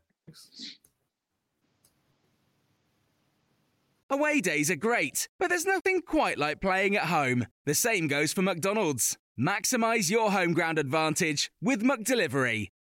Away 4.10 4.40
days 4.42 4.70
are 4.70 4.76
great, 4.76 5.28
but 5.38 5.48
there's 5.48 5.64
nothing 5.64 6.02
quite 6.02 6.36
like 6.36 6.60
playing 6.60 6.96
at 6.96 7.04
home. 7.04 7.46
The 7.64 7.74
same 7.74 8.08
goes 8.08 8.32
for 8.32 8.42
McDonald's. 8.42 9.16
Maximize 9.40 10.10
your 10.10 10.32
home 10.32 10.52
ground 10.52 10.78
advantage 10.78 11.50
with 11.62 11.82
McDelivery. 11.82 12.68